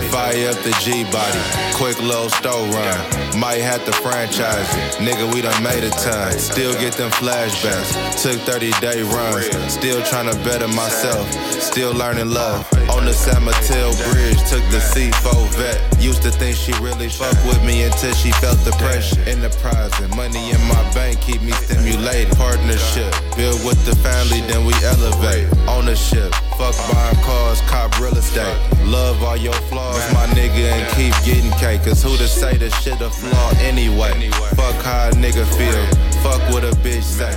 [0.09, 1.43] Fire up the G body,
[1.77, 3.24] quick little store run.
[3.37, 5.03] Might have to franchise it.
[5.03, 6.33] Nigga, we done made a ton.
[6.39, 8.23] Still get them flashbacks.
[8.23, 9.73] Took 30 day runs.
[9.73, 11.29] Still trying to better myself.
[11.61, 12.63] Still learning love.
[12.91, 15.83] On the San Mateo Bridge, took the C4 Vette.
[16.01, 19.21] Used to think she really fuck with me until she felt the pressure.
[19.23, 22.37] Enterprise and money in my bank keep me stimulated.
[22.37, 25.51] Partnership, build with the family, then we elevate.
[25.67, 28.57] Ownership, fuck buying cars, cop real estate.
[28.85, 31.83] Love all your flaws, my nigga, and keep getting cake.
[31.83, 34.13] Cause who to say the shit flaw anyway?
[34.57, 35.85] Fuck how a nigga feel,
[36.23, 37.35] fuck what a bitch say.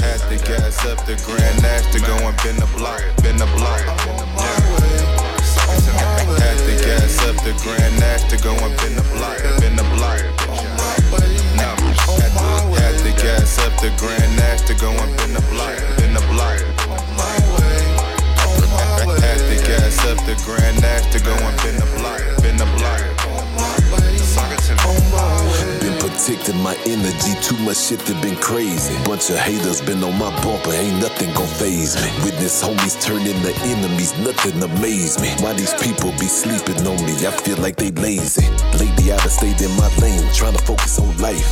[0.00, 3.46] Had to gas up the Grand Nash to go and bend the block, bend the
[3.56, 3.80] block.
[6.40, 9.84] Had to gas up the Grand Nash to go and bend the block, bend the
[9.94, 10.18] block.
[12.10, 12.46] To,
[12.80, 16.22] had to gas up the Grand Nash to go and bend the block, bend the
[16.32, 16.58] block.
[19.20, 21.59] Had to gas up the Grand Nash to go and
[26.30, 28.96] Been my energy, too much shit that been crazy.
[29.04, 32.08] Bunch of haters been on my bumper, ain't nothing gon' phase me.
[32.24, 35.28] Witness homies turn into enemies, nothing amaze me.
[35.44, 37.12] Why these people be sleeping on me?
[37.28, 38.48] I feel like they lazy.
[38.80, 41.44] Lately I done stayed in my lane, trying to focus on life.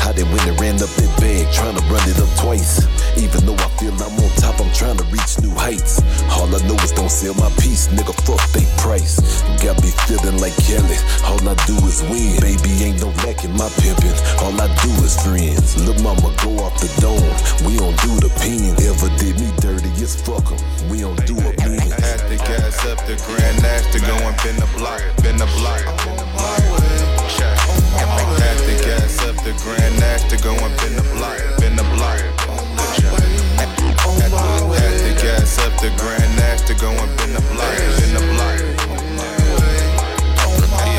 [0.00, 2.80] How they went and ran up that bag, trying to run it up twice.
[3.20, 6.00] Even though I feel I'm on top, I'm trying to reach new heights.
[6.32, 9.20] All I know is don't sell my piece, nigga, fuck they price.
[9.60, 12.40] Got me feeling like Khaled, all I do is win.
[12.40, 15.76] Baby, ain't no lack in my pimpin', all I do is friends.
[15.76, 17.20] Lil' mama go off the dome,
[17.66, 18.72] we don't do the pen.
[18.80, 20.58] Ever did me dirty, it's fuck 'em,
[20.88, 21.90] we don't do a man.
[22.00, 25.46] Had to gas up the Grand Nash to go and bend the block, bend the
[25.58, 25.80] block.
[28.40, 31.84] Had to gas up the Grand Nash to go and bend the block, bend the
[31.94, 32.20] block.
[33.60, 38.22] Had to gas up the Grand Nash to go and bend the block, bend the
[38.32, 38.69] block.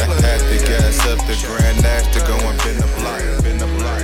[0.10, 3.68] Had to gas up the Grand Nash to go and bend the block, bend the
[3.78, 4.02] block.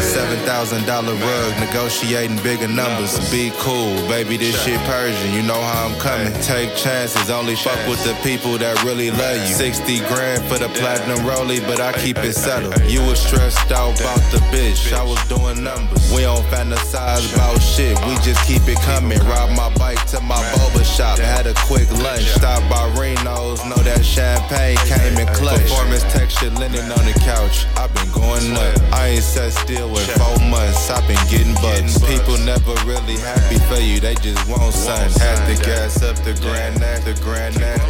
[0.00, 3.18] Seven thousand dollar rug, negotiating bigger numbers.
[3.30, 4.36] Be cool, baby.
[4.36, 6.32] This shit Persian, you know how I'm coming.
[6.42, 9.54] Take chances, only fuck with the people that really love you.
[9.54, 12.80] Sixty grand for the platinum rollie, but I keep it settled.
[12.90, 15.97] You was stressed out about the bitch, I was doing numbers.
[16.14, 19.18] We don't fantasize about shit, we just keep it coming.
[19.28, 22.24] Ride my bike to my boba shop, had a quick lunch.
[22.24, 25.68] Stop by Reno's, know that champagne came in clutch.
[25.68, 28.80] Performance texture linen on the couch, I've been going nuts.
[28.92, 32.00] I ain't sat still in four months, I've been getting bucks.
[32.00, 35.12] People never really happy for you, they just want something.
[35.20, 37.84] Had to gas up the Grand Nash, the Grand Nash.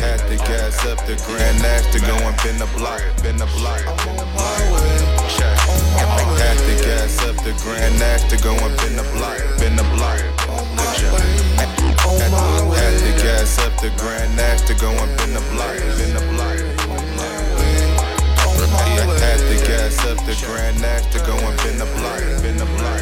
[0.00, 3.46] Had to gas up the Grand Nash to go and bend the block, bend the
[3.58, 3.80] block.
[6.40, 9.84] Had to gas up the grand nash to go up in the block, in the
[9.92, 10.20] block.
[10.48, 11.12] On the gym.
[11.60, 11.68] Had,
[12.80, 16.24] had to gas up the grand nash to go up in the block, in the
[16.32, 16.56] block.
[19.20, 22.64] Had to gas up the grand nash to go up in the block, in the
[22.64, 23.00] block.